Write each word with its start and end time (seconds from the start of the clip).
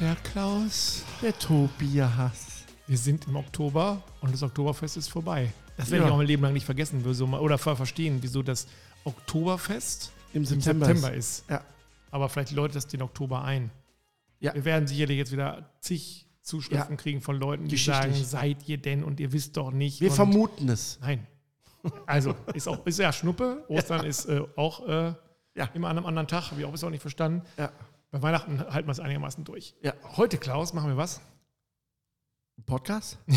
Der 0.00 0.16
Klaus. 0.16 1.04
Der 1.22 1.38
Tobias. 1.38 2.64
Wir 2.86 2.98
sind 2.98 3.26
im 3.28 3.36
Oktober 3.36 4.02
und 4.20 4.32
das 4.32 4.42
Oktoberfest 4.42 4.96
ist 4.96 5.08
vorbei. 5.08 5.52
Das 5.76 5.90
werde 5.90 6.02
Ja. 6.04 6.08
ich 6.08 6.12
auch 6.12 6.16
mein 6.18 6.26
Leben 6.26 6.42
lang 6.42 6.52
nicht 6.52 6.64
vergessen 6.64 7.04
oder 7.04 7.58
ver- 7.58 7.76
verstehen, 7.76 8.18
wieso 8.20 8.42
das 8.42 8.66
Oktoberfest 9.04 10.10
Im 10.32 10.42
im 10.42 10.44
September. 10.46 10.86
September 10.86 11.12
ist. 11.14 11.44
Ja. 11.48 11.62
Aber 12.10 12.28
vielleicht 12.28 12.52
läutet 12.52 12.76
das 12.76 12.86
den 12.86 13.02
Oktober 13.02 13.42
ein. 13.44 13.70
Ja. 14.40 14.54
Wir 14.54 14.64
werden 14.64 14.86
sicherlich 14.88 15.18
jetzt 15.18 15.32
wieder 15.32 15.70
zig 15.80 16.26
Zuschriften 16.42 16.96
kriegen 16.96 17.20
von 17.20 17.36
Leuten, 17.36 17.68
die 17.68 17.76
sagen, 17.76 18.14
seid 18.14 18.66
ihr 18.68 18.78
denn 18.78 19.04
und 19.04 19.20
ihr 19.20 19.32
wisst 19.32 19.56
doch 19.56 19.70
nicht. 19.70 20.00
Wir 20.00 20.10
vermuten 20.10 20.68
es. 20.68 20.98
Nein. 21.00 21.26
Also, 22.06 22.34
ist, 22.54 22.66
auch, 22.66 22.84
ist 22.86 22.98
ja 22.98 23.12
Schnuppe. 23.12 23.64
Ostern 23.68 24.04
ist 24.04 24.26
äh, 24.26 24.42
auch 24.56 24.86
äh, 24.88 25.14
immer 25.74 25.88
an 25.88 25.98
einem 25.98 26.06
anderen 26.06 26.26
Tag. 26.26 26.50
Habe 26.50 26.60
ich 26.60 26.66
auch 26.66 26.72
bis 26.72 26.82
auch 26.82 26.90
nicht 26.90 27.02
verstanden. 27.02 27.42
Ja. 27.56 27.70
Bei 28.10 28.22
Weihnachten 28.22 28.58
halten 28.60 28.88
wir 28.88 28.92
es 28.92 29.00
einigermaßen 29.00 29.44
durch. 29.44 29.74
Ja. 29.82 29.92
Heute, 30.16 30.36
Klaus, 30.38 30.72
machen 30.72 30.88
wir 30.90 30.96
was? 30.96 31.20
Podcast? 32.66 33.18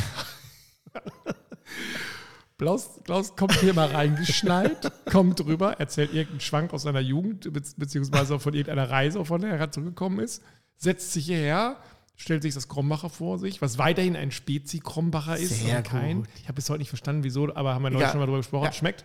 Klaus, 2.57 2.99
Klaus 3.03 3.35
kommt 3.35 3.53
hier 3.59 3.73
mal 3.73 3.87
reingeschneit, 3.89 4.91
kommt 5.11 5.39
drüber, 5.39 5.79
erzählt 5.79 6.13
irgendeinen 6.13 6.39
Schwank 6.39 6.73
aus 6.73 6.83
seiner 6.83 6.99
Jugend, 7.01 7.51
be 7.51 7.61
beziehungsweise 7.77 8.39
von 8.39 8.53
irgendeiner 8.53 8.89
Reise, 8.89 9.23
von 9.25 9.41
der 9.41 9.51
er 9.51 9.57
gerade 9.57 9.71
zurückgekommen 9.71 10.19
ist, 10.19 10.41
setzt 10.77 11.13
sich 11.13 11.25
hierher, 11.25 11.77
stellt 12.15 12.41
sich 12.43 12.53
das 12.53 12.67
Krombacher 12.67 13.09
vor 13.09 13.37
sich, 13.39 13.61
was 13.61 13.77
weiterhin 13.79 14.15
ein 14.15 14.31
Spezi-Krombacher 14.31 15.37
ist. 15.37 15.61
Sehr 15.63 15.77
und 15.77 15.83
kein. 15.83 16.17
gut. 16.17 16.29
Ich 16.37 16.43
habe 16.43 16.53
bis 16.53 16.69
heute 16.69 16.79
nicht 16.79 16.89
verstanden, 16.89 17.23
wieso, 17.23 17.53
aber 17.53 17.73
haben 17.73 17.83
wir 17.83 17.89
neulich 17.89 18.05
Ja. 18.05 18.11
schon 18.11 18.19
mal 18.19 18.25
drüber 18.25 18.37
gesprochen. 18.39 18.65
Ja. 18.65 18.71
Schmeckt. 18.71 19.03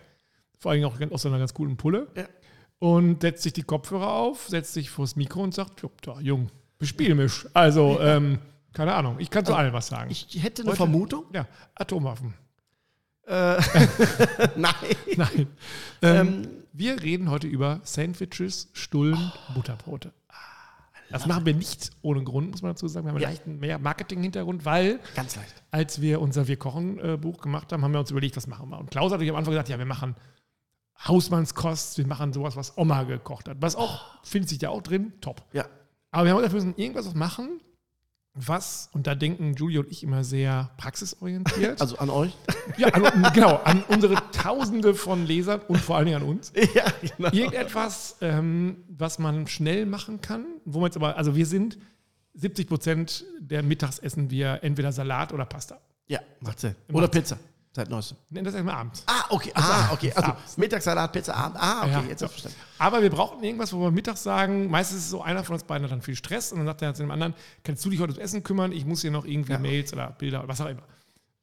Vor 0.57 0.71
allem 0.71 0.83
auch 0.85 0.99
aus 1.11 1.21
so 1.21 1.29
einer 1.29 1.39
ganz 1.39 1.53
coolen 1.53 1.75
Pulle. 1.77 2.07
Ja. 2.15 2.25
Und 2.79 3.21
setzt 3.21 3.43
sich 3.43 3.51
die 3.53 3.63
Kopfhörer 3.63 4.13
auf, 4.13 4.47
setzt 4.47 4.73
sich 4.73 4.89
vors 4.89 5.15
Mikro 5.17 5.41
und 5.43 5.53
sagt: 5.53 5.81
"Jo, 5.81 5.91
da, 6.01 6.19
Jung, 6.21 6.49
bespiel 6.77 7.13
mich. 7.13 7.45
Also, 7.53 7.99
ähm, 7.99 8.39
keine 8.73 8.93
Ahnung, 8.95 9.17
ich 9.19 9.29
kann 9.29 9.45
zu 9.45 9.53
allem 9.53 9.73
was 9.73 9.87
sagen. 9.87 10.09
Ich 10.11 10.27
hätte 10.41 10.61
eine 10.61 10.69
Heute- 10.71 10.77
Vermutung. 10.77 11.25
ja, 11.33 11.45
Atomwaffen. 11.75 12.33
Äh, 13.27 13.61
nein. 14.55 14.73
Nein. 15.17 15.47
Ähm, 16.01 16.47
wir 16.71 17.01
reden 17.03 17.29
heute 17.29 17.47
über 17.47 17.81
Sandwiches, 17.83 18.69
Stullen, 18.73 19.31
Butterbrote. 19.53 20.13
Ah, 20.29 20.33
Das 21.09 21.25
machen 21.27 21.45
wir 21.45 21.53
nicht 21.53 21.91
ohne 22.01 22.23
Grund, 22.23 22.51
muss 22.51 22.61
man 22.61 22.71
dazu 22.71 22.87
sagen. 22.87 23.05
Wir 23.05 23.09
haben 23.09 23.17
einen 23.17 23.23
Ja. 23.23 23.29
leichten 23.29 23.59
mehr 23.59 23.77
Marketing-Hintergrund, 23.77 24.63
weil 24.65 24.99
Ganz 25.15 25.35
leicht. 25.35 25.53
als 25.71 25.99
wir 26.01 26.21
unser 26.21 26.47
Wir 26.47 26.55
kochen-Buch 26.57 27.41
gemacht 27.41 27.71
haben, 27.73 27.83
haben 27.83 27.91
wir 27.91 27.99
uns 27.99 28.09
überlegt, 28.11 28.37
was 28.37 28.47
machen 28.47 28.69
wir. 28.69 28.79
Und 28.79 28.89
Klaus 28.89 29.05
hat 29.07 29.11
natürlich 29.17 29.31
am 29.31 29.35
Anfang 29.37 29.51
gesagt, 29.51 29.67
ja, 29.69 29.77
wir 29.77 29.85
machen 29.85 30.15
Hausmannskost, 31.07 31.97
wir 31.97 32.07
machen 32.07 32.33
sowas, 32.33 32.55
was 32.55 32.77
Oma 32.77 33.03
gekocht 33.03 33.47
hat. 33.47 33.57
Was 33.61 33.75
auch, 33.75 34.23
findet 34.23 34.49
sich 34.49 34.61
ja 34.61 34.69
auch 34.69 34.81
drin, 34.81 35.13
top. 35.21 35.43
Ja. 35.53 35.65
Aber 36.11 36.25
wir 36.25 36.33
haben 36.33 36.41
wir 36.41 36.49
müssen 36.49 36.75
irgendwas 36.75 37.13
machen, 37.13 37.61
was, 38.33 38.89
und 38.93 39.07
da 39.07 39.15
denken 39.15 39.53
Julia 39.55 39.81
und 39.81 39.91
ich 39.91 40.03
immer 40.03 40.23
sehr 40.23 40.71
praxisorientiert. 40.77 41.81
Also 41.81 41.97
an 41.97 42.09
euch? 42.09 42.35
ja, 42.77 42.87
an, 42.89 43.33
genau, 43.33 43.57
an 43.63 43.83
unsere 43.87 44.15
Tausende 44.31 44.93
von 44.93 45.25
Lesern 45.25 45.61
und 45.67 45.77
vor 45.79 45.97
allen 45.97 46.05
Dingen 46.05 46.21
an 46.21 46.27
uns. 46.27 46.51
ja, 46.73 46.85
genau. 47.01 47.31
Irgendetwas, 47.31 48.17
ähm, 48.21 48.83
was 48.89 49.19
man 49.19 49.47
schnell 49.47 49.85
machen 49.85 50.21
kann, 50.21 50.45
wo 50.65 50.79
man 50.79 50.87
jetzt 50.87 50.97
aber, 50.97 51.17
also 51.17 51.35
wir 51.35 51.45
sind 51.45 51.77
70 52.33 52.67
Prozent 52.67 53.25
der 53.39 53.63
Mittags 53.63 53.99
essen 53.99 54.29
wir 54.29 54.59
entweder 54.63 54.91
Salat 54.91 55.33
oder 55.33 55.45
Pasta. 55.45 55.79
Ja, 56.07 56.19
macht 56.39 56.59
Sinn. 56.59 56.75
Oder 56.91 57.07
Pizza. 57.07 57.37
Seit 57.71 57.87
neuestem. 57.89 58.17
Nennen 58.29 58.45
das 58.45 58.55
erstmal 58.55 58.75
abends. 58.75 59.03
Ah, 59.05 59.25
okay. 59.29 59.51
Ah, 59.53 59.89
okay. 59.93 60.11
Also 60.15 60.31
abends. 60.31 60.57
Mittagssalat, 60.57 61.13
Pizza, 61.13 61.35
Abend. 61.35 61.57
Ah, 61.61 61.83
okay. 61.83 61.91
Ja, 61.91 62.03
jetzt 62.09 62.21
ja. 62.21 62.27
verstanden. 62.27 62.57
Aber 62.79 63.01
wir 63.01 63.11
brauchten 63.11 63.43
irgendwas, 63.43 63.71
wo 63.73 63.79
wir 63.81 63.91
mittags 63.91 64.23
sagen, 64.23 64.69
meistens 64.71 64.97
ist 64.99 65.03
es 65.05 65.09
so, 65.11 65.21
einer 65.21 65.43
von 65.43 65.53
uns 65.53 65.63
beiden 65.63 65.83
hat 65.83 65.91
dann 65.91 66.01
viel 66.01 66.15
Stress 66.15 66.51
und 66.51 66.57
dann 66.57 66.67
sagt 66.67 66.81
er 66.81 66.95
zu 66.95 67.03
dem 67.03 67.11
anderen, 67.11 67.35
kannst 67.63 67.85
du 67.85 67.91
dich 67.91 67.99
heute 67.99 68.13
ums 68.13 68.23
Essen 68.23 68.43
kümmern? 68.43 68.71
Ich 68.71 68.85
muss 68.85 69.01
hier 69.01 69.11
noch 69.11 69.25
irgendwie 69.25 69.53
Ja. 69.53 69.59
Mails 69.59 69.93
oder 69.93 70.07
Bilder 70.11 70.39
oder 70.39 70.47
was 70.47 70.61
auch 70.61 70.67
immer. 70.67 70.81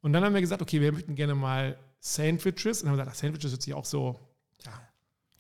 Und 0.01 0.13
dann 0.13 0.25
haben 0.25 0.35
wir 0.35 0.41
gesagt, 0.41 0.63
okay, 0.63 0.81
wir 0.81 0.93
möchten 0.93 1.15
gerne 1.15 1.37
mal 1.37 1.79
Sandwiches. 2.01 2.83
Und 2.83 2.87
dann 2.87 2.93
haben 2.93 2.99
wir 2.99 3.05
gesagt, 3.05 3.17
ach, 3.17 3.21
Sandwiches 3.21 3.51
hört 3.53 3.63
sich 3.63 3.75
auch 3.75 3.85
so, 3.85 4.19
ja, 4.65 4.73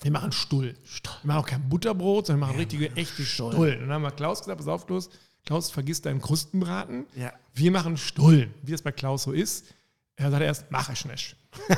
wir 0.02 0.10
machen 0.12 0.30
Stull. 0.30 0.76
Wir 1.22 1.26
machen 1.26 1.38
auch 1.38 1.46
kein 1.46 1.68
Butterbrot, 1.68 2.26
sondern 2.26 2.40
wir 2.40 2.46
machen 2.46 2.58
richtige, 2.58 2.94
echte 2.96 3.24
Stull. 3.24 3.54
Und 3.54 3.80
dann 3.80 3.92
haben 3.92 4.02
wir 4.02 4.12
Klaus 4.12 4.40
gesagt, 4.40 4.58
pass 4.58 4.68
auf, 4.68 4.88
los, 4.88 5.10
Klaus, 5.44 5.70
vergiss 5.70 6.02
deinen 6.02 6.20
Krustenbraten. 6.20 7.06
Ja. 7.14 7.32
Wir 7.54 7.70
machen 7.70 7.96
Stullen, 7.96 8.52
wie 8.62 8.72
das 8.72 8.82
bei 8.82 8.92
Klaus 8.92 9.24
so 9.24 9.32
ist. 9.32 9.66
Er 10.16 10.30
sagt 10.30 10.42
erst, 10.42 10.64
mach 10.70 10.90
ich 10.90 11.04
nicht. 11.04 11.36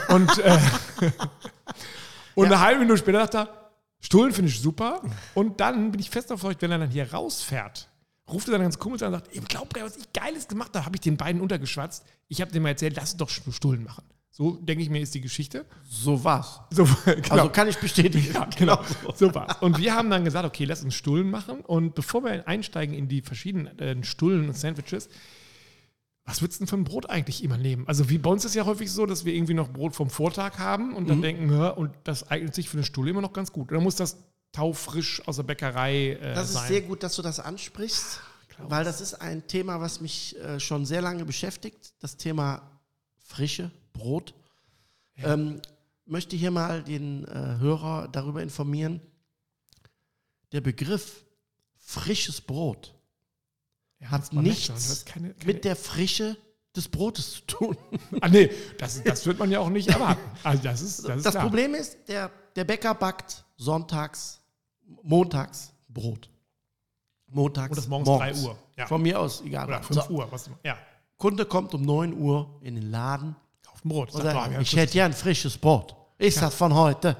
Und, 0.08 0.38
äh, 0.38 0.58
und 2.34 2.46
eine 2.46 2.60
halbe 2.60 2.80
Minute 2.80 2.98
später 2.98 3.20
sagt 3.20 3.34
er, 3.34 3.70
Stullen 4.00 4.32
finde 4.32 4.50
ich 4.50 4.60
super. 4.60 5.02
Und 5.34 5.60
dann 5.60 5.90
bin 5.90 6.00
ich 6.00 6.08
fest 6.08 6.30
davon, 6.30 6.54
wenn 6.60 6.70
er 6.70 6.78
dann 6.78 6.90
hier 6.90 7.12
rausfährt, 7.12 7.88
ruft 8.30 8.48
er 8.48 8.52
dann 8.52 8.62
ganz 8.62 8.78
komisch 8.78 9.02
an 9.02 9.12
und 9.12 9.20
sagt, 9.20 9.34
ihr 9.34 9.42
glaubt 9.42 9.76
ja, 9.76 9.84
was 9.84 9.96
ich 9.96 10.12
Geiles 10.12 10.46
gemacht 10.46 10.70
habe, 10.74 10.84
habe 10.84 10.96
ich 10.96 11.00
den 11.00 11.16
beiden 11.16 11.40
untergeschwatzt. 11.40 12.04
Ich 12.28 12.40
habe 12.40 12.52
dem 12.52 12.62
mal 12.62 12.70
erzählt, 12.70 12.94
lass 12.96 13.14
uns 13.14 13.18
doch 13.18 13.52
Stullen 13.52 13.82
machen. 13.82 14.04
So, 14.30 14.52
denke 14.52 14.84
ich 14.84 14.90
mir, 14.90 15.00
ist 15.00 15.14
die 15.16 15.20
Geschichte. 15.20 15.66
So 15.82 16.22
war's. 16.22 16.60
So, 16.70 16.84
genau. 17.04 17.28
Also 17.30 17.48
kann 17.48 17.66
ich 17.66 17.76
bestätigen. 17.78 18.32
Ja, 18.32 18.44
genau. 18.56 18.80
So 19.16 19.34
war's. 19.34 19.56
Und 19.60 19.78
wir 19.78 19.94
haben 19.94 20.10
dann 20.10 20.24
gesagt, 20.24 20.46
okay, 20.46 20.64
lass 20.64 20.84
uns 20.84 20.94
Stullen 20.94 21.28
machen. 21.28 21.60
Und 21.62 21.96
bevor 21.96 22.22
wir 22.22 22.46
einsteigen 22.46 22.94
in 22.94 23.08
die 23.08 23.20
verschiedenen 23.20 23.76
äh, 23.80 24.04
Stullen 24.04 24.46
und 24.46 24.56
Sandwiches, 24.56 25.08
was 26.28 26.42
würdest 26.42 26.60
du 26.60 26.64
denn 26.64 26.68
für 26.68 26.76
ein 26.76 26.84
Brot 26.84 27.08
eigentlich 27.08 27.42
immer 27.42 27.56
nehmen? 27.56 27.88
Also 27.88 28.10
wie 28.10 28.18
bei 28.18 28.28
uns 28.28 28.44
ist 28.44 28.50
es 28.50 28.54
ja 28.54 28.66
häufig 28.66 28.92
so, 28.92 29.06
dass 29.06 29.24
wir 29.24 29.32
irgendwie 29.32 29.54
noch 29.54 29.70
Brot 29.70 29.96
vom 29.96 30.10
Vortag 30.10 30.58
haben 30.58 30.94
und 30.94 31.08
dann 31.08 31.22
denken, 31.22 31.50
ja, 31.50 31.70
und 31.70 31.90
das 32.04 32.30
eignet 32.30 32.54
sich 32.54 32.68
für 32.68 32.76
eine 32.76 32.84
Stulle 32.84 33.10
immer 33.10 33.22
noch 33.22 33.32
ganz 33.32 33.50
gut. 33.50 33.72
Oder 33.72 33.80
muss 33.80 33.96
das 33.96 34.18
taufrisch 34.52 35.26
aus 35.26 35.36
der 35.36 35.44
Bäckerei 35.44 36.10
äh, 36.10 36.34
Das 36.34 36.48
ist 36.48 36.54
sein? 36.54 36.68
sehr 36.68 36.82
gut, 36.82 37.02
dass 37.02 37.16
du 37.16 37.22
das 37.22 37.40
ansprichst, 37.40 38.20
weil 38.58 38.84
das 38.84 39.00
ist 39.00 39.14
ein 39.14 39.46
Thema, 39.46 39.80
was 39.80 40.02
mich 40.02 40.36
äh, 40.36 40.60
schon 40.60 40.84
sehr 40.84 41.00
lange 41.00 41.24
beschäftigt. 41.24 41.94
Das 42.00 42.18
Thema 42.18 42.60
frische 43.16 43.70
Brot. 43.94 44.34
Ähm, 45.16 45.62
möchte 46.04 46.36
hier 46.36 46.50
mal 46.50 46.82
den 46.82 47.24
äh, 47.24 47.56
Hörer 47.58 48.06
darüber 48.12 48.42
informieren. 48.42 49.00
Der 50.52 50.60
Begriff 50.60 51.24
frisches 51.78 52.42
Brot 52.42 52.97
Ja, 54.00 54.10
hat 54.10 54.32
nichts 54.32 55.04
keine, 55.04 55.32
keine, 55.34 55.46
mit 55.46 55.64
der 55.64 55.74
Frische 55.76 56.36
des 56.74 56.88
Brotes 56.88 57.32
zu 57.34 57.40
tun. 57.42 57.76
Ah, 58.20 58.28
nee, 58.28 58.50
das, 58.78 59.02
das 59.02 59.26
wird 59.26 59.38
man 59.38 59.50
ja 59.50 59.60
auch 59.60 59.68
nicht 59.68 59.88
erwarten. 59.88 60.20
Also 60.42 60.62
das 60.62 60.80
ist, 60.80 61.08
das 61.08 61.16
ist 61.18 61.26
Das 61.26 61.32
klar. 61.32 61.44
Problem 61.44 61.74
ist, 61.74 61.96
der, 62.08 62.30
der 62.56 62.64
Bäcker 62.64 62.94
backt 62.94 63.44
sonntags, 63.56 64.40
montags 65.02 65.72
Brot. 65.88 66.30
Montags. 67.28 67.70
Und 67.70 67.76
das 67.78 67.88
morgens 67.88 68.08
3 68.08 68.34
Uhr. 68.46 68.56
Ja. 68.76 68.86
Von 68.86 69.02
mir 69.02 69.18
aus, 69.20 69.42
egal. 69.42 69.66
Oder 69.66 69.76
wann. 69.76 69.82
5 69.84 70.02
So, 70.04 70.10
Uhr. 70.10 70.28
Was, 70.30 70.50
ja, 70.64 70.76
Kunde 71.16 71.44
kommt 71.44 71.74
um 71.74 71.82
9 71.82 72.14
Uhr 72.14 72.58
in 72.62 72.76
den 72.76 72.90
Laden 72.90 73.34
auf 73.72 73.80
dem 73.82 73.90
Brot. 73.90 74.12
Sagt, 74.12 74.24
sagt, 74.24 74.52
oh, 74.56 74.60
ich 74.60 74.76
hätte 74.76 74.96
ja 74.98 75.04
ein 75.04 75.12
frisches 75.12 75.58
Brot. 75.58 75.94
Ist 76.16 76.40
das 76.40 76.54
von 76.54 76.72
heute? 76.74 77.16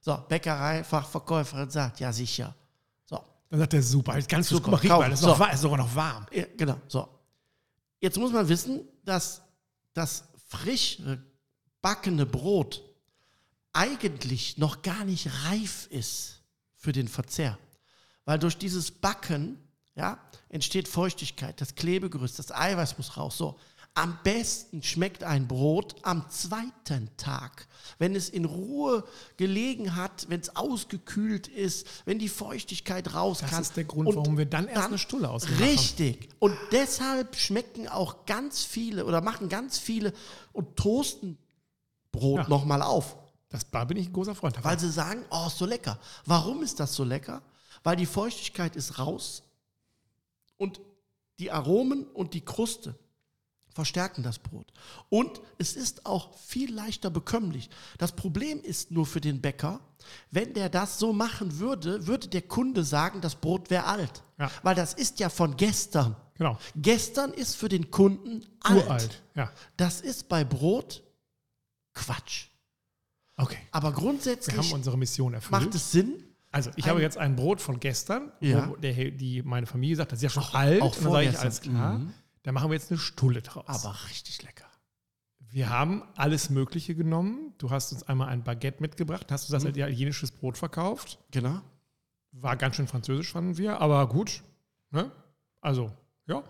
So, 0.00 0.16
Bäckerei, 0.28 0.84
Fachverkäuferin 0.84 1.70
sagt, 1.70 2.00
ja 2.00 2.12
sicher. 2.12 2.54
Dann 3.50 3.60
sagt 3.60 3.74
er, 3.74 3.82
super, 3.82 4.20
ganz 4.22 4.48
Super, 4.48 4.48
super, 4.48 4.60
guck 4.62 4.70
mal, 4.72 4.76
riech 4.78 4.90
kauf. 4.90 5.00
mal, 5.00 5.10
das 5.10 5.18
ist, 5.20 5.24
So. 5.24 5.28
noch, 5.30 5.38
wa- 5.38 5.46
ist 5.48 5.60
sogar 5.60 5.78
noch 5.78 5.94
warm. 5.94 6.26
ja, 6.32 6.44
genau, 6.56 6.80
so. 6.88 7.08
Jetzt 8.00 8.18
muss 8.18 8.32
man 8.32 8.48
wissen, 8.48 8.80
dass 9.04 9.42
das 9.94 10.24
frisch 10.48 10.98
backene 11.80 12.26
Brot 12.26 12.82
eigentlich 13.72 14.58
noch 14.58 14.82
gar 14.82 15.04
nicht 15.04 15.28
reif 15.46 15.86
ist 15.90 16.42
für 16.76 16.92
den 16.92 17.08
Verzehr. 17.08 17.58
Weil 18.24 18.38
durch 18.38 18.56
dieses 18.58 18.90
Backen 18.90 19.58
ja, 19.94 20.18
entsteht 20.48 20.86
Feuchtigkeit, 20.86 21.60
das 21.60 21.74
Klebegerüst, 21.74 22.38
das 22.38 22.52
Eiweiß 22.52 22.98
muss 22.98 23.16
raus. 23.16 23.36
So. 23.36 23.58
Am 23.94 24.16
besten 24.22 24.80
schmeckt 24.84 25.24
ein 25.24 25.48
Brot 25.48 25.96
am 26.02 26.28
zweiten 26.30 27.10
Tag, 27.16 27.66
wenn 27.98 28.14
es 28.14 28.28
in 28.28 28.44
Ruhe 28.44 29.02
gelegen 29.36 29.96
hat, 29.96 30.26
wenn 30.28 30.40
es 30.40 30.54
ausgekühlt 30.54 31.48
ist, 31.48 31.84
wenn 32.04 32.20
die 32.20 32.28
Feuchtigkeit 32.28 33.12
raus 33.14 33.38
Das 33.40 33.50
kann. 33.50 33.62
ist 33.62 33.76
der 33.76 33.84
Grund, 33.84 34.08
Und 34.08 34.14
warum 34.16 34.38
wir 34.38 34.46
dann 34.46 34.68
erst 34.68 34.86
eine 34.88 34.98
Stulle 34.98 35.28
ausgemacht 35.28 35.60
haben. 35.60 35.68
Richtig. 35.70 36.28
Und 36.38 36.56
deshalb 36.70 37.34
schmecken 37.34 37.88
auch 37.88 38.24
ganz 38.24 38.62
viele 38.64 39.04
oder 39.04 39.20
machen 39.20 39.48
ganz 39.48 39.78
viele 39.78 40.12
und 40.52 40.76
toasten 40.76 41.36
Brot 42.12 42.42
Ja. 42.42 42.48
nochmal 42.48 42.82
auf, 42.82 43.16
Das, 43.48 43.68
da 43.68 43.84
bin 43.84 43.96
ich 43.96 44.06
ein 44.08 44.12
großer 44.12 44.36
Freund 44.36 44.54
davon. 44.56 44.70
weil 44.70 44.78
sie 44.78 44.92
sagen, 44.92 45.24
oh, 45.30 45.46
ist 45.48 45.58
so 45.58 45.66
lecker. 45.66 45.98
Warum 46.24 46.62
ist 46.62 46.78
das 46.78 46.94
so 46.94 47.02
lecker? 47.02 47.42
Weil 47.82 47.96
die 47.96 48.06
Feuchtigkeit 48.06 48.76
ist 48.76 48.98
raus 49.00 49.42
und 50.56 50.80
die 51.40 51.50
Aromen 51.50 52.04
und 52.06 52.34
die 52.34 52.42
Kruste 52.44 52.94
verstärken 53.78 54.24
das 54.24 54.40
Brot. 54.40 54.72
Und 55.08 55.40
es 55.58 55.76
ist 55.76 56.04
auch 56.04 56.36
viel 56.36 56.74
leichter 56.74 57.10
bekömmlich. 57.10 57.70
Das 57.96 58.10
Problem 58.12 58.60
ist 58.60 58.90
nur 58.90 59.06
für 59.06 59.20
den 59.20 59.40
Bäcker, 59.40 59.78
wenn 60.32 60.52
der 60.52 60.68
das 60.68 60.98
so 60.98 61.12
machen 61.12 61.60
würde, 61.60 62.06
würde 62.08 62.26
der 62.26 62.42
Kunde 62.42 62.82
sagen, 62.82 63.20
das 63.20 63.36
Brot 63.36 63.70
wäre 63.70 63.84
alt. 63.84 64.24
Ja. 64.38 64.50
Weil 64.64 64.74
das 64.74 64.94
ist 64.94 65.20
ja 65.20 65.28
von 65.28 65.56
gestern. 65.56 66.16
Genau. 66.34 66.58
Gestern 66.74 67.32
ist 67.32 67.54
für 67.54 67.68
den 67.68 67.90
Kunden 67.92 68.44
alt. 68.60 68.84
Uralt. 68.86 69.22
Ja. 69.36 69.52
Das 69.76 70.00
ist 70.00 70.28
bei 70.28 70.42
Brot 70.44 71.04
Quatsch. 71.94 72.46
Okay. 73.36 73.58
Aber 73.70 73.90
Wir 73.90 73.94
haben 73.94 74.00
grundsätzlich 74.02 74.72
unsere 74.72 74.98
Mission 74.98 75.34
erfüllt. 75.34 75.52
macht 75.62 75.74
es 75.74 75.92
Sinn, 75.92 76.24
Also, 76.50 76.70
ich 76.76 76.84
Ein- 76.84 76.90
habe 76.92 77.02
jetzt 77.02 77.18
ein 77.18 77.36
Brot 77.36 77.60
von 77.60 77.78
gestern, 77.78 78.32
Ja. 78.40 78.70
wo 78.70 78.76
der, 78.76 79.10
die 79.10 79.42
meine 79.42 79.66
Familie 79.66 79.96
sagt, 79.96 80.12
das 80.12 80.18
ist 80.20 80.22
ja 80.22 80.30
schon 80.30 80.44
alt. 80.54 80.80
auch 80.80 80.96
und 80.96 81.04
dann 81.04 81.12
sage 81.12 81.28
ich, 81.28 81.38
alles 81.38 81.60
klar. 81.60 81.98
Mhm. 81.98 82.14
Da 82.42 82.52
machen 82.52 82.70
wir 82.70 82.74
jetzt 82.74 82.90
eine 82.90 82.98
Stulle 82.98 83.42
draus. 83.42 83.64
Aber 83.66 83.94
richtig 84.08 84.42
lecker. 84.42 84.64
wir 85.50 85.70
haben 85.70 86.02
alles 86.16 86.50
Mögliche 86.50 86.94
genommen. 86.94 87.54
Du 87.58 87.70
hast 87.70 87.92
uns 87.92 88.02
einmal 88.02 88.28
ein 88.28 88.42
Baguette 88.44 88.82
mitgebracht, 88.82 89.30
hast 89.32 89.48
du 89.48 89.52
das 89.52 89.62
Mhm. 89.62 89.68
als 89.68 89.76
italienisches 89.78 90.30
Brot 90.30 90.58
verkauft. 90.58 91.18
Genau. 91.30 91.60
War 92.32 92.56
ganz 92.56 92.76
schön 92.76 92.86
französisch, 92.86 93.32
fanden 93.32 93.56
wir, 93.56 93.80
aber 93.80 94.06
gut. 94.08 94.42
Ne? 94.90 95.10
Also, 95.60 95.90
ja. 96.26 96.42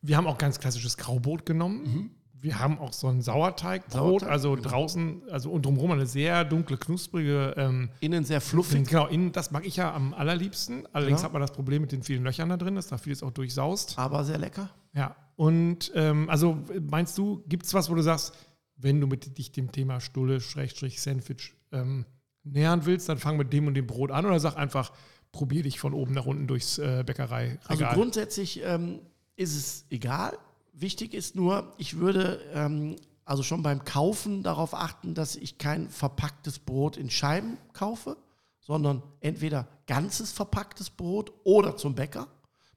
Wir 0.00 0.16
haben 0.16 0.26
auch 0.26 0.38
ganz 0.38 0.58
klassisches 0.58 0.96
Graubrot 0.96 1.44
genommen. 1.44 2.10
Wir 2.40 2.58
haben 2.60 2.78
auch 2.78 2.92
so 2.92 3.08
ein 3.08 3.20
Sauerteigbrot, 3.20 3.92
Mhm. 3.92 3.98
Sauerteig, 3.98 4.30
also 4.30 4.52
genau. 4.54 4.68
draußen, 4.68 5.22
also 5.30 5.50
und 5.50 5.66
drumherum 5.66 5.90
eine 5.90 6.06
sehr 6.06 6.44
dunkle, 6.44 6.76
knusprige. 6.78 7.52
Ähm, 7.56 7.90
Innen 8.00 8.24
sehr 8.24 8.40
fluffig. 8.40 8.86
genau, 8.88 9.06
innen, 9.08 9.32
das 9.32 9.50
mag 9.50 9.66
ich 9.66 9.76
ja 9.76 9.92
am 9.92 10.14
allerliebsten. 10.14 10.86
Allerdings 10.94 11.18
Genau. 11.18 11.26
hat 11.26 11.32
man 11.32 11.42
das 11.42 11.50
Problem 11.52 11.82
mit 11.82 11.90
den 11.92 12.02
vielen 12.04 12.22
Löchern 12.24 12.48
da 12.48 12.56
drin, 12.56 12.76
dass 12.76 12.86
da 12.86 12.96
vieles 12.96 13.22
auch 13.24 13.32
durchsaust. 13.32 13.98
Aber 13.98 14.24
sehr 14.24 14.38
lecker. 14.38 14.70
Ja, 14.94 15.16
und 15.36 15.92
ähm, 15.94 16.28
also 16.28 16.58
meinst 16.90 17.16
du, 17.18 17.44
gibt 17.48 17.66
es 17.66 17.74
was, 17.74 17.90
wo 17.90 17.94
du 17.94 18.02
sagst, 18.02 18.34
wenn 18.76 19.00
du 19.00 19.06
mit 19.06 19.38
dich 19.38 19.52
dem 19.52 19.72
Thema 19.72 20.00
Stulle, 20.00 20.40
Schrägstrich, 20.40 21.00
Sandwich 21.00 21.54
ähm, 21.72 22.06
nähern 22.44 22.86
willst, 22.86 23.08
dann 23.08 23.18
fang 23.18 23.36
mit 23.36 23.52
dem 23.52 23.66
und 23.66 23.74
dem 23.74 23.86
Brot 23.86 24.10
an 24.10 24.26
oder 24.26 24.40
sag 24.40 24.56
einfach, 24.56 24.92
probier 25.32 25.62
dich 25.62 25.78
von 25.78 25.92
oben 25.92 26.14
nach 26.14 26.26
unten 26.26 26.46
durchs 26.46 26.78
äh, 26.78 27.04
Bäckerei. 27.06 27.58
Also 27.66 27.84
grundsätzlich 27.86 28.62
ähm, 28.64 29.00
ist 29.36 29.56
es 29.56 29.84
egal. 29.90 30.38
Wichtig 30.72 31.14
ist 31.14 31.36
nur, 31.36 31.72
ich 31.76 31.98
würde 31.98 32.40
ähm, 32.54 32.96
also 33.24 33.42
schon 33.42 33.62
beim 33.62 33.84
Kaufen 33.84 34.42
darauf 34.42 34.74
achten, 34.74 35.14
dass 35.14 35.36
ich 35.36 35.58
kein 35.58 35.90
verpacktes 35.90 36.58
Brot 36.58 36.96
in 36.96 37.10
Scheiben 37.10 37.58
kaufe, 37.74 38.16
sondern 38.60 39.02
entweder 39.20 39.68
ganzes 39.86 40.32
verpacktes 40.32 40.90
Brot 40.90 41.32
oder 41.44 41.76
zum 41.76 41.94
Bäcker. 41.94 42.26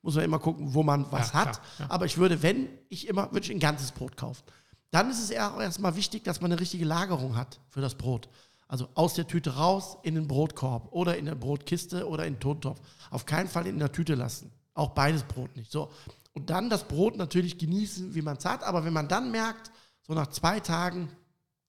Muss 0.02 0.16
man 0.16 0.24
immer 0.26 0.40
gucken, 0.40 0.74
wo 0.74 0.84
man 0.84 1.06
was 1.12 1.34
Ja, 1.34 1.46
hat. 1.46 1.62
ja. 1.80 1.86
Aber 1.90 2.06
ich 2.06 2.18
würde, 2.18 2.42
wenn 2.42 2.68
ich 2.90 3.08
immer, 3.08 3.32
würde 3.32 3.46
ich 3.46 3.52
ein 3.52 3.60
ganzes 3.60 3.92
Brot 3.92 4.18
kaufen. 4.18 4.44
Dann 4.90 5.10
ist 5.10 5.22
es 5.24 5.30
eher 5.30 5.54
auch 5.54 5.62
erstmal 5.62 5.96
wichtig, 5.96 6.24
dass 6.24 6.42
man 6.42 6.52
eine 6.52 6.60
richtige 6.60 6.86
Lagerung 6.86 7.36
hat 7.36 7.60
für 7.70 7.82
das 7.82 7.96
Brot. 7.96 8.28
Also 8.68 8.88
aus 8.96 9.14
der 9.14 9.28
Tüte 9.28 9.56
raus 9.56 9.98
in 10.04 10.16
den 10.16 10.28
Brotkorb 10.28 10.92
oder 10.92 11.18
in 11.18 11.26
der 11.26 11.36
Brotkiste 11.36 12.08
oder 12.08 12.26
in 12.26 12.36
den 12.36 12.40
Tontopf. 12.40 12.80
Auf 13.10 13.26
keinen 13.26 13.48
Fall 13.50 13.68
in 13.68 13.80
der 13.80 13.92
Tüte 13.92 14.16
lassen. 14.16 14.52
Auch 14.74 14.90
beides 14.92 15.24
Brot 15.24 15.56
nicht. 15.56 15.72
So. 15.72 15.92
Und 16.34 16.50
dann 16.50 16.70
das 16.70 16.86
Brot 16.86 17.18
natürlich 17.18 17.58
genießen, 17.58 18.16
wie 18.16 18.22
man 18.22 18.38
es 18.38 18.46
hat. 18.46 18.64
Aber 18.64 18.86
wenn 18.86 18.94
man 18.94 19.08
dann 19.08 19.32
merkt, 19.32 19.72
so 20.02 20.14
nach 20.14 20.28
zwei 20.28 20.60
Tagen, 20.62 21.10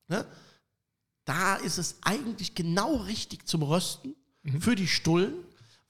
ne, 0.09 0.25
da 1.25 1.57
ist 1.57 1.79
es 1.79 1.97
eigentlich 2.03 2.55
genau 2.55 2.97
richtig 2.97 3.47
zum 3.47 3.63
Rösten 3.63 4.15
für 4.61 4.75
die 4.75 4.89
Stullen, 4.89 5.35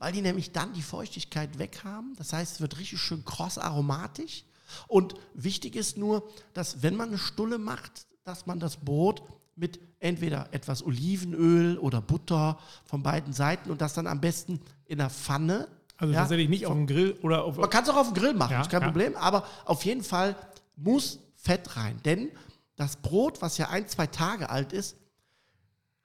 weil 0.02 0.10
die 0.10 0.20
nämlich 0.20 0.50
dann 0.50 0.72
die 0.72 0.82
Feuchtigkeit 0.82 1.60
weg 1.60 1.82
haben. 1.84 2.14
Das 2.16 2.32
heißt, 2.32 2.54
es 2.54 2.60
wird 2.60 2.76
richtig 2.76 3.00
schön 3.00 3.24
kross 3.24 3.56
aromatisch. 3.56 4.42
Und 4.88 5.14
wichtig 5.32 5.76
ist 5.76 5.96
nur, 5.96 6.28
dass 6.54 6.82
wenn 6.82 6.96
man 6.96 7.10
eine 7.10 7.18
Stulle 7.18 7.56
macht, 7.56 8.08
dass 8.24 8.44
man 8.46 8.58
das 8.58 8.78
Brot 8.78 9.22
mit 9.54 9.78
entweder 10.00 10.52
etwas 10.52 10.84
Olivenöl 10.84 11.78
oder 11.78 12.00
Butter 12.00 12.58
von 12.84 13.04
beiden 13.04 13.32
Seiten 13.32 13.70
und 13.70 13.80
das 13.80 13.94
dann 13.94 14.08
am 14.08 14.20
besten 14.20 14.60
in 14.86 14.98
der 14.98 15.08
Pfanne. 15.08 15.68
Also 15.98 16.14
ja, 16.14 16.20
tatsächlich 16.20 16.48
nicht 16.48 16.66
auf 16.66 16.74
dem 16.74 16.88
Grill 16.88 17.12
oder 17.22 17.44
auf. 17.44 17.56
man 17.56 17.70
kann 17.70 17.84
es 17.84 17.90
auch 17.90 17.96
auf 17.96 18.12
dem 18.12 18.20
Grill 18.20 18.34
machen, 18.34 18.54
Ja, 18.54 18.62
ist 18.62 18.70
kein 18.70 18.80
ja. 18.80 18.88
Problem, 18.88 19.14
aber 19.14 19.46
auf 19.66 19.84
jeden 19.84 20.02
Fall 20.02 20.34
muss 20.74 21.20
Fett 21.36 21.76
rein. 21.76 22.00
Denn 22.04 22.28
das 22.74 22.96
Brot, 22.96 23.40
was 23.40 23.56
ja 23.56 23.68
ein, 23.68 23.86
zwei 23.86 24.08
Tage 24.08 24.50
alt 24.50 24.72
ist, 24.72 24.96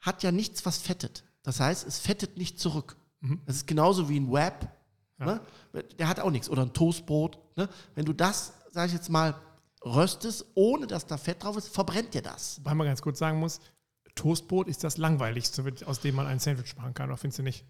hat 0.02 0.22
ja 0.22 0.32
nichts, 0.32 0.68
was 0.68 0.78
fettet. 0.78 1.24
Das 1.42 1.60
heißt, 1.60 1.88
es 1.88 1.98
fettet 1.98 2.38
nicht 2.38 2.60
zurück. 2.60 2.96
Mhm. 3.28 3.42
Das 3.46 3.58
ist 3.58 3.68
genauso 3.68 4.10
wie 4.10 4.20
ein 4.20 4.32
Wrap. 4.32 4.72
Ne? 5.18 5.42
Der 5.98 6.08
hat 6.08 6.20
auch 6.20 6.32
nichts. 6.32 6.50
Oder 6.50 6.64
ein 6.64 6.74
Toastbrot. 6.74 7.40
Ne? 7.56 7.68
Wenn 7.96 8.06
du 8.06 8.14
das, 8.14 8.54
sage 8.72 8.88
ich 8.88 8.94
jetzt 8.94 9.10
mal, 9.10 9.36
röstest, 9.84 10.46
ohne 10.56 10.88
dass 10.88 11.06
da 11.06 11.18
Fett 11.18 11.44
drauf 11.44 11.58
ist, 11.58 11.70
verbrennt 11.70 12.14
dir 12.14 12.22
das. 12.22 12.62
Weil 12.64 12.76
man 12.76 12.88
ganz 12.88 13.02
kurz 13.02 13.20
sagen 13.20 13.40
muss, 13.40 13.60
Toastbrot 14.16 14.68
ist 14.68 14.84
das 14.84 14.98
langweiligste, 14.98 15.64
aus 15.86 16.00
dem 16.00 16.16
man 16.16 16.28
ein 16.28 16.40
Sandwich 16.40 16.76
machen 16.76 16.94
kann, 16.94 17.10
oder 17.10 17.18
findest 17.18 17.40
du 17.40 17.44
nicht? 17.44 17.66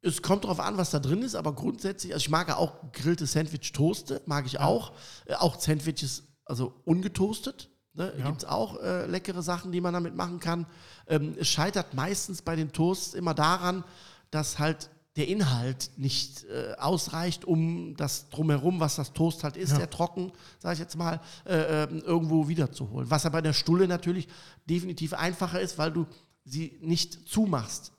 Es 0.00 0.22
kommt 0.22 0.44
darauf 0.44 0.60
an, 0.60 0.76
was 0.76 0.90
da 0.90 1.00
drin 1.00 1.22
ist, 1.22 1.34
aber 1.34 1.52
grundsätzlich, 1.54 2.12
also 2.12 2.22
ich 2.22 2.30
mag 2.30 2.48
ja 2.48 2.56
auch 2.56 2.92
gegrillte 2.92 3.26
Sandwich-Toaste, 3.26 4.22
mag 4.26 4.46
ich 4.46 4.60
auch. 4.60 4.92
Äh, 5.26 5.34
auch 5.34 5.58
Sandwiches, 5.60 6.22
also 6.44 6.80
ungetoastet. 6.84 7.68
Ne? 7.94 8.14
Ja. 8.16 8.26
Gibt 8.26 8.38
es 8.38 8.44
auch 8.48 8.80
äh, 8.80 9.06
leckere 9.06 9.42
Sachen, 9.42 9.72
die 9.72 9.80
man 9.80 9.92
damit 9.92 10.14
machen 10.14 10.38
kann. 10.38 10.66
Ähm, 11.08 11.34
es 11.36 11.48
scheitert 11.48 11.94
meistens 11.94 12.42
bei 12.42 12.54
den 12.54 12.72
Toasts 12.72 13.14
immer 13.14 13.34
daran, 13.34 13.82
dass 14.30 14.60
halt 14.60 14.88
der 15.18 15.28
Inhalt 15.28 15.90
nicht 15.96 16.44
äh, 16.44 16.72
ausreicht, 16.78 17.44
um 17.44 17.94
das 17.96 18.30
drumherum, 18.30 18.80
was 18.80 18.96
das 18.96 19.12
Toast 19.12 19.44
halt 19.44 19.56
ist, 19.58 19.70
Ja. 19.72 19.76
sehr 19.76 19.90
trocken, 19.90 20.32
sage 20.58 20.72
ich 20.74 20.78
jetzt 20.80 20.96
mal, 20.96 21.20
äh, 21.44 21.82
ähm, 21.84 22.00
irgendwo 22.06 22.48
wiederzuholen. 22.48 23.10
Was 23.10 23.24
ja 23.24 23.30
bei 23.30 23.42
der 23.42 23.52
Stulle 23.52 23.86
natürlich 23.88 24.26
definitiv 24.66 25.12
einfacher 25.12 25.60
ist, 25.60 25.76
weil 25.76 25.92
du 25.92 26.06
sie 26.44 26.78
nicht 26.80 27.28
zumachst. 27.28 27.92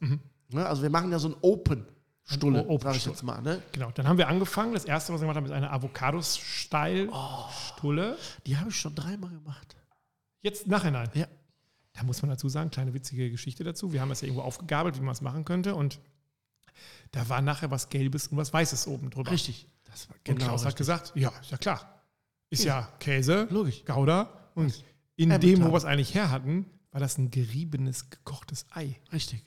Ne? 0.49 0.65
Also 0.65 0.81
wir 0.81 0.89
machen 0.89 1.11
ja 1.11 1.19
so 1.19 1.27
ein 1.27 1.35
Open-Stulle, 1.41 2.61
Ein 2.61 2.67
O- 2.67 2.79
sage 2.79 2.97
ich 2.97 3.05
jetzt 3.05 3.21
mal. 3.21 3.39
Ne? 3.43 3.61
Genau, 3.73 3.91
dann 3.91 4.07
haben 4.07 4.17
wir 4.17 4.27
angefangen. 4.27 4.73
Das 4.73 4.85
erste, 4.85 5.13
was 5.13 5.19
wir 5.21 5.25
gemacht 5.27 5.35
haben, 5.37 5.45
ist 5.45 5.51
eine 5.51 5.69
Avocados-Steil-Stulle. 5.71 8.17
Die 8.45 8.57
habe 8.57 8.69
ich 8.69 8.75
schon 8.75 8.95
dreimal 8.95 9.29
gemacht. 9.31 9.75
Jetzt 10.41 10.67
nachhinein. 10.67 11.09
Ja. 11.13 11.27
Da 11.93 12.03
muss 12.03 12.21
man 12.21 12.29
dazu 12.29 12.47
sagen, 12.47 12.69
kleine 12.71 12.93
witzige 12.93 13.29
Geschichte 13.29 13.63
dazu. 13.63 13.91
Wir 13.91 14.01
haben 14.01 14.09
das 14.09 14.21
ja 14.21 14.27
irgendwo 14.27 14.43
aufgegabelt, 14.43 14.97
wie 14.97 15.01
man 15.03 15.11
es 15.11 15.21
machen 15.21 15.43
könnte. 15.43 15.75
Und 15.75 15.99
da 17.11 17.27
war 17.29 17.41
nachher 17.41 17.71
was 17.71 17.89
Gelbes 17.89 18.27
und 18.27 18.37
was 18.37 18.53
Weißes 18.53 18.87
oben 18.87 19.09
drüber. 19.09 19.31
Richtig. 19.31 19.67
Das 19.85 20.09
war 20.09 20.15
Und 20.27 20.37
Klaus 20.37 20.61
hat 20.61 20.67
richtig. 20.67 20.77
gesagt, 20.77 21.11
ja, 21.15 21.29
ist 21.41 21.51
ja 21.51 21.57
klar. 21.57 22.03
Ist 22.51 22.63
ja 22.63 22.91
Käse, 22.99 23.47
Logisch. 23.51 23.83
Gouda. 23.85 24.51
Und 24.55 24.83
in 25.15 25.31
Emmental. 25.31 25.49
dem, 25.49 25.63
wo 25.63 25.71
wir 25.71 25.77
es 25.77 25.85
eigentlich 25.85 26.13
her 26.15 26.31
hatten, 26.31 26.65
war 26.91 26.99
das 26.99 27.17
ein 27.17 27.29
geriebenes, 27.31 28.09
gekochtes 28.09 28.65
Ei. 28.73 28.95
Richtig. 29.13 29.43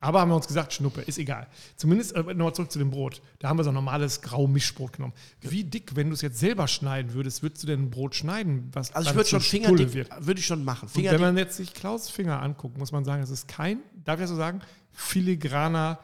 Aber 0.00 0.20
haben 0.20 0.28
wir 0.30 0.36
uns 0.36 0.46
gesagt, 0.46 0.72
Schnuppe, 0.72 1.00
ist 1.00 1.18
egal. 1.18 1.48
Zumindest 1.74 2.14
äh, 2.14 2.22
nochmal 2.22 2.54
zurück 2.54 2.70
zu 2.70 2.78
dem 2.78 2.90
Brot. 2.90 3.20
Da 3.40 3.48
haben 3.48 3.58
wir 3.58 3.64
so 3.64 3.70
ein 3.70 3.74
normales 3.74 4.22
Grau-Mischbrot 4.22 4.92
genommen. 4.92 5.12
Wie 5.40 5.64
dick, 5.64 5.96
wenn 5.96 6.06
du 6.08 6.14
es 6.14 6.20
jetzt 6.22 6.38
selber 6.38 6.68
schneiden 6.68 7.14
würdest, 7.14 7.42
würdest 7.42 7.64
du 7.64 7.66
denn 7.66 7.82
ein 7.86 7.90
Brot 7.90 8.14
schneiden, 8.14 8.70
was 8.72 8.94
Also 8.94 9.10
ich 9.10 9.16
würde 9.16 9.28
schon 9.28 9.40
Fingerdick, 9.40 9.92
wird? 9.94 10.08
würde 10.24 10.38
ich 10.38 10.46
schon 10.46 10.64
machen. 10.64 10.88
Und 10.94 11.02
wenn 11.04 11.20
man 11.20 11.36
jetzt 11.36 11.56
sich 11.56 11.74
Klaus 11.74 12.08
Finger 12.08 12.40
anguckt, 12.40 12.78
muss 12.78 12.92
man 12.92 13.04
sagen, 13.04 13.22
es 13.24 13.30
ist 13.30 13.48
kein, 13.48 13.80
darf 14.04 14.18
ich 14.18 14.22
das 14.22 14.30
so 14.30 14.36
sagen, 14.36 14.60
filigraner 14.92 15.98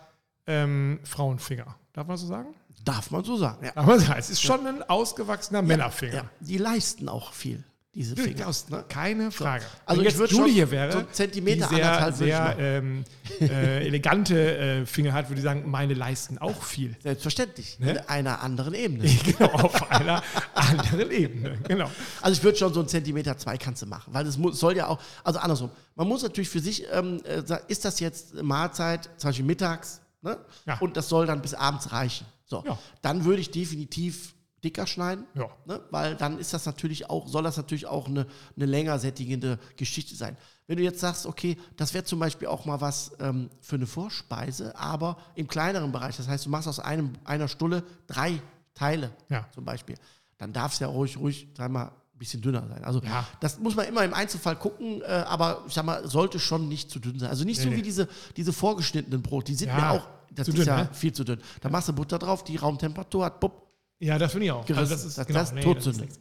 ähm, 0.47 1.01
Frauenfinger. 1.05 1.77
Darf 1.93 2.07
man 2.07 2.17
so 2.17 2.27
sagen? 2.27 2.55
darf 2.85 3.11
man 3.11 3.25
so 3.25 3.37
sagen. 3.37 3.65
Ja. 3.65 3.73
Aber 3.75 3.97
es 4.19 4.31
ist 4.31 4.43
schon 4.43 4.67
ein 4.67 4.83
ausgewachsener 4.83 5.63
Männerfinger. 5.63 6.15
Ja. 6.15 6.31
Die 6.41 6.59
leisten 6.59 7.09
auch 7.09 7.33
viel, 7.33 7.63
diese 7.95 8.17
Finger. 8.17 8.35
Klaus, 8.35 8.69
Ne? 8.69 8.85
keine 8.89 9.31
Frage. 9.31 9.65
Also 9.87 10.01
Wenn 10.01 10.07
ich 10.07 10.13
jetzt 10.13 10.19
würd 10.21 10.31
Julie 10.33 10.53
hier 10.53 10.71
wäre, 10.71 10.93
so 10.93 11.03
Zentimeter, 11.03 11.69
die 11.69 11.77
sehr, 11.77 12.09
ich 12.09 12.15
sehr 12.17 12.57
ähm, 12.59 13.05
äh, 13.41 13.87
elegante 13.87 14.57
äh, 14.57 14.87
Finger 14.87 15.13
hat, 15.13 15.29
würde 15.31 15.39
ich 15.39 15.45
sagen, 15.45 15.71
meine 15.71 15.95
leisten 15.95 16.39
auch 16.39 16.63
viel. 16.63 16.97
Selbstverständlich. 17.03 17.79
Ne? 17.79 17.93
In 17.93 17.99
einer 17.99 18.43
anderen 18.43 18.75
Ebene. 18.75 19.05
genau, 19.25 19.51
auf 19.53 19.91
einer 19.91 20.23
anderen 20.55 21.11
Ebene. 21.11 21.59
Genau. 21.69 21.91
Also 22.21 22.39
ich 22.39 22.45
würde 22.45 22.59
schon 22.59 22.75
so 22.75 22.81
einen 22.81 22.89
Zentimeter 22.89 23.39
zwei 23.39 23.57
kannst 23.57 23.83
du 23.83 23.87
machen, 23.87 24.13
weil 24.13 24.27
es 24.27 24.35
soll 24.35 24.77
ja 24.77 24.89
auch, 24.89 25.01
also 25.23 25.39
andersrum. 25.39 25.71
Man 25.95 26.09
muss 26.09 26.23
natürlich 26.23 26.49
für 26.51 26.61
sich, 26.61 26.85
ähm, 26.93 27.23
äh, 27.25 27.47
sagen, 27.47 27.65
ist 27.69 27.85
das 27.85 28.01
jetzt 28.01 28.35
Mahlzeit, 28.43 29.09
zum 29.17 29.29
Beispiel 29.29 29.47
mittags, 29.47 30.01
ne? 30.25 30.39
Ja. 30.67 30.79
und 30.81 30.97
das 30.97 31.09
soll 31.09 31.27
dann 31.27 31.41
bis 31.43 31.55
abends 31.55 31.93
reichen. 31.93 32.27
So, 32.47 32.65
Ja. 32.67 32.77
dann 33.03 33.25
würde 33.25 33.41
ich 33.41 33.51
definitiv 33.53 34.35
dicker 34.65 34.87
schneiden, 34.87 35.27
Ja. 35.35 35.49
ne? 35.67 35.81
weil 35.91 36.17
dann 36.17 36.39
ist 36.39 36.53
das 36.55 36.65
natürlich 36.67 37.09
auch, 37.11 37.29
soll 37.29 37.43
das 37.43 37.57
natürlich 37.59 37.87
auch 37.87 38.09
eine, 38.09 38.27
eine 38.57 38.67
länger 38.67 38.99
sättigende 38.99 39.59
Geschichte 39.77 40.15
sein. 40.17 40.37
Wenn 40.67 40.79
du 40.79 40.83
jetzt 40.83 41.01
sagst, 41.01 41.27
okay, 41.27 41.59
das 41.77 41.93
wäre 41.93 42.05
zum 42.05 42.19
Beispiel 42.19 42.49
auch 42.49 42.65
mal 42.65 42.81
was 42.81 43.13
ähm, 43.21 43.51
für 43.61 43.77
eine 43.77 43.87
Vorspeise, 43.87 44.75
aber 44.79 45.19
im 45.35 45.47
kleineren 45.47 45.93
Bereich, 45.93 46.17
das 46.17 46.27
heißt, 46.27 46.47
du 46.47 46.51
machst 46.51 46.67
aus 46.67 46.81
einem, 46.81 47.13
einer 47.25 47.49
Stulle 47.49 47.85
drei 48.07 48.41
Teile 48.75 49.13
Ja. 49.29 49.47
zum 49.55 49.65
Beispiel, 49.67 49.97
dann 50.39 50.53
darf 50.55 50.73
es 50.73 50.79
ja 50.79 50.87
ruhig, 50.89 51.19
ruhig, 51.19 51.49
sag 51.57 51.71
mal, 51.71 51.93
ein 52.15 52.19
bisschen 52.19 52.41
dünner 52.43 52.67
sein. 52.69 52.85
Also 52.85 53.01
Ja. 53.03 53.27
das 53.41 53.59
muss 53.59 53.75
man 53.75 53.87
immer 53.87 54.05
im 54.05 54.15
Einzelfall 54.15 54.57
gucken, 54.57 55.03
äh, 55.03 55.07
aber 55.07 55.65
ich 55.67 55.75
sag 55.75 55.85
mal, 55.85 56.07
sollte 56.09 56.39
schon 56.39 56.69
nicht 56.69 56.91
zu 56.91 56.99
dünn 57.01 57.19
sein. 57.19 57.29
Also 57.31 57.45
nicht 57.45 57.61
so 57.61 57.69
nee. 57.69 57.77
wie 57.77 57.83
diese, 57.83 58.09
diese 58.37 58.53
vorgeschnittenen 58.53 59.23
Brot, 59.23 59.49
die 59.49 59.55
sind 59.55 59.69
Ja, 59.69 59.77
mir 59.77 59.91
auch, 59.91 60.09
das 60.33 60.49
ist 60.49 60.57
dünn, 60.57 60.67
ja 60.67 60.77
ne? 60.85 60.89
viel 60.93 61.13
zu 61.13 61.25
dünn. 61.25 61.41
Da 61.61 61.69
machst 61.69 61.89
du 61.89 61.93
Butter 61.93 62.19
drauf, 62.19 62.45
die 62.45 62.57
Raumtemperatur 62.57 63.25
hat, 63.25 63.41
bupp, 63.41 63.67
Ja, 63.99 64.19
das 64.19 64.33
finde 64.33 64.47
ich 64.47 64.53
auch. 64.53 64.65
Gerissen. 64.65 64.91
das 64.91 65.05
ist, 65.05 65.19
Das- 65.19 65.27
genau, 65.27 65.39
das 65.41 65.49
ist 65.49 65.55
nee, 65.55 65.63
Todsünde. 65.63 66.01
nichts. 66.03 66.19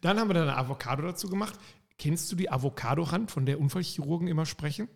Dann 0.00 0.18
haben 0.18 0.28
wir 0.28 0.34
dann 0.34 0.48
eine 0.48 0.56
Avocado 0.56 1.02
dazu 1.02 1.28
gemacht. 1.28 1.54
Kennst 1.98 2.30
du 2.32 2.36
die 2.36 2.50
Avocado-Hand, 2.50 3.30
von 3.30 3.46
der 3.46 3.60
Unfallchirurgen 3.60 4.26
immer 4.28 4.46
sprechen? 4.46 4.88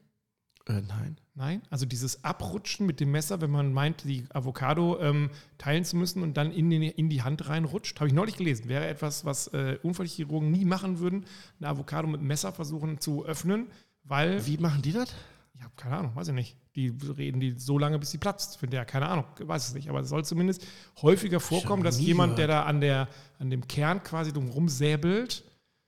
Äh, 0.66 0.82
nein. 0.82 1.16
Nein? 1.34 1.62
Also 1.70 1.86
dieses 1.86 2.24
Abrutschen 2.24 2.86
mit 2.86 2.98
dem 2.98 3.10
Messer, 3.10 3.40
wenn 3.40 3.50
man 3.50 3.72
meint, 3.72 4.04
die 4.04 4.24
Avocado 4.32 4.98
ähm, 5.00 5.30
teilen 5.58 5.84
zu 5.84 5.96
müssen 5.96 6.22
und 6.22 6.36
dann 6.36 6.50
in, 6.50 6.70
den, 6.70 6.82
in 6.82 7.08
die 7.10 7.22
Hand 7.22 7.48
reinrutscht. 7.48 8.00
Habe 8.00 8.08
ich 8.08 8.14
neulich 8.14 8.36
gelesen. 8.36 8.68
Wäre 8.68 8.86
etwas, 8.86 9.24
was 9.24 9.48
äh, 9.48 9.78
Unfallchirurgen 9.82 10.50
nie 10.50 10.64
machen 10.64 10.98
würden, 10.98 11.26
eine 11.60 11.68
Avocado 11.68 12.08
mit 12.08 12.22
Messer 12.22 12.52
versuchen 12.52 13.00
zu 13.00 13.24
öffnen, 13.24 13.66
weil 14.04 14.46
Wie 14.46 14.56
machen 14.58 14.82
die 14.82 14.92
das? 14.92 15.14
Ich 15.54 15.62
habe 15.62 15.72
keine 15.76 15.96
Ahnung, 15.96 16.14
weiß 16.14 16.28
ich 16.28 16.34
nicht. 16.34 16.56
Die 16.74 16.88
reden 17.16 17.40
die 17.40 17.54
so 17.58 17.78
lange, 17.78 17.98
bis 17.98 18.10
sie 18.10 18.18
platzt. 18.18 18.58
Finde 18.58 18.76
ja, 18.76 18.84
keine 18.84 19.08
Ahnung, 19.08 19.24
weiß 19.38 19.68
es 19.68 19.74
nicht. 19.74 19.88
Aber 19.88 20.00
es 20.00 20.08
soll 20.08 20.24
zumindest 20.24 20.66
häufiger 21.00 21.40
vorkommen, 21.40 21.82
dass 21.82 21.98
jemand, 21.98 22.38
der 22.38 22.46
da 22.46 22.64
an, 22.64 22.80
der, 22.80 23.08
an 23.38 23.48
dem 23.48 23.66
Kern 23.66 24.02
quasi 24.02 24.32
drum 24.32 24.48
rumsäbelt, 24.48 25.44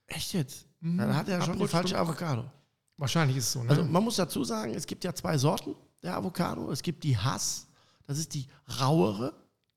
Echt 0.08 0.32
jetzt? 0.32 0.66
Dann 0.80 1.14
hat 1.14 1.28
er 1.28 1.42
schon 1.42 1.58
die 1.58 1.68
falsche 1.68 1.99
Avocado. 1.99 2.50
Wahrscheinlich 2.99 3.37
ist 3.38 3.45
es 3.47 3.52
so. 3.52 3.62
Ne? 3.62 3.71
Also 3.71 3.85
man 3.85 4.05
muss 4.05 4.17
dazu 4.17 4.45
sagen, 4.45 4.75
es 4.75 4.87
gibt 4.87 5.05
ja 5.05 5.14
zwei 5.14 5.38
Sorten 5.38 5.75
der 6.02 6.17
Avocado. 6.17 6.71
Es 6.71 6.83
gibt 6.83 7.02
die 7.05 7.17
Hass, 7.17 7.67
das 8.07 8.19
ist 8.19 8.35
die 8.35 8.47
rauere. 8.81 9.33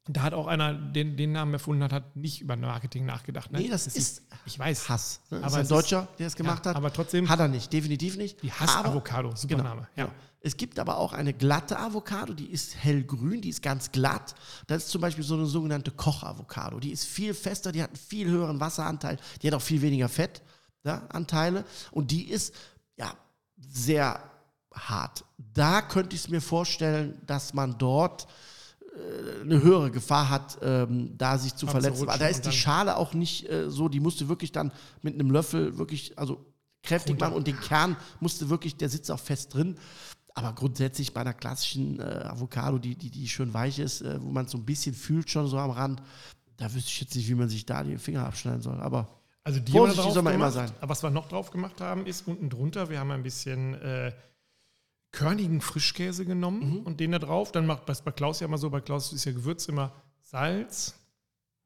da 0.08 0.24
hat 0.24 0.34
auch 0.34 0.48
einer, 0.48 0.74
den, 0.74 1.16
den 1.16 1.32
Namen 1.32 1.54
erfunden 1.54 1.84
hat, 1.84 1.94
hat 1.94 2.16
nicht 2.16 2.42
über 2.42 2.56
Marketing 2.56 3.06
nachgedacht. 3.06 3.52
Ne? 3.52 3.60
Nee, 3.60 3.70
das 3.70 3.88
ist 3.88 4.24
ich 4.46 4.60
weiß. 4.60 4.90
Hass. 4.90 5.22
Ne? 5.30 5.38
Aber 5.38 5.48
ist 5.48 5.54
ein 5.56 5.68
Deutscher, 5.68 6.08
der 6.20 6.28
es 6.28 6.36
gemacht 6.36 6.66
ja, 6.66 6.72
hat. 6.72 6.76
aber 6.76 6.92
trotzdem- 6.92 7.30
Hat 7.30 7.40
er 7.40 7.48
nicht, 7.48 7.72
definitiv 7.72 8.18
nicht. 8.18 8.42
Die 8.44 8.52
Hass-Avocado, 8.52 9.36
super 9.36 9.56
Genau, 9.56 9.64
Name. 9.70 9.82
Ja. 9.96 10.06
genau. 10.06 10.16
Es 10.44 10.58
gibt 10.58 10.80
aber 10.80 10.98
auch 10.98 11.14
eine 11.14 11.34
glatte 11.34 11.78
Avocado, 11.78 12.34
die 12.34 12.48
ist 12.48 12.76
hellgrün, 12.76 13.42
die 13.42 13.50
ist 13.50 13.62
ganz 13.62 13.92
glatt. 13.92 14.34
Das 14.66 14.86
ist 14.86 14.90
zum 14.90 15.00
Beispiel 15.00 15.24
so 15.24 15.36
eine 15.36 15.46
sogenannte 15.46 15.92
Koch-Avocado. 15.92 16.80
Die 16.80 16.90
ist 16.90 17.06
viel 17.06 17.36
fester, 17.36 17.72
die 17.72 17.84
hat 17.84 17.90
einen 17.92 17.98
viel 17.98 18.28
höheren 18.28 18.60
Wasseranteil, 18.60 19.18
die 19.42 19.48
hat 19.48 19.54
auch 19.54 19.62
viel 19.62 19.84
weniger 19.84 20.10
Fettanteile 20.84 21.64
und 21.92 22.10
die 22.10 22.28
ist 22.30 22.56
ja 23.02 23.14
sehr 23.58 24.24
hart. 24.74 25.26
Da 25.38 25.82
könnte 25.82 26.16
ich 26.16 26.24
es 26.24 26.30
mir 26.30 26.42
vorstellen, 26.42 27.22
dass 27.26 27.54
man 27.54 27.78
dort 27.78 28.28
äh, 28.96 29.42
eine 29.42 29.62
höhere 29.62 29.92
Gefahr 29.92 30.30
hat, 30.30 30.58
ähm, 30.62 31.18
da 31.18 31.38
sich 31.38 31.56
zu 31.56 31.68
verletzen. 31.68 32.08
Weil 32.08 32.20
da 32.20 32.28
ist 32.28 32.46
die 32.46 32.52
Schale 32.52 32.98
auch 32.98 33.14
nicht 33.14 33.50
äh, 33.50 33.70
so, 33.70 33.90
die 33.90 34.00
musste 34.00 34.30
wirklich 34.30 34.52
dann 34.52 34.72
mit 35.02 35.16
einem 35.16 35.32
Löffel 35.32 35.78
wirklich, 35.78 36.18
also 36.18 36.46
kräftig 36.84 37.20
machen 37.20 37.34
und 37.34 37.48
den 37.48 37.60
Kern 37.60 37.98
musste 38.20 38.50
wirklich, 38.50 38.76
der 38.76 38.90
sitzt 38.90 39.12
auch 39.12 39.20
fest 39.20 39.54
drin. 39.54 39.78
Aber 40.34 40.54
grundsätzlich 40.54 41.14
bei 41.14 41.22
einer 41.22 41.34
klassischen 41.34 42.00
äh, 42.00 42.24
Avocado, 42.26 42.78
die, 42.78 42.96
die, 42.96 43.12
die 43.12 43.28
schön 43.28 43.54
weich 43.54 43.80
ist, 43.80 44.02
äh, 44.02 44.22
wo 44.22 44.30
man 44.30 44.48
so 44.48 44.58
ein 44.58 44.66
bisschen 44.66 44.96
fühlt 44.96 45.30
schon 45.30 45.48
so 45.48 45.58
am 45.58 45.72
Rand, 45.72 46.02
da 46.56 46.74
wüsste 46.74 46.90
ich 46.90 47.02
jetzt 47.02 47.16
nicht, 47.16 47.28
wie 47.28 47.36
man 47.36 47.50
sich 47.50 47.66
da 47.66 47.84
die 47.84 47.98
Finger 47.98 48.26
abschneiden 48.26 48.62
soll. 48.62 48.80
Aber 48.80 49.21
Also 49.44 49.60
die 49.60 49.72
Vorsichtig 49.72 49.74
haben 49.74 49.88
wir 49.98 50.04
drauf 50.04 50.14
soll 50.14 50.24
man 50.24 50.34
immer 50.36 50.50
gemacht. 50.52 50.68
sein. 50.70 50.78
Aber 50.82 50.90
was 50.90 51.04
wir 51.04 51.10
noch 51.10 51.28
drauf 51.28 51.52
gemacht 51.52 51.82
haben, 51.82 52.06
ist 52.06 52.28
unten 52.28 52.50
drunter, 52.50 52.90
wir 52.90 53.00
haben 53.00 53.12
ein 53.12 53.24
bisschen 53.24 53.74
äh, 53.82 54.14
körnigen 55.12 55.62
Frischkäse 55.62 56.26
genommen 56.26 56.70
Mhm. 56.72 56.78
und 56.84 57.00
den 57.00 57.12
da 57.12 57.20
drauf. 57.20 57.52
Dann 57.52 57.66
macht 57.66 57.90
das 57.90 58.02
bei 58.02 58.12
Klaus 58.12 58.40
ja 58.40 58.48
immer 58.48 58.58
so, 58.58 58.70
bei 58.70 58.82
Klaus 58.82 59.12
ist 59.14 59.26
ja 59.26 59.32
Gewürz 59.32 59.68
immer 59.68 59.92
Salz, 60.22 60.96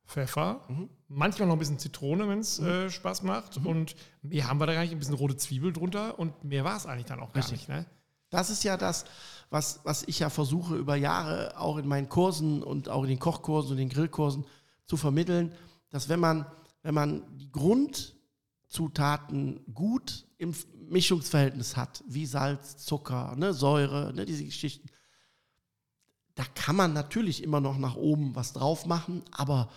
Pfeffer, 0.07 0.61
Mhm. 0.67 0.89
manchmal 1.07 1.47
noch 1.47 1.55
ein 1.55 1.59
bisschen 1.59 1.79
Zitrone, 1.79 2.27
wenn 2.29 2.39
es 2.39 2.59
äh, 2.59 2.89
Spaß 2.89 3.23
macht. 3.23 3.57
Und 3.57 3.95
mehr 4.21 4.47
haben 4.47 4.59
wir 4.59 4.67
da 4.67 4.73
gar 4.73 4.81
nicht, 4.81 4.91
ein 4.91 4.99
bisschen 4.99 5.15
rote 5.15 5.35
Zwiebel 5.37 5.73
drunter 5.73 6.17
und 6.19 6.43
mehr 6.43 6.63
war 6.63 6.77
es 6.77 6.85
eigentlich 6.85 7.05
dann 7.05 7.19
auch 7.19 7.33
gar 7.33 7.43
Richtig. 7.43 7.67
nicht. 7.67 7.69
Ne? 7.69 7.85
Das 8.29 8.49
ist 8.49 8.63
ja 8.63 8.77
das, 8.77 9.05
was, 9.49 9.79
was 9.83 10.03
ich 10.03 10.19
ja 10.19 10.29
versuche 10.29 10.75
über 10.75 10.95
Jahre 10.95 11.59
auch 11.59 11.77
in 11.77 11.87
meinen 11.87 12.09
Kursen 12.09 12.63
und 12.63 12.89
auch 12.89 13.03
in 13.03 13.09
den 13.09 13.19
Kochkursen 13.19 13.71
und 13.71 13.77
den 13.77 13.89
Grillkursen 13.89 14.45
zu 14.87 14.97
vermitteln, 14.97 15.51
dass 15.89 16.09
wenn 16.09 16.19
man, 16.19 16.45
wenn 16.85 16.93
man 16.93 17.23
die 17.37 17.51
Grundzutaten 17.51 19.59
gut 19.73 20.25
im 20.37 20.53
Mischungsverhältnis 20.87 21.75
hat, 21.75 22.03
wie 22.07 22.27
Salz, 22.27 22.77
Zucker, 22.77 23.35
ne, 23.35 23.53
Säure, 23.55 24.13
ne, 24.13 24.23
diese 24.25 24.45
Geschichten, 24.45 24.87
da 26.35 26.43
kann 26.53 26.75
man 26.75 26.93
natürlich 26.93 27.41
immer 27.41 27.59
noch 27.59 27.79
nach 27.79 27.95
oben 27.95 28.35
was 28.35 28.53
drauf 28.53 28.85
machen, 28.85 29.23
aber 29.31 29.71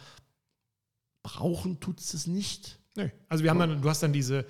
brauchen 1.23 1.81
tut 1.81 1.99
es 2.01 2.27
nicht. 2.27 2.79
Nee. 2.95 3.11
Also 3.29 3.43
wir 3.43 3.49
haben 3.51 3.59
dann, 3.59 3.81
du 3.81 3.89
hast 3.89 4.03
dann 4.03 4.13
diese 4.13 4.45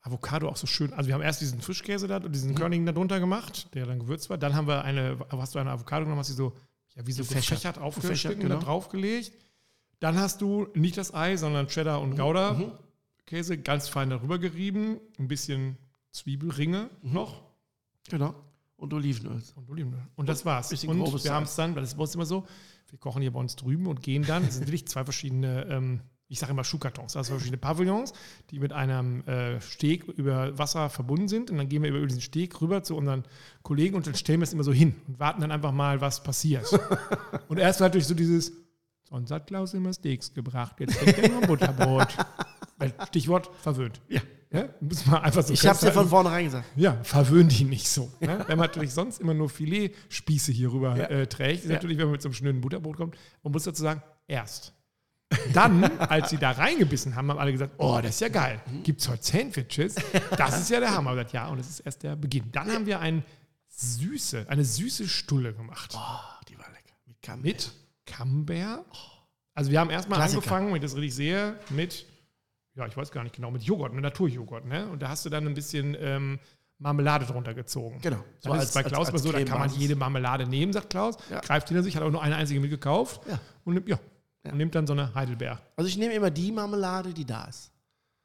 Avocado 0.00 0.48
auch 0.48 0.56
so 0.56 0.66
schön, 0.66 0.92
also 0.94 1.06
wir 1.06 1.14
haben 1.14 1.22
erst 1.22 1.40
diesen 1.40 1.60
Frischkäse 1.60 2.08
da 2.08 2.16
und 2.16 2.24
Mhm. 2.26 2.32
diesen 2.32 2.54
Körnigen 2.56 2.84
da 2.84 2.90
drunter 2.90 3.20
gemacht, 3.20 3.68
der 3.74 3.86
dann 3.86 4.00
gewürzt 4.00 4.28
war. 4.28 4.38
Dann 4.38 4.56
haben 4.56 4.66
wir 4.66 4.82
eine, 4.82 5.24
hast 5.30 5.54
du 5.54 5.60
eine 5.60 5.70
Avocado 5.70 6.02
genommen, 6.04 6.18
hast 6.18 6.26
sie 6.28 6.34
so, 6.34 6.56
ja, 6.96 7.06
wie 7.06 7.12
so 7.12 7.22
Gefächert. 7.22 7.60
gefächert, 7.60 7.78
aufgeschnitten, 7.78 8.40
genau. 8.40 8.56
da 8.56 8.62
draufgelegt. 8.64 9.30
Dann 10.02 10.18
hast 10.18 10.40
du 10.40 10.66
nicht 10.74 10.96
das 10.98 11.14
Ei, 11.14 11.36
sondern 11.36 11.68
Cheddar 11.68 11.98
Mhm. 12.00 12.10
und 12.12 12.16
Gouda 12.18 12.60
Käse 13.24 13.56
ganz 13.56 13.88
fein 13.88 14.10
darüber 14.10 14.38
gerieben, 14.38 14.98
ein 15.18 15.28
bisschen 15.28 15.78
Zwiebelringe 16.10 16.90
Mhm. 17.02 17.12
noch 17.12 17.42
Genau. 18.10 18.34
Und 18.76 18.92
Olivenöl. 18.92 19.40
und 19.54 19.70
Olivenöl. 19.70 20.02
Und 20.16 20.28
das 20.28 20.44
war's. 20.44 20.72
Und 20.84 21.24
wir 21.24 21.32
haben 21.32 21.44
es 21.44 21.54
dann, 21.54 21.74
weil 21.76 21.82
das 21.82 21.90
ist 21.90 21.96
bei 21.96 22.02
uns 22.02 22.14
immer 22.16 22.26
so, 22.26 22.44
wir 22.90 22.98
kochen 22.98 23.22
hier 23.22 23.30
bei 23.32 23.38
uns 23.38 23.54
drüben 23.54 23.86
und 23.86 24.02
gehen 24.02 24.24
dann, 24.26 24.42
es 24.44 24.54
sind 24.54 24.66
wirklich 24.66 24.88
zwei 24.88 25.04
verschiedene, 25.04 25.66
ähm, 25.70 26.00
ich 26.26 26.40
sage 26.40 26.50
immer 26.50 26.64
Schuhkartons, 26.64 27.16
also 27.16 27.34
verschiedene 27.34 27.58
Pavillons, 27.58 28.12
die 28.50 28.58
mit 28.58 28.72
einem 28.72 29.22
äh, 29.28 29.60
Steg 29.60 30.04
über 30.08 30.58
Wasser 30.58 30.90
verbunden 30.90 31.28
sind. 31.28 31.50
Und 31.52 31.58
dann 31.58 31.68
gehen 31.68 31.82
wir 31.84 31.90
über 31.90 32.04
diesen 32.04 32.20
Steg 32.22 32.60
rüber 32.60 32.82
zu 32.82 32.96
unseren 32.96 33.24
Kollegen 33.62 33.94
und 33.94 34.06
dann 34.08 34.16
stellen 34.16 34.40
wir 34.40 34.44
es 34.44 34.52
immer 34.52 34.64
so 34.64 34.72
hin 34.72 34.96
und 35.06 35.20
warten 35.20 35.40
dann 35.42 35.52
einfach 35.52 35.72
mal, 35.72 36.00
was 36.00 36.22
passiert. 36.24 36.66
und 37.48 37.58
erst 37.58 37.78
natürlich 37.80 38.08
so 38.08 38.14
dieses, 38.14 38.52
sonst 39.12 39.30
hat 39.30 39.46
Klaus 39.46 39.74
immer 39.74 39.92
Steaks 39.92 40.32
gebracht, 40.34 40.76
jetzt 40.80 40.98
trinkt 40.98 41.18
er 41.18 41.28
nur 41.28 41.42
Butterbrot. 41.42 42.08
Stichwort 43.08 43.50
verwöhnt. 43.62 44.00
Ja. 44.08 44.20
Ja, 44.50 44.68
muss 44.80 45.06
man 45.06 45.22
einfach 45.22 45.42
so 45.42 45.54
Ich 45.54 45.64
habe 45.66 45.76
es 45.76 45.80
dir 45.80 45.92
von 45.92 46.06
vornherein 46.08 46.44
gesagt. 46.44 46.66
Ja, 46.76 46.98
verwöhn 47.04 47.48
die 47.48 47.64
nicht 47.64 47.88
so. 47.88 48.12
Ne? 48.20 48.44
Wenn 48.46 48.58
man 48.58 48.66
natürlich 48.66 48.92
sonst 48.92 49.18
immer 49.18 49.32
nur 49.32 49.48
Filetspieße 49.48 50.52
hier 50.52 50.70
rüber 50.70 50.94
Ja. 50.94 51.04
äh, 51.06 51.26
trägt, 51.26 51.62
ist 51.62 51.68
Ja. 51.70 51.76
natürlich, 51.76 51.96
wenn 51.96 52.04
man 52.04 52.12
mit 52.12 52.22
so 52.22 52.28
einem 52.28 52.34
schnöden 52.34 52.60
Butterbrot 52.60 52.96
kommt, 52.98 53.16
man 53.42 53.52
muss 53.52 53.64
dazu 53.64 53.80
sagen, 53.82 54.02
erst. 54.26 54.74
Dann, 55.54 55.84
als 55.98 56.28
sie 56.28 56.36
da 56.36 56.50
reingebissen 56.50 57.16
haben, 57.16 57.30
haben 57.30 57.38
alle 57.38 57.52
gesagt, 57.52 57.72
oh, 57.78 57.98
das 58.02 58.10
ist 58.16 58.20
ja 58.20 58.28
geil. 58.28 58.60
Gibt 58.82 59.00
es 59.00 59.08
heute 59.08 59.22
Sandwiches? 59.24 59.94
Das 60.36 60.60
ist 60.60 60.68
ja 60.68 60.80
der 60.80 60.94
Hammer. 60.94 61.12
Gesagt, 61.14 61.32
ja, 61.32 61.48
und 61.48 61.56
das 61.58 61.70
ist 61.70 61.80
erst 61.80 62.02
der 62.02 62.16
Beginn. 62.16 62.52
Dann 62.52 62.70
haben 62.70 62.84
wir 62.84 63.00
ein 63.00 63.24
süße, 63.68 64.44
eine 64.50 64.64
süße 64.66 65.08
Stulle 65.08 65.54
gemacht. 65.54 65.94
Oh, 65.96 66.44
die 66.50 66.58
war 66.58 66.66
lecker. 66.68 66.94
Mit 67.06 67.22
Camembert. 67.22 67.44
Mit 67.54 67.72
Camembert. 68.06 68.86
Also 69.54 69.70
wir 69.70 69.80
haben 69.80 69.90
erstmal 69.90 70.18
Klassiker. 70.18 70.38
angefangen, 70.38 70.68
wenn 70.68 70.76
ich 70.76 70.82
das 70.82 70.96
richtig 70.96 71.14
sehe, 71.14 71.56
mit, 71.70 72.06
ja, 72.74 72.86
ich 72.86 72.96
weiß 72.96 73.10
gar 73.10 73.22
nicht 73.22 73.34
genau, 73.34 73.50
mit 73.50 73.62
Joghurt, 73.62 73.92
mit 73.92 74.02
Naturjoghurt. 74.02 74.64
Ne? 74.66 74.86
Und 74.88 75.02
da 75.02 75.08
hast 75.08 75.24
du 75.24 75.30
dann 75.30 75.46
ein 75.46 75.54
bisschen 75.54 75.96
ähm, 76.00 76.38
Marmelade 76.78 77.26
drunter 77.26 77.54
gezogen. 77.54 78.00
Genau. 78.02 78.24
So 78.40 78.50
dann 78.50 78.58
ist 78.58 78.68
es 78.68 78.74
bei 78.74 78.82
Klaus 78.82 79.12
mal 79.12 79.18
so, 79.18 79.30
da 79.30 79.42
kann 79.44 79.58
man 79.58 79.70
jede 79.70 79.94
Marmelade 79.94 80.46
nehmen, 80.46 80.72
sagt 80.72 80.90
Klaus. 80.90 81.16
Ja. 81.30 81.40
Greift 81.40 81.68
hinter 81.68 81.82
sich, 81.82 81.96
hat 81.96 82.02
auch 82.02 82.10
nur 82.10 82.22
eine 82.22 82.36
einzige 82.36 82.60
mitgekauft. 82.60 83.20
Ja. 83.28 83.38
Und 83.64 83.74
nimmt, 83.74 83.88
ja, 83.88 83.98
Ja. 84.44 84.52
Und 84.52 84.58
nimmt 84.58 84.74
dann 84.74 84.86
so 84.86 84.92
eine 84.94 85.14
Heidelbeer. 85.14 85.60
Also 85.76 85.88
ich 85.88 85.96
nehme 85.96 86.14
immer 86.14 86.30
die 86.30 86.50
Marmelade, 86.50 87.12
die 87.12 87.24
da 87.24 87.44
ist. 87.44 87.71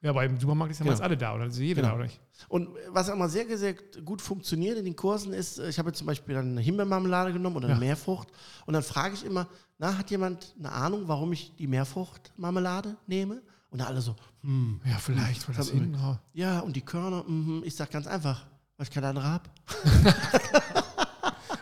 Ja, 0.02 0.12
aber 0.12 0.24
im 0.26 0.40
Supermarkt 0.40 0.72
ist 0.72 0.80
ja 0.80 0.84
Genau. 0.84 0.94
meist 0.94 1.02
alle 1.04 1.18
da, 1.18 1.34
oder? 1.36 1.46
Ist 1.48 1.58
jede 1.58 1.82
Genau. 1.82 1.88
da, 1.90 1.96
oder 1.96 2.04
nicht? 2.04 2.20
Und 2.50 2.70
was 2.90 3.10
immer 3.10 3.28
sehr, 3.30 3.58
sehr 3.58 3.74
gut 4.06 4.22
funktioniert 4.22 4.78
in 4.78 4.86
den 4.86 4.96
Kursen 4.96 5.34
ist, 5.34 5.58
ich 5.58 5.80
habe 5.80 5.90
jetzt 5.90 5.98
zum 5.98 6.06
Beispiel 6.08 6.36
dann 6.36 6.52
eine 6.52 6.62
Himbeermarmelade 6.62 7.34
genommen 7.34 7.56
oder 7.56 7.66
eine 7.66 7.74
Ja. 7.76 7.80
Meerfrucht. 7.80 8.28
Und 8.68 8.74
dann 8.76 8.84
frage 8.84 9.16
ich 9.16 9.26
immer, 9.26 9.48
na, 9.80 9.98
hat 9.98 10.12
jemand 10.12 10.54
eine 10.60 10.72
Ahnung, 10.72 11.04
warum 11.08 11.34
ich 11.34 11.56
die 11.56 11.66
Meerfruchtmarmelade 11.68 12.96
nehme? 13.08 13.42
Und 13.72 13.82
alle 13.82 14.00
so, 14.02 14.16
hm, 14.42 14.80
Ja, 14.86 14.98
vielleicht, 14.98 15.48
weil 15.50 15.56
das 15.56 15.74
raus. 15.74 16.18
ja, 16.34 16.60
und 16.60 16.76
die 16.76 16.82
Körner, 16.82 17.24
mhm. 17.28 17.64
ich 17.66 17.76
sage 17.76 17.92
ganz 17.92 18.06
einfach, 18.08 18.46
weil 18.78 18.86
ich 18.88 18.92
keine 18.94 19.08
andere 19.08 19.26
habe. 19.26 19.50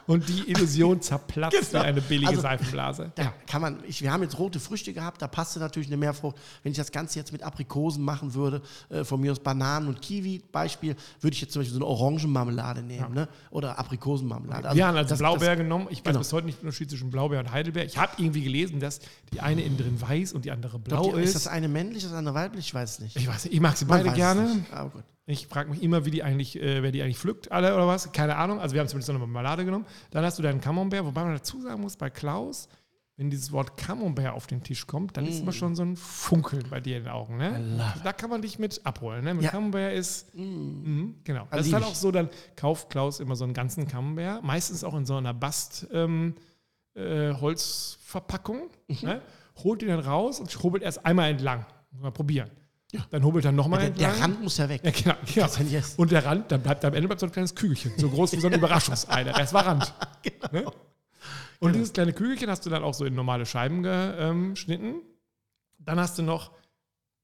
Und 0.07 0.29
die 0.29 0.50
Illusion 0.51 1.01
zerplatzt 1.01 1.57
Genau. 1.71 1.83
wie 1.83 1.88
eine 1.88 2.01
billige 2.01 2.29
Also, 2.29 2.41
Seifenblase. 2.41 3.12
Da 3.15 3.33
kann 3.47 3.62
man, 3.62 3.79
ich, 3.88 4.01
wir 4.01 4.12
haben 4.12 4.21
jetzt 4.24 4.38
rote 4.38 4.59
Früchte 4.59 4.93
gehabt, 4.93 5.21
da 5.21 5.27
passte 5.27 5.59
natürlich 5.59 5.88
eine 5.88 5.97
Meerfrucht. 5.97 6.35
Wenn 6.63 6.71
ich 6.71 6.77
das 6.77 6.91
Ganze 6.91 7.17
jetzt 7.17 7.31
mit 7.31 7.41
Aprikosen 7.43 8.03
machen 8.03 8.33
würde, 8.35 8.62
äh, 8.89 9.03
von 9.03 9.19
mir 9.19 9.31
aus 9.31 9.39
Bananen 9.39 9.88
und 9.88 10.01
Kiwi, 10.01 10.43
Beispiel, 10.51 10.95
würde 11.21 11.33
ich 11.33 11.41
jetzt 11.41 11.53
zum 11.53 11.62
Beispiel 11.62 11.74
so 11.74 11.79
eine 11.79 11.88
Orangenmarmelade 11.88 12.83
nehmen, 12.83 13.13
ne? 13.13 13.27
oder 13.50 13.79
Aprikosenmarmelade. 13.79 14.75
wir 14.75 14.85
haben 14.88 14.95
also 14.97 15.09
das- 15.09 15.19
Blaubeer 15.19 15.50
das- 15.50 15.57
genommen. 15.57 15.88
Ich 15.89 16.00
weiß 16.00 16.03
genau. 16.05 16.19
bis 16.19 16.33
heute 16.33 16.45
nicht 16.45 16.62
den 16.62 16.67
Unterschied 16.67 16.89
zwischen 16.89 17.09
Blaubeer 17.09 17.39
und 17.39 17.51
Heidelbeer. 17.51 17.85
Ich 17.85 17.97
habe 17.97 18.12
irgendwie 18.17 18.43
gelesen, 18.43 18.79
dass 18.79 19.00
die 19.33 19.41
eine 19.41 19.63
innen 19.63 19.77
drin 19.77 20.00
weiß 20.00 20.33
und 20.33 20.45
die 20.45 20.51
andere 20.51 20.77
blau 20.79 21.01
Glaubt 21.01 21.17
ihr, 21.17 21.24
ist. 21.24 21.29
ist 21.35 21.45
das 21.45 21.47
eine 21.47 21.67
männlich, 21.67 22.03
das 22.03 22.13
andere 22.13 22.35
weiblich? 22.35 22.67
Ich 22.67 22.74
weiß 22.74 22.91
es 22.93 23.00
nicht. 23.00 23.15
ich 23.15 23.27
weiß 23.27 23.45
nicht, 23.45 23.53
ich 23.53 23.59
mag 23.59 23.75
sie 23.75 23.85
beide 23.85 24.12
gerne. 24.12 24.43
nicht. 24.55 24.71
Aber 24.74 24.89
gut. 24.91 25.03
Ich 25.27 25.48
frage 25.48 25.72
mich 25.72 25.82
immer, 25.82 26.05
wie 26.05 26.12
die 26.12 26.22
eigentlich, 26.24 26.62
äh, 26.62 26.84
wer 26.84 26.91
die 26.91 27.01
eigentlich 27.01 27.17
pflückt, 27.17 27.51
alle 27.51 27.74
oder 27.75 27.88
was. 27.88 28.12
Keine 28.12 28.36
Ahnung. 28.36 28.60
Also 28.60 28.74
wir 28.75 28.82
haben 28.82 28.88
zumindest 28.88 29.10
noch 29.10 29.15
eine 29.15 29.25
Marmelade 29.25 29.65
genommen. 29.65 29.86
Dann 30.12 30.24
hast 30.24 30.38
du 30.38 30.44
deinen 30.44 30.62
Camembert, 30.62 31.03
wobei 31.03 31.24
man 31.24 31.34
dazu 31.34 31.60
sagen 31.62 31.82
muss, 31.82 31.96
bei 31.98 32.12
Klaus, 32.12 32.70
wenn 33.17 33.29
dieses 33.32 33.51
Wort 33.51 33.75
Camembert 33.77 34.34
auf 34.34 34.46
den 34.46 34.62
Tisch 34.62 34.86
kommt, 34.86 35.17
dann 35.17 35.25
ist 35.25 35.39
immer 35.39 35.51
schon 35.53 35.74
so 35.75 35.82
ein 35.84 35.96
Funkeln 35.96 36.65
bei 36.70 36.79
dir 36.79 36.98
in 36.98 37.05
den 37.05 37.12
Augen. 37.13 37.38
Ne? 37.38 37.51
Mm. 37.60 38.03
Da 38.03 38.13
kann 38.13 38.29
man 38.29 38.41
dich 38.44 38.60
mit 38.60 38.86
abholen. 38.86 39.24
Ne? 39.24 39.34
Mit 39.34 39.46
Ja. 39.46 39.51
Camembert 39.51 39.94
ist, 39.94 40.36
mhm, 40.36 41.15
genau. 41.24 41.48
Das 41.50 41.65
ist 41.65 41.74
halt 41.74 41.86
auch 41.86 41.96
so, 41.96 42.12
dann 42.12 42.29
kauft 42.55 42.89
Klaus 42.89 43.20
immer 43.20 43.36
so 43.36 43.46
einen 43.46 43.53
ganzen 43.53 43.88
Camembert, 43.88 44.44
meistens 44.44 44.84
auch 44.84 44.94
in 44.96 45.05
so 45.05 45.15
einer 45.15 45.34
Bast 45.34 45.88
ähm, 45.91 46.36
äh, 46.94 47.34
Holzverpackung, 47.34 48.70
Mhm. 48.89 48.98
ne? 49.01 49.22
holt 49.63 49.82
ihn 49.82 49.88
dann 49.88 50.01
raus 50.01 50.39
und 50.41 50.62
hobelt 50.62 50.84
erst 50.84 51.05
einmal 51.05 51.32
entlang. 51.32 51.65
Mal 51.91 52.12
probieren. 52.12 52.51
Dann 53.09 53.23
hobelt 53.23 53.45
er 53.45 53.51
nochmal 53.51 53.79
Der, 53.79 53.87
entlang. 53.89 54.11
der 54.13 54.21
Rand 54.21 54.43
muss 54.43 54.57
ja 54.57 54.69
weg. 54.69 54.81
Ja, 54.83 54.91
genau. 54.91 55.15
Ja. 55.35 55.47
Du 55.47 55.63
nicht 55.63 55.73
essen. 55.73 55.99
Und 55.99 56.11
der 56.11 56.25
Rand, 56.25 56.51
dann 56.51 56.61
bleibt 56.61 56.83
am 56.85 56.93
Ende 56.93 57.07
bleibt 57.07 57.19
so 57.21 57.25
ein 57.27 57.31
kleines 57.31 57.53
Kügelchen, 57.55 57.91
so 57.97 58.09
groß 58.09 58.33
wie 58.33 58.39
so 58.39 58.47
ein 58.47 58.53
Überraschungsei. 58.59 59.23
Der 59.23 59.37
Rest 59.37 59.53
war 59.53 59.65
Rand. 59.65 59.93
Ne? 60.51 60.65
Und 61.59 61.73
dieses 61.73 61.91
kleine 61.93 62.13
Kügelchen 62.13 62.49
hast 62.49 62.65
du 62.65 62.69
dann 62.69 62.83
auch 62.83 62.93
so 62.93 63.05
in 63.05 63.15
normale 63.15 63.45
Scheiben 63.45 63.81
geschnitten. 63.83 64.95
Dann 65.79 65.99
hast 65.99 66.17
du 66.17 66.23
noch 66.23 66.51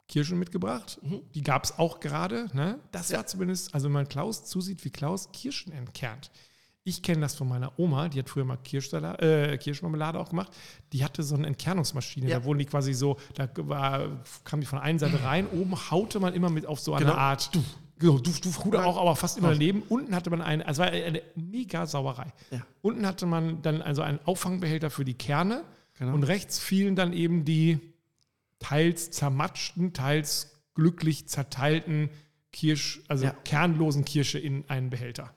Kirschen 0.08 0.40
mitgebracht. 0.40 1.00
Die 1.36 1.42
gab 1.44 1.64
es 1.66 1.78
auch 1.78 2.00
gerade. 2.00 2.48
Ne? 2.54 2.80
Das 2.92 3.12
war 3.14 3.26
zumindest, 3.28 3.74
also 3.76 3.86
wenn 3.86 3.94
man 3.94 4.08
Klaus 4.10 4.44
zusieht, 4.46 4.84
wie 4.86 4.90
Klaus 4.90 5.32
Kirschen 5.32 5.72
entkernt. 5.72 6.32
Ich 6.84 7.04
kenne 7.04 7.22
das 7.22 7.36
von 7.36 7.48
meiner 7.48 7.78
Oma, 7.78 8.10
die 8.10 8.18
hat 8.20 8.28
früher 8.30 8.44
mal 8.44 8.58
äh, 8.58 9.58
Kirschmarmelade 9.58 10.20
auch 10.20 10.30
gemacht. 10.30 10.52
Die 10.94 11.04
hatte 11.04 11.22
so 11.22 11.36
eine 11.36 11.46
Entkernungsmaschine, 11.46 12.28
Ja. 12.28 12.40
da 12.40 12.46
wurden 12.46 12.58
die 12.60 12.66
quasi 12.66 12.94
so, 12.94 13.18
da 13.36 13.48
war, 13.58 14.24
kam 14.44 14.62
die 14.62 14.66
von 14.66 14.80
einer 14.80 14.98
Seite 14.98 15.24
rein, 15.24 15.48
oben 15.48 15.76
haute 15.92 16.20
man 16.20 16.34
immer 16.34 16.50
mit 16.50 16.66
auf 16.66 16.80
so 16.80 16.96
eine 16.96 17.06
Genau. 17.06 17.18
Art, 17.18 17.54
du, 17.54 17.64
genau, 18.00 18.18
du, 18.18 18.32
du, 18.32 18.50
Ruder 18.66 18.84
auch, 18.86 18.98
aber 19.00 19.16
fast 19.16 19.38
immer 19.38 19.50
daneben. 19.52 19.84
Unten 19.90 20.16
hatte 20.16 20.32
man 20.32 20.42
eine, 20.42 20.66
also 20.66 20.82
war 20.82 20.90
eine 20.90 21.22
mega 21.36 21.86
Sauerei. 21.86 22.34
Ja. 22.50 22.66
Unten 22.82 23.06
hatte 23.06 23.28
man 23.28 23.62
dann 23.62 23.84
also 23.84 24.02
einen 24.02 24.20
Auffangbehälter 24.26 24.90
für 24.90 25.06
die 25.06 25.14
Kerne 25.16 25.64
Genau. 26.00 26.16
und 26.16 26.24
rechts 26.24 26.58
fielen 26.58 26.96
dann 26.96 27.14
eben 27.14 27.46
die 27.46 27.80
teils 28.58 29.12
zermatschten, 29.12 29.94
teils 29.94 30.52
glücklich 30.74 31.28
zerteilten 31.28 32.10
Kirsch, 32.52 33.02
also 33.08 33.26
Ja. 33.26 33.32
kernlosen 33.46 34.04
Kirsche 34.04 34.40
in 34.40 34.68
einen 34.68 34.90
Behälter. 34.90 35.32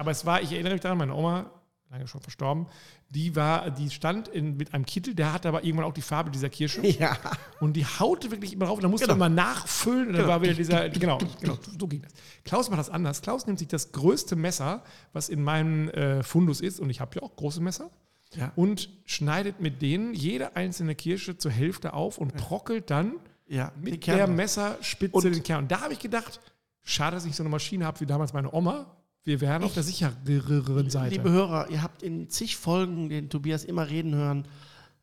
Aber 0.00 0.10
es 0.12 0.24
war, 0.24 0.40
ich 0.40 0.50
erinnere 0.52 0.72
mich 0.72 0.80
daran, 0.80 0.96
meine 0.98 1.14
Oma, 1.14 1.50
lange 1.90 2.06
schon 2.06 2.20
verstorben, 2.22 2.66
die 3.10 3.34
war, 3.36 3.70
die 3.70 3.90
stand 3.90 4.28
in, 4.28 4.56
mit 4.56 4.72
einem 4.72 4.86
Kittel, 4.86 5.14
der 5.14 5.32
hatte 5.32 5.48
aber 5.48 5.64
irgendwann 5.64 5.84
auch 5.86 5.92
die 5.92 6.00
Farbe 6.02 6.30
dieser 6.30 6.48
Kirsche. 6.48 6.86
Ja. 6.86 7.16
Und 7.60 7.74
die 7.74 7.84
haute 7.84 8.30
wirklich 8.30 8.52
immer 8.52 8.66
rauf. 8.66 8.76
Und 8.76 8.82
dann 8.84 8.90
musste 8.92 9.06
Genau. 9.08 9.18
man 9.18 9.32
immer 9.32 9.42
nachfüllen. 9.42 10.06
Und 10.06 10.12
dann 10.12 10.22
Genau. 10.22 10.28
war 10.28 10.42
wieder 10.42 10.54
dieser. 10.54 10.88
Genau, 11.00 11.18
genau, 11.40 11.58
so 11.78 11.86
ging 11.88 12.00
das. 12.02 12.12
Klaus 12.44 12.70
macht 12.70 12.78
das 12.78 12.88
anders. 12.90 13.20
Klaus 13.22 13.46
nimmt 13.46 13.58
sich 13.58 13.68
das 13.68 13.92
größte 13.92 14.36
Messer, 14.36 14.82
was 15.12 15.28
in 15.28 15.42
meinem 15.42 15.88
äh, 15.90 16.22
Fundus 16.22 16.60
ist. 16.60 16.78
Und 16.80 16.88
ich 16.90 17.00
habe 17.00 17.16
ja 17.16 17.22
auch 17.22 17.34
große 17.36 17.60
Messer. 17.60 17.90
Ja. 18.36 18.52
Und 18.56 18.88
schneidet 19.06 19.60
mit 19.60 19.82
denen 19.82 20.14
jede 20.14 20.54
einzelne 20.56 20.94
Kirsche 20.94 21.36
zur 21.36 21.50
Hälfte 21.50 21.92
auf 21.92 22.16
und 22.18 22.36
brockelt 22.36 22.88
dann 22.90 23.14
Ja, 23.48 23.72
mit 23.82 24.06
der 24.06 24.28
Messerspitze 24.28 25.14
Und- 25.16 25.24
den 25.24 25.42
Kern. 25.42 25.64
Und 25.64 25.72
da 25.72 25.80
habe 25.80 25.92
ich 25.92 25.98
gedacht, 25.98 26.40
schade, 26.84 27.16
dass 27.16 27.24
ich 27.26 27.34
so 27.34 27.42
eine 27.42 27.50
Maschine 27.50 27.84
habe 27.84 27.98
wie 27.98 28.06
damals 28.06 28.32
meine 28.32 28.52
Oma. 28.54 28.86
Wir 29.24 29.40
wären 29.40 29.62
auf 29.64 29.74
der 29.74 29.82
sichereren 29.82 30.88
Seite. 30.90 31.14
Liebe 31.14 31.30
Hörer, 31.30 31.68
ihr 31.70 31.82
habt 31.82 32.02
in 32.02 32.28
zig 32.30 32.56
Folgen 32.56 33.08
den 33.08 33.28
Tobias 33.28 33.64
immer 33.64 33.88
reden 33.88 34.14
hören, 34.14 34.46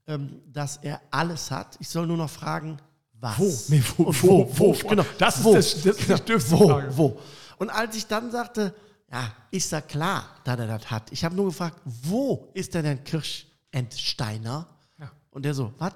ähm, 0.08 0.42
dass 0.52 0.78
er 0.78 1.02
alles 1.12 1.52
hat. 1.52 1.78
Ich 1.80 1.88
soll 1.90 2.08
nur 2.08 2.18
noch 2.18 2.30
fragen, 2.30 2.78
was? 3.20 3.38
Wo? 3.38 3.54
Nee, 3.70 3.84
wo, 3.98 4.04
Und 4.04 4.24
wo, 4.24 4.52
wo, 4.58 4.72
Genau. 4.90 5.06
Das 5.20 5.38
ist 5.38 5.44
wo? 5.44 5.54
das- 5.54 5.82
das 5.84 5.98
ist 6.00 6.28
die 6.30 6.52
wo? 6.52 6.68
Frage. 6.68 6.98
Wo? 6.98 7.20
Und 7.60 7.70
als 7.70 7.96
ich 7.96 8.08
dann 8.08 8.32
sagte, 8.32 8.74
ja, 9.12 9.32
ist 9.52 9.72
ja 9.72 9.82
klar, 9.82 10.26
dass 10.44 10.60
er 10.60 10.68
das 10.68 10.90
hat. 10.92 11.12
Ich 11.12 11.24
habe 11.24 11.36
nur 11.36 11.46
gefragt, 11.46 11.80
wo 11.86 12.50
ist 12.54 12.74
denn 12.74 12.86
ein 12.86 13.04
Kirschentsteiner? 13.04 14.68
Ja. 15.00 15.12
Und 15.32 15.46
der 15.46 15.54
so, 15.54 15.74
was? 15.78 15.94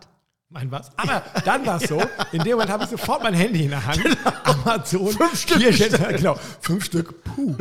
Mein 0.54 0.70
was? 0.70 0.92
Aber 0.98 1.24
dann 1.46 1.66
war 1.66 1.82
es 1.82 1.88
so, 1.88 2.02
in 2.34 2.44
dem 2.44 2.52
Moment 2.54 2.70
habe 2.70 2.84
ich 2.84 2.90
sofort 2.90 3.24
mein 3.24 3.34
Handy 3.34 3.64
in 3.64 3.70
der 3.70 3.86
Hand. 3.86 4.02
Amazon. 4.44 5.06
Genau. 5.06 5.28
Fünf 5.28 5.40
Stück 5.40 5.74
steht, 5.74 6.18
genau, 6.18 6.36
fünf 6.60 6.86
Stück. 6.86 7.24
Puh. 7.24 7.56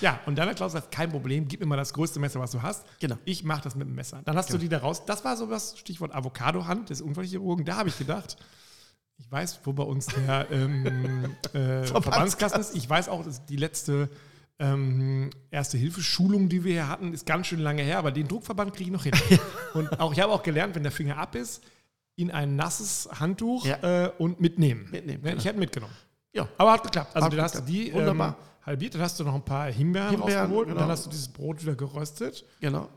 Ja. 0.00 0.20
und 0.26 0.36
dann 0.36 0.48
hat 0.48 0.56
Klaus 0.56 0.72
gesagt, 0.72 0.92
kein 0.92 1.10
Problem, 1.10 1.48
gib 1.48 1.60
mir 1.60 1.66
mal 1.66 1.76
das 1.76 1.92
größte 1.92 2.20
Messer, 2.20 2.38
was 2.38 2.52
du 2.52 2.62
hast. 2.62 2.84
Genau. 3.00 3.16
Ich 3.24 3.42
mache 3.42 3.62
das 3.62 3.74
mit 3.74 3.88
dem 3.88 3.94
Messer. 3.96 4.22
Dann 4.24 4.36
hast 4.36 4.52
du 4.52 4.58
die 4.58 4.68
da 4.68 4.78
raus. 4.78 5.04
Das 5.04 5.24
war 5.24 5.36
so 5.36 5.46
das 5.46 5.76
Stichwort 5.76 6.14
Avocado-Hand 6.14 6.90
des 6.90 7.00
Unfallchirurgen. 7.00 7.64
Da 7.64 7.76
habe 7.76 7.88
ich 7.88 7.98
gedacht, 7.98 8.36
ich 9.18 9.30
weiß, 9.30 9.60
wo 9.64 9.72
bei 9.72 9.82
uns 9.82 10.06
der 10.06 10.46
ähm, 10.52 11.34
äh, 11.54 11.82
Verbandskasten 11.86 12.60
ist. 12.60 12.76
Ich 12.76 12.88
weiß 12.88 13.08
auch, 13.08 13.24
dass 13.24 13.44
die 13.46 13.56
letzte 13.56 14.08
ähm, 14.58 15.30
Erste-Hilfe-Schulung, 15.50 16.48
die 16.48 16.62
wir 16.64 16.72
hier 16.72 16.88
hatten, 16.88 17.12
ist 17.12 17.26
ganz 17.26 17.46
schön 17.48 17.58
lange 17.60 17.82
her, 17.82 17.98
aber 17.98 18.12
den 18.12 18.28
Druckverband 18.28 18.72
kriege 18.74 18.90
ich 18.90 18.92
noch 18.92 19.02
hin. 19.02 19.12
Und 19.74 19.98
auch 20.00 20.12
ich 20.12 20.20
habe 20.20 20.32
auch 20.32 20.42
gelernt, 20.42 20.74
wenn 20.74 20.82
der 20.84 20.92
Finger 20.92 21.18
ab 21.18 21.34
ist, 21.34 21.62
in 22.16 22.30
ein 22.30 22.54
nasses 22.54 23.08
Handtuch 23.18 23.66
Ja. 23.66 24.04
äh, 24.04 24.12
und 24.18 24.40
mitnehmen. 24.40 24.88
Mitnehmen, 24.92 25.22
Ne? 25.22 25.30
genau. 25.30 25.40
Ich 25.40 25.44
hätte 25.44 25.58
mitgenommen. 25.58 25.92
Ja. 26.32 26.46
Aber 26.58 26.72
hat 26.72 26.84
geklappt. 26.84 27.14
Also 27.16 27.26
Hat 27.26 27.32
dann 27.32 27.40
hast 27.42 27.54
du 27.56 27.64
geklappt. 27.64 27.92
die. 27.94 27.98
Ähm, 27.98 28.34
halbiert, 28.64 28.94
dann 28.94 29.02
hast 29.02 29.18
du 29.18 29.24
noch 29.24 29.34
ein 29.34 29.44
paar 29.44 29.66
Himbeeren, 29.70 30.10
Himbeeren, 30.10 30.40
rausgeholt 30.42 30.66
und 30.68 30.74
genau. 30.74 30.80
dann 30.82 30.90
hast 30.90 31.06
du 31.06 31.10
dieses 31.10 31.28
Brot 31.28 31.60
wieder 31.62 31.74
geröstet. 31.74 32.44
Genau. 32.60 32.88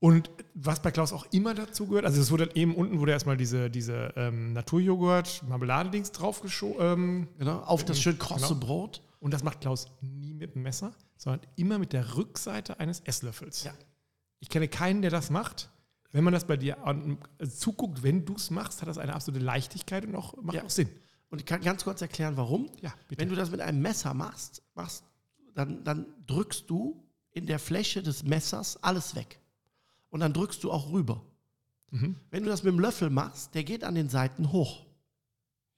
Und 0.00 0.30
was 0.54 0.80
bei 0.80 0.90
Klaus 0.90 1.12
auch 1.12 1.26
immer 1.32 1.54
dazu 1.54 1.86
gehört, 1.86 2.04
also 2.06 2.20
es 2.20 2.30
wurde 2.30 2.46
dann 2.46 2.56
eben 2.56 2.74
unten 2.74 3.00
wurde 3.00 3.12
erstmal 3.12 3.36
diese, 3.36 3.68
diese 3.70 4.12
ähm, 4.16 4.52
Naturjoghurt, 4.54 5.42
Marmeladedings 5.48 6.12
draufgeschoben. 6.12 6.80
Ähm, 6.80 7.28
genau. 7.38 7.58
Auf 7.60 7.84
das 7.84 8.00
schön 8.00 8.18
krosse 8.18 8.48
Genau. 8.48 8.60
Brot. 8.60 9.02
Und 9.20 9.32
das 9.32 9.44
macht 9.44 9.60
Klaus 9.60 9.86
nie 10.00 10.34
mit 10.34 10.54
dem 10.54 10.62
Messer, 10.62 10.94
sondern 11.16 11.46
immer 11.56 11.78
mit 11.78 11.92
der 11.92 12.16
Rückseite 12.16 12.80
eines 12.80 13.00
Esslöffels. 13.00 13.64
Ja. 13.64 13.72
Ich 14.40 14.48
kenne 14.48 14.68
keinen, 14.68 15.02
der 15.02 15.10
das 15.10 15.30
macht. 15.30 15.70
Wenn 16.12 16.24
man 16.24 16.32
das 16.32 16.46
bei 16.46 16.56
dir 16.56 16.76
zuguckt, 17.56 18.02
wenn 18.02 18.24
du 18.24 18.34
es 18.34 18.50
machst, 18.50 18.80
hat 18.80 18.88
das 18.88 18.98
eine 18.98 19.14
absolute 19.14 19.44
Leichtigkeit 19.44 20.04
und 20.04 20.16
auch, 20.16 20.34
macht 20.42 20.56
Ja. 20.56 20.64
auch 20.64 20.70
Sinn. 20.70 20.88
Und 21.28 21.38
ich 21.38 21.46
kann 21.46 21.60
ganz 21.60 21.84
kurz 21.84 22.02
erklären, 22.02 22.36
warum. 22.36 22.68
Ja. 22.80 22.92
Wenn 23.16 23.28
du 23.28 23.36
das 23.36 23.50
mit 23.52 23.60
einem 23.60 23.80
Messer 23.80 24.12
machst, 24.14 24.62
machst 24.74 25.04
dann, 25.54 25.84
dann 25.84 26.06
drückst 26.26 26.68
du 26.68 27.04
in 27.30 27.46
der 27.46 27.58
Fläche 27.60 28.02
des 28.02 28.24
Messers 28.24 28.82
alles 28.82 29.14
weg. 29.14 29.40
Und 30.08 30.20
dann 30.20 30.32
drückst 30.32 30.64
du 30.64 30.72
auch 30.72 30.90
rüber. 30.90 31.22
Mhm. 31.90 32.16
Wenn 32.30 32.42
du 32.42 32.48
das 32.48 32.64
mit 32.64 32.72
dem 32.72 32.80
Löffel 32.80 33.10
machst, 33.10 33.54
der 33.54 33.62
geht 33.62 33.84
an 33.84 33.94
den 33.94 34.08
Seiten 34.08 34.50
hoch. 34.50 34.84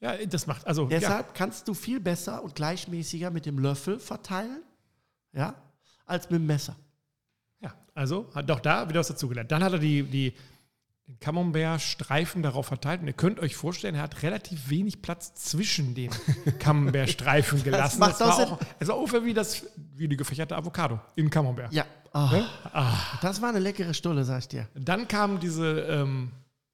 Ja, 0.03 0.17
das 0.27 0.49
macht, 0.49 0.67
also 0.67 0.83
ja, 0.88 0.99
Deshalb 0.99 1.33
kannst 1.33 1.69
du 1.69 1.75
viel 1.75 2.01
besser 2.01 2.43
und 2.43 2.57
gleichmäßiger 2.57 3.31
mit 3.31 3.47
dem 3.47 3.59
Löffel 3.59 4.01
verteilen, 4.01 4.62
ja, 5.33 5.55
als 6.07 6.29
mit 6.29 6.41
dem 6.41 6.47
Messer. 6.47 6.75
Ja, 7.61 7.73
also 7.95 8.29
hat 8.35 8.51
doch 8.51 8.59
da 8.59 8.88
wieder 8.88 8.99
was 8.99 9.07
dazugelernt. 9.07 9.53
Dann 9.53 9.62
hat 9.62 9.75
er 9.75 9.79
die, 9.79 10.03
die, 10.03 10.35
den 11.07 11.21
Camembert-Streifen 11.21 12.43
darauf 12.43 12.67
verteilt. 12.67 13.01
Und 13.03 13.07
ihr 13.07 13.12
könnt 13.12 13.38
euch 13.38 13.55
vorstellen, 13.55 13.95
er 13.95 14.03
hat 14.03 14.25
relativ 14.25 14.69
wenig 14.69 15.03
Platz 15.03 15.35
zwischen 15.35 15.95
den 15.95 16.11
Camembert-Streifen 16.59 17.62
gelassen. 17.62 18.01
macht 18.01 18.19
war 18.19 18.37
auch 18.37 18.59
es 18.81 18.88
war 18.88 18.99
ungefähr 18.99 19.25
wie, 19.25 19.35
das, 19.35 19.65
wie 19.95 20.09
die 20.09 20.17
gefächerte 20.17 20.57
Avocado 20.57 20.99
im 21.15 21.31
Camembert. 21.31 21.73
Ja. 21.73 21.87
Ah, 22.12 22.29
Ne? 22.31 22.47
Das 23.23 23.41
war 23.41 23.51
eine 23.51 23.61
leckere 23.61 23.95
Stulle, 23.95 24.25
sag 24.25 24.41
ich 24.41 24.49
dir. 24.49 24.69
Dann 24.75 25.07
kamen 25.07 25.38
diese 25.38 25.81
ähm, 25.83 26.33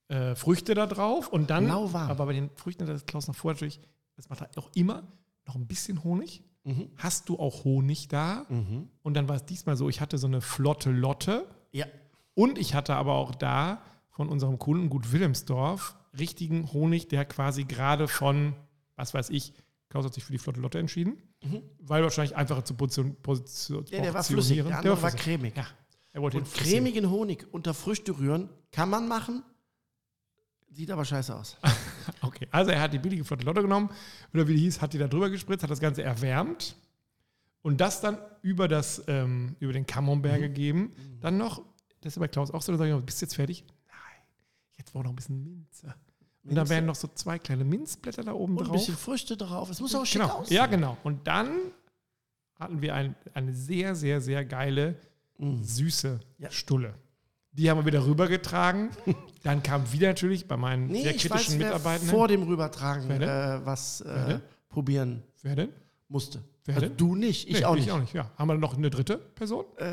äh, 0.08 0.34
Früchte 0.34 0.74
da 0.74 0.86
drauf 0.86 1.28
und 1.28 1.50
dann, 1.50 1.66
Lauwarm. 1.68 2.10
aber 2.10 2.26
bei 2.26 2.32
den 2.32 2.50
Früchten 2.54 2.84
hat 2.86 2.90
das 2.94 3.06
Klaus 3.06 3.28
noch 3.28 3.34
vor 3.36 3.52
natürlich, 3.52 3.80
das 4.16 4.28
macht 4.28 4.40
er 4.40 4.48
auch 4.56 4.70
immer, 4.74 5.02
noch 5.46 5.54
ein 5.54 5.66
bisschen 5.66 6.02
Honig. 6.04 6.42
Mhm. 6.64 6.90
Hast 6.96 7.28
du 7.28 7.38
auch 7.38 7.64
Honig 7.64 8.08
da? 8.08 8.44
Und 9.02 9.14
dann 9.14 9.28
war 9.28 9.36
es 9.36 9.44
diesmal 9.46 9.76
so, 9.76 9.88
ich 9.88 10.00
hatte 10.00 10.18
so 10.18 10.26
eine 10.26 10.40
flotte 10.40 10.90
Lotte. 10.90 11.46
Ja. 11.72 11.86
Und 12.34 12.58
ich 12.58 12.74
hatte 12.74 12.94
aber 12.96 13.14
auch 13.14 13.34
da 13.34 13.80
von 14.10 14.28
unserem 14.28 14.58
Kunden 14.58 14.90
Gut 14.90 15.12
Wilhelmsdorf 15.12 15.96
richtigen 16.18 16.72
Honig, 16.72 17.08
der 17.08 17.24
quasi 17.24 17.64
gerade 17.64 18.08
von, 18.08 18.54
was 18.96 19.14
weiß 19.14 19.30
ich, 19.30 19.52
Klaus 19.88 20.04
hat 20.04 20.12
sich 20.14 20.24
für 20.24 20.32
die 20.32 20.38
Flotte 20.38 20.60
Lotte 20.60 20.78
entschieden, 20.78 21.16
weil 21.80 22.02
wahrscheinlich 22.02 22.36
einfacher 22.36 22.64
zu 22.64 22.74
Mhm. 22.74 23.16
Ja, 23.96 24.02
der 24.02 24.14
war 24.14 24.22
flüssig, 24.24 24.58
portionieren. 24.58 24.68
der 24.68 24.78
andere 24.78 25.02
war 25.02 25.10
flüssig. 25.10 25.24
cremig. 25.24 25.56
Ja, 25.56 25.64
er 26.12 26.22
wollte 26.22 26.38
Und 26.38 26.52
cremigen 26.52 27.08
Honig 27.10 27.46
unter 27.52 27.72
Früchte 27.72 28.18
rühren 28.18 28.50
kann 28.72 28.90
man 28.90 29.08
machen, 29.08 29.42
sieht 30.70 30.90
aber 30.90 31.04
scheiße 31.04 31.34
aus. 31.34 31.56
Okay, 32.22 32.48
also 32.50 32.70
er 32.70 32.80
hat 32.80 32.92
die 32.94 32.98
billige 32.98 33.22
Flotte 33.24 33.44
Lotte 33.44 33.60
genommen, 33.62 33.90
oder 34.32 34.48
wie 34.48 34.54
die 34.54 34.60
hieß, 34.60 34.80
hat 34.80 34.92
die 34.94 34.98
da 34.98 35.06
drüber 35.08 35.28
gespritzt, 35.28 35.62
hat 35.62 35.70
das 35.70 35.78
Ganze 35.80 36.02
erwärmt 36.02 36.74
und 37.62 37.80
das 37.80 38.00
dann 38.00 38.18
über, 38.42 38.66
das, 38.66 39.02
ähm, 39.08 39.56
über 39.60 39.72
den 39.74 39.82
Mhm. 39.82 39.86
Camembert 39.86 40.38
gegeben. 40.40 40.92
Dann 41.20 41.36
noch, 41.36 41.62
das 42.00 42.14
ist 42.14 42.18
bei 42.18 42.28
Klaus 42.28 42.50
auch 42.50 42.62
so, 42.62 42.72
dann 42.72 42.78
sage 42.78 42.96
ich 42.96 43.04
bist 43.04 43.20
du 43.20 43.26
jetzt 43.26 43.34
fertig? 43.34 43.64
Nein, 43.88 43.96
jetzt 44.78 44.92
braucht 44.92 45.04
noch 45.04 45.12
ein 45.12 45.16
bisschen 45.16 45.44
Minze. 45.44 45.86
Und 45.86 46.54
dann 46.54 46.54
Minze. 46.62 46.70
werden 46.70 46.86
noch 46.86 46.94
so 46.94 47.08
zwei 47.08 47.38
kleine 47.38 47.64
Minzblätter 47.64 48.22
da 48.24 48.32
oben 48.32 48.54
Und 48.56 48.62
ein 48.64 48.68
drauf. 48.68 48.76
bisschen 48.78 48.96
Früchte 48.96 49.36
drauf. 49.36 49.68
Es 49.68 49.80
muss 49.80 49.94
auch 49.94 50.06
schick 50.06 50.22
Genau, 50.22 50.32
aussehen. 50.38 50.56
ja 50.56 50.66
genau. 50.66 50.96
Und 51.04 51.26
dann 51.26 51.50
hatten 52.58 52.80
wir 52.80 52.94
ein, 52.94 53.14
eine 53.34 53.52
sehr, 53.52 53.94
sehr, 53.94 54.20
sehr 54.22 54.44
geile, 54.46 54.96
süße 55.38 56.14
Mhm. 56.38 56.42
Ja. 56.44 56.50
Stulle. 56.50 56.94
Die 57.52 57.68
haben 57.70 57.78
wir 57.78 57.86
wieder 57.86 58.04
rübergetragen. 58.06 58.90
Dann 59.42 59.62
kam 59.62 59.90
wieder 59.92 60.08
natürlich 60.08 60.46
bei 60.46 60.56
meinen 60.56 60.86
Nee, 60.88 61.02
sehr 61.02 61.14
ich 61.14 61.22
kritischen 61.22 61.54
weiß, 61.54 61.58
wer 61.60 61.66
Mitarbeitenden. 61.66 62.10
vor 62.10 62.28
dem 62.28 62.42
Rübertragen 62.42 63.10
äh, 63.10 63.60
was 63.64 64.00
äh, 64.02 64.38
probieren 64.68 65.22
Wer 65.42 65.56
denn? 65.56 65.68
musste. 66.08 66.42
Wer 66.64 66.76
also 66.76 66.88
denn? 66.88 66.96
du 66.96 67.14
nicht, 67.14 67.48
ich 67.48 67.58
Nee, 67.60 67.64
auch 67.64 67.74
Ich 67.76 67.86
nicht. 67.86 67.92
auch 67.92 68.00
nicht, 68.00 68.12
ja. 68.12 68.30
Haben 68.36 68.48
wir 68.48 68.54
noch 68.58 68.76
eine 68.76 68.90
dritte 68.90 69.16
Person? 69.16 69.64
Äh, 69.78 69.84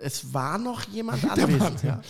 es 0.00 0.34
war 0.34 0.58
noch 0.58 0.82
jemand 0.88 1.24
anwesend. 1.30 1.82
Ja. 1.84 2.00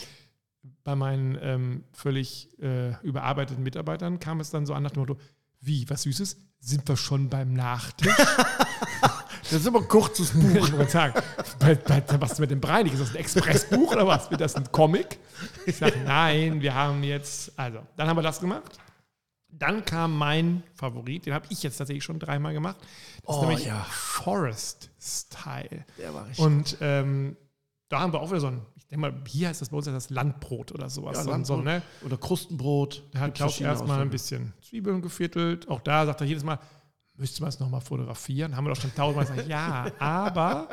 Bei 0.83 0.95
meinen 0.97 1.39
ähm, 1.41 1.85
völlig 1.93 2.49
äh, 2.61 2.95
überarbeiteten 3.03 3.63
Mitarbeitern 3.63 4.19
kam 4.19 4.41
es 4.41 4.51
dann 4.51 4.65
so 4.67 4.73
an 4.75 4.83
nach 4.83 4.91
dem 4.93 5.01
Motto, 5.01 5.19
wie, 5.61 5.89
was 5.91 6.03
Süßes? 6.03 6.39
Sind 6.61 6.89
wir 6.89 6.97
schon 6.97 7.29
beim 7.29 7.53
Nachtisch? 7.53 8.15
Das 9.51 9.61
ist 9.61 9.67
immer 9.67 9.81
ein 9.81 9.89
kurzes 9.89 10.31
Buch. 10.31 10.67
Ich 10.67 10.73
wollte 10.73 10.91
sagen, 10.91 11.15
was 12.21 12.33
ist 12.33 12.39
mit 12.39 12.51
dem 12.51 12.61
Breinig? 12.61 12.93
Ist 12.93 13.01
das 13.03 13.11
ein 13.11 13.17
Expressbuch 13.17 13.93
oder 13.93 14.07
was? 14.07 14.31
Wird 14.31 14.41
das 14.41 14.55
ein 14.57 14.71
Comic? 14.71 15.19
Ich 15.67 15.77
sage, 15.77 15.99
nein, 16.05 16.61
wir 16.61 16.75
haben 16.75 17.03
jetzt, 17.03 17.53
also, 17.59 17.81
dann 17.97 18.09
haben 18.09 18.17
wir 18.17 18.23
das 18.23 18.41
gemacht. 18.41 18.79
Dann 19.53 19.85
kam 19.85 20.17
mein 20.17 20.63
Favorit, 20.75 21.27
den 21.27 21.35
habe 21.35 21.47
ich 21.51 21.63
jetzt 21.65 21.77
tatsächlich 21.79 22.05
schon 22.05 22.19
dreimal 22.21 22.53
gemacht. 22.53 22.77
Das 23.27 23.37
Oh, 23.37 23.43
ist 23.43 23.49
nämlich 23.49 23.67
ja. 23.67 23.85
Forest 23.91 24.91
Style. 25.01 25.85
Der 25.99 26.15
war 26.15 26.27
richtig. 26.29 26.45
Und 26.45 26.77
ähm, 26.81 27.37
da 27.89 28.01
haben 28.01 28.13
wir 28.13 28.21
auch 28.21 28.31
wieder 28.31 28.41
so 28.41 28.47
ein, 28.47 28.63
ich 28.77 28.87
denke 28.87 29.01
mal, 29.01 29.15
hier 29.27 29.49
heißt 29.49 29.61
das 29.61 29.71
bei 29.71 29.77
uns 29.77 29.87
ja 29.87 29.93
das 29.93 30.11
Landbrot 30.11 30.71
oder 30.73 30.89
sowas. 30.89 31.17
Ja, 31.17 31.25
so, 31.25 31.31
ein- 31.33 31.45
so, 31.45 31.55
Landbrot. 31.57 31.65
ne? 31.83 32.07
Oder 32.07 32.17
Krustenbrot. 32.17 33.03
Da 33.11 33.19
hat 33.21 33.35
Klaus 33.35 33.61
erstmal 33.61 34.01
ein 34.01 34.11
bisschen 34.11 34.53
Zwiebeln 34.63 35.03
geviertelt. 35.03 35.69
Auch 35.69 35.81
da 35.81 36.07
sagt 36.07 36.21
er 36.21 36.27
jedes 36.29 36.45
Mal, 36.45 36.61
müsste 37.21 37.43
man 37.43 37.51
es 37.51 37.61
nochmal 37.61 37.81
fotografieren? 37.81 38.57
Haben 38.57 38.65
wir 38.65 38.75
doch 38.75 38.81
schon 38.81 38.95
tausendmal 38.95 39.27
gesagt, 39.27 39.49
ja, 39.49 39.93
aber 39.99 40.69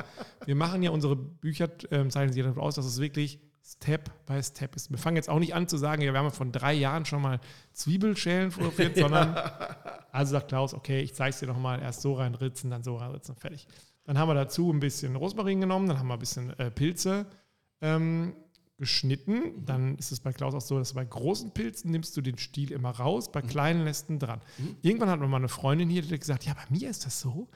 wir 0.46 0.56
machen 0.56 0.82
ja 0.82 0.92
unsere 0.92 1.16
Bücher, 1.16 1.70
ähm, 1.92 2.10
zeichnen 2.10 2.34
sie 2.34 2.42
davon 2.42 2.62
aus, 2.62 2.76
dass 2.76 2.86
es 2.86 3.00
wirklich 3.00 3.40
Step 3.64 4.10
by 4.26 4.42
Step 4.42 4.76
ist. 4.78 4.90
Wir 4.90 4.98
fangen 4.98 5.18
jetzt 5.18 5.30
auch 5.30 5.40
nicht 5.40 5.54
an 5.54 5.68
zu 5.68 5.78
sagen, 5.78 6.02
ja, 6.02 6.14
wir 6.14 6.18
haben 6.18 6.28
ja 6.28 6.32
von 6.32 6.54
drei 6.54 6.74
Jahren 6.74 7.06
schon 7.06 7.22
mal 7.22 7.42
Zwiebelschälen 7.74 8.52
fotografiert, 8.52 8.96
sondern 8.98 9.36
also 10.12 10.32
sagt 10.32 10.48
Klaus, 10.48 10.74
okay, 10.74 11.02
ich 11.02 11.14
zeige 11.14 11.32
es 11.32 11.40
dir 11.40 11.48
nochmal, 11.48 11.82
erst 11.82 12.02
so 12.02 12.14
reinritzen, 12.14 12.70
dann 12.70 12.84
so 12.84 12.96
reinritzen, 12.96 13.36
fertig. 13.36 13.68
Dann 14.06 14.18
haben 14.18 14.30
wir 14.30 14.36
dazu 14.36 14.72
ein 14.72 14.80
bisschen 14.80 15.18
Rosmarin 15.18 15.60
genommen, 15.60 15.88
dann 15.90 16.00
haben 16.00 16.08
wir 16.08 16.14
ein 16.14 16.20
bisschen 16.20 16.58
äh, 16.58 16.72
Pilze 16.72 17.26
ähm, 17.82 18.34
geschnitten. 18.78 19.66
Dann 19.66 19.98
ist 19.98 20.12
es 20.12 20.20
bei 20.20 20.34
Klaus 20.34 20.54
auch 20.54 20.62
so, 20.62 20.78
dass 20.78 20.94
bei 20.94 21.06
großen 21.06 21.52
Pilzen 21.52 21.92
nimmst 21.92 22.16
du 22.16 22.22
den 22.22 22.38
Stiel 22.38 22.72
immer 22.72 22.92
raus, 22.92 23.32
bei 23.32 23.42
kleinen 23.42 23.84
lässt 23.84 24.10
ihn 24.10 24.20
dran. 24.20 24.42
Irgendwann 24.82 25.10
hat 25.10 25.20
mir 25.20 25.28
mal 25.28 25.38
eine 25.38 25.50
Freundin 25.50 25.90
hier 25.90 26.04
gesagt, 26.04 26.46
ja, 26.46 26.54
bei 26.54 26.66
mir 26.70 26.90
ist 26.90 27.06
das 27.06 27.20
so, 27.20 27.48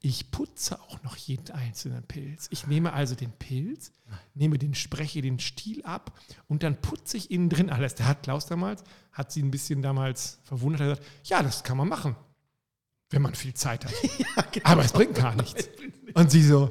ich 0.00 0.30
putze 0.30 0.80
auch 0.80 1.02
noch 1.02 1.16
jeden 1.16 1.50
einzelnen 1.50 2.04
Pilz. 2.04 2.46
Ich 2.50 2.66
nehme 2.68 2.92
also 2.92 3.16
den 3.16 3.32
Pilz, 3.32 3.92
nehme 4.34 4.58
den, 4.58 4.74
spreche 4.74 5.20
den 5.22 5.40
Stiel 5.40 5.82
ab 5.82 6.18
und 6.46 6.62
dann 6.62 6.80
putze 6.80 7.16
ich 7.16 7.30
innen 7.30 7.48
drin 7.48 7.70
alles. 7.70 7.96
Der 7.96 8.06
hat 8.06 8.22
Klaus 8.22 8.46
damals, 8.46 8.84
hat 9.12 9.32
sie 9.32 9.42
ein 9.42 9.50
bisschen 9.50 9.82
damals 9.82 10.38
verwundert, 10.44 10.80
hat 10.80 10.98
gesagt, 11.00 11.06
ja, 11.24 11.42
das 11.42 11.64
kann 11.64 11.76
man 11.76 11.88
machen, 11.88 12.14
wenn 13.10 13.22
man 13.22 13.34
viel 13.34 13.54
Zeit 13.54 13.84
hat. 13.84 13.92
Aber 14.64 14.84
es 14.84 14.92
bringt 14.92 15.16
gar 15.16 15.34
nichts. 15.34 15.68
Und 16.14 16.30
sie 16.30 16.42
so, 16.42 16.70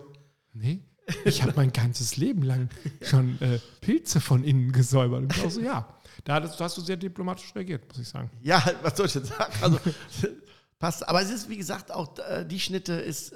nee, 0.53 0.86
ich 1.25 1.41
habe 1.43 1.53
mein 1.55 1.71
ganzes 1.71 2.17
Leben 2.17 2.43
lang 2.43 2.69
schon 3.01 3.39
äh, 3.41 3.59
Pilze 3.81 4.19
von 4.19 4.43
innen 4.43 4.71
gesäubert. 4.71 5.23
Und 5.23 5.35
ich 5.37 5.43
auch 5.43 5.49
so, 5.51 5.61
ja, 5.61 5.87
da 6.25 6.35
hattest- 6.35 6.59
da 6.59 6.65
hast 6.65 6.77
du 6.77 6.81
sehr 6.81 6.97
diplomatisch 6.97 7.53
reagiert, 7.55 7.87
muss 7.87 7.99
ich 7.99 8.07
sagen. 8.07 8.29
Ja, 8.41 8.63
was 8.81 8.97
soll 8.97 9.05
ich 9.07 9.15
jetzt 9.15 9.27
sagen? 9.29 9.53
Also, 9.61 9.79
passt. 10.79 11.07
Aber 11.07 11.21
es 11.21 11.29
ist, 11.31 11.49
wie 11.49 11.57
gesagt, 11.57 11.91
auch 11.91 12.17
äh, 12.19 12.45
die 12.45 12.59
Schnitte 12.59 12.93
ist 12.93 13.31
äh, 13.31 13.35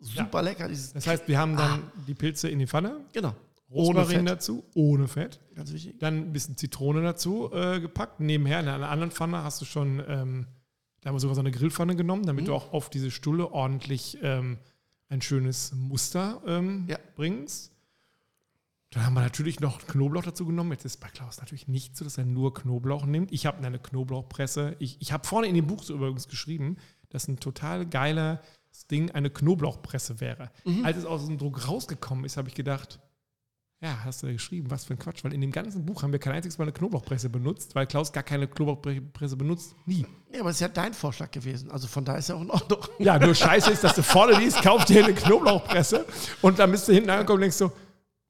super 0.00 0.42
lecker. 0.42 0.68
Dieses, 0.68 0.92
Das 0.92 1.06
heißt, 1.06 1.26
wir 1.28 1.38
haben 1.38 1.56
dann 1.56 1.82
die 2.06 2.14
Pilze 2.14 2.48
in 2.48 2.58
die 2.58 2.66
Pfanne, 2.66 2.96
genau. 3.12 3.34
Ohne 3.70 4.00
Rosmarin 4.00 4.24
dazu, 4.24 4.64
ohne 4.74 5.08
Fett. 5.08 5.40
Ganz 5.54 5.72
wichtig. 5.74 5.98
Dann 5.98 6.16
ein 6.16 6.32
bisschen 6.32 6.56
Zitrone 6.56 7.02
dazu 7.02 7.50
äh, 7.52 7.80
gepackt. 7.80 8.18
Nebenher 8.18 8.60
in 8.60 8.68
einer 8.68 8.88
anderen 8.88 9.10
Pfanne 9.10 9.42
hast 9.44 9.60
du 9.60 9.66
schon, 9.66 10.02
ähm, 10.08 10.46
da 11.02 11.08
haben 11.08 11.16
wir 11.16 11.20
sogar 11.20 11.34
so 11.34 11.42
eine 11.42 11.50
Grillpfanne 11.50 11.94
genommen, 11.94 12.24
damit 12.24 12.44
Mhm. 12.44 12.46
du 12.46 12.54
auch 12.54 12.72
auf 12.72 12.88
diese 12.88 13.10
Stulle 13.10 13.52
ordentlich 13.52 14.16
ähm, 14.22 14.56
ein 15.08 15.22
schönes 15.22 15.72
Muster 15.72 16.42
ähm, 16.46 16.86
Ja. 16.88 16.98
bringst. 17.16 17.72
Dann 18.90 19.04
haben 19.04 19.14
wir 19.14 19.20
natürlich 19.20 19.60
noch 19.60 19.86
Knoblauch 19.86 20.22
dazu 20.22 20.46
genommen. 20.46 20.72
Jetzt 20.72 20.86
ist 20.86 20.96
bei 20.98 21.08
Klaus 21.08 21.38
natürlich 21.38 21.68
nicht 21.68 21.96
so, 21.96 22.04
dass 22.04 22.16
er 22.16 22.24
nur 22.24 22.54
Knoblauch 22.54 23.04
nimmt. 23.04 23.32
Ich 23.32 23.44
habe 23.44 23.64
eine 23.64 23.78
Knoblauchpresse. 23.78 24.76
Ich, 24.78 24.96
ich 25.00 25.12
habe 25.12 25.26
vorne 25.26 25.46
in 25.46 25.54
dem 25.54 25.66
Buch 25.66 25.82
so 25.82 25.94
übrigens 25.94 26.26
geschrieben, 26.28 26.76
dass 27.10 27.28
ein 27.28 27.38
total 27.38 27.84
geiler 27.86 28.40
Ding 28.90 29.10
eine 29.10 29.28
Knoblauchpresse 29.28 30.20
wäre. 30.20 30.50
Mhm. 30.64 30.84
Als 30.84 30.96
es 30.96 31.04
aus 31.04 31.26
dem 31.26 31.36
Druck 31.36 31.68
rausgekommen 31.68 32.24
ist, 32.24 32.36
habe 32.38 32.48
ich 32.48 32.54
gedacht, 32.54 32.98
ja, 33.80 34.04
hast 34.04 34.22
du 34.22 34.26
da 34.26 34.32
geschrieben, 34.32 34.70
was 34.70 34.84
für 34.84 34.94
ein 34.94 34.98
Quatsch, 34.98 35.22
weil 35.22 35.32
in 35.32 35.40
dem 35.40 35.52
ganzen 35.52 35.86
Buch 35.86 36.02
haben 36.02 36.10
wir 36.10 36.18
kein 36.18 36.32
einziges 36.34 36.58
Mal 36.58 36.64
eine 36.64 36.72
Knoblauchpresse 36.72 37.30
benutzt, 37.30 37.76
weil 37.76 37.86
Klaus 37.86 38.12
gar 38.12 38.24
keine 38.24 38.48
Knoblauchpresse 38.48 39.36
benutzt, 39.36 39.76
nie. 39.86 40.04
Ja, 40.32 40.40
aber 40.40 40.50
es 40.50 40.56
ist 40.56 40.60
ja 40.60 40.68
dein 40.68 40.92
Vorschlag 40.94 41.30
gewesen. 41.30 41.70
Also 41.70 41.86
von 41.86 42.04
daher 42.04 42.18
ist 42.18 42.28
ja 42.28 42.34
auch 42.34 42.40
in 42.40 42.50
Ordnung. 42.50 42.80
Ja, 42.98 43.18
nur 43.18 43.34
scheiße 43.34 43.70
ist, 43.70 43.84
dass 43.84 43.94
du 43.94 44.02
vorne 44.02 44.36
liest, 44.38 44.62
kauf 44.62 44.84
dir 44.84 45.04
eine 45.04 45.14
Knoblauchpresse 45.14 46.04
und 46.42 46.58
dann 46.58 46.72
bist 46.72 46.88
du 46.88 46.92
hinten 46.92 47.10
angekommen 47.10 47.36
und 47.36 47.42
denkst 47.42 47.56
so, 47.56 47.70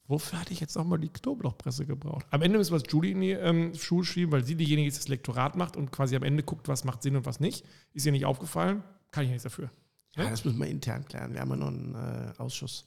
wofür 0.07 0.41
hatte 0.41 0.53
ich 0.53 0.61
jetzt 0.61 0.77
nochmal 0.77 0.99
die 0.99 1.09
Knoblauchpresse 1.09 1.87
gebraucht? 1.87 2.27
Am 2.31 2.43
Ende 2.43 2.59
müssen 2.59 2.73
wir 2.73 2.77
es 2.77 2.93
Julie 2.93 3.13
in 3.13 3.21
die 3.23 3.31
ähm, 3.31 3.75
Schuhe 3.75 4.05
schieben, 4.05 4.33
weil 4.33 4.45
sie 4.45 4.55
diejenige 4.55 4.89
ist, 4.89 4.97
die 4.97 5.01
das 5.01 5.09
Lektorat 5.09 5.57
macht 5.57 5.79
und 5.79 5.91
quasi 5.91 6.15
am 6.15 6.25
Ende 6.25 6.43
guckt, 6.43 6.69
was 6.69 6.85
macht 6.85 7.03
Sinn 7.03 7.17
und 7.17 7.25
was 7.25 7.41
nicht. 7.41 7.65
Ist 7.95 8.05
ihr 8.05 8.13
nicht 8.13 8.27
aufgefallen, 8.27 8.83
kann 9.13 9.23
ich 9.25 9.29
ja 9.29 9.33
nichts 9.33 9.45
dafür. 9.45 9.71
Ja, 10.17 10.29
das 10.29 10.45
müssen 10.45 10.59
wir 10.59 10.67
intern 10.67 11.07
klären. 11.07 11.33
Wir 11.33 11.41
haben 11.41 11.51
ja 11.51 11.57
noch 11.57 11.69
einen 11.69 11.95
äh, 11.95 12.33
Ausschuss. 12.39 12.87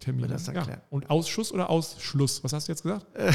Termin. 0.00 0.22
Wird 0.22 0.32
das 0.32 0.46
ja. 0.46 0.82
Und 0.90 1.08
Ausschuss 1.10 1.52
oder 1.52 1.70
Ausschluss? 1.70 2.42
Was 2.42 2.52
hast 2.52 2.68
du 2.68 2.72
jetzt 2.72 2.82
gesagt? 2.82 3.06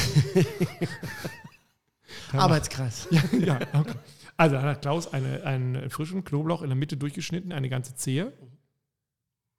Arbeitskreis. 2.34 3.08
Ja, 3.12 3.21
ja, 3.39 3.60
okay. 3.73 3.93
Also 4.38 4.56
dann 4.56 4.65
hat 4.65 4.82
Klaus 4.82 5.13
eine, 5.13 5.43
einen 5.43 5.89
frischen 5.89 6.23
Knoblauch 6.23 6.62
in 6.62 6.69
der 6.69 6.75
Mitte 6.75 6.97
durchgeschnitten, 6.97 7.51
eine 7.54 7.69
ganze 7.69 7.95
Zehe. 7.95 8.34